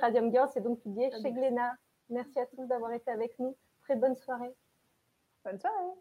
Radium 0.00 0.30
Girls 0.32 0.50
est 0.56 0.60
donc 0.60 0.80
publié 0.80 1.10
chez 1.10 1.30
Glénat. 1.30 1.74
Merci 2.08 2.38
à 2.38 2.46
tous 2.46 2.66
d'avoir 2.66 2.92
été 2.92 3.10
avec 3.10 3.38
nous. 3.38 3.56
Très 3.82 3.96
bonne 3.96 4.16
soirée. 4.16 4.54
Bonne 5.44 5.58
soirée. 5.58 5.92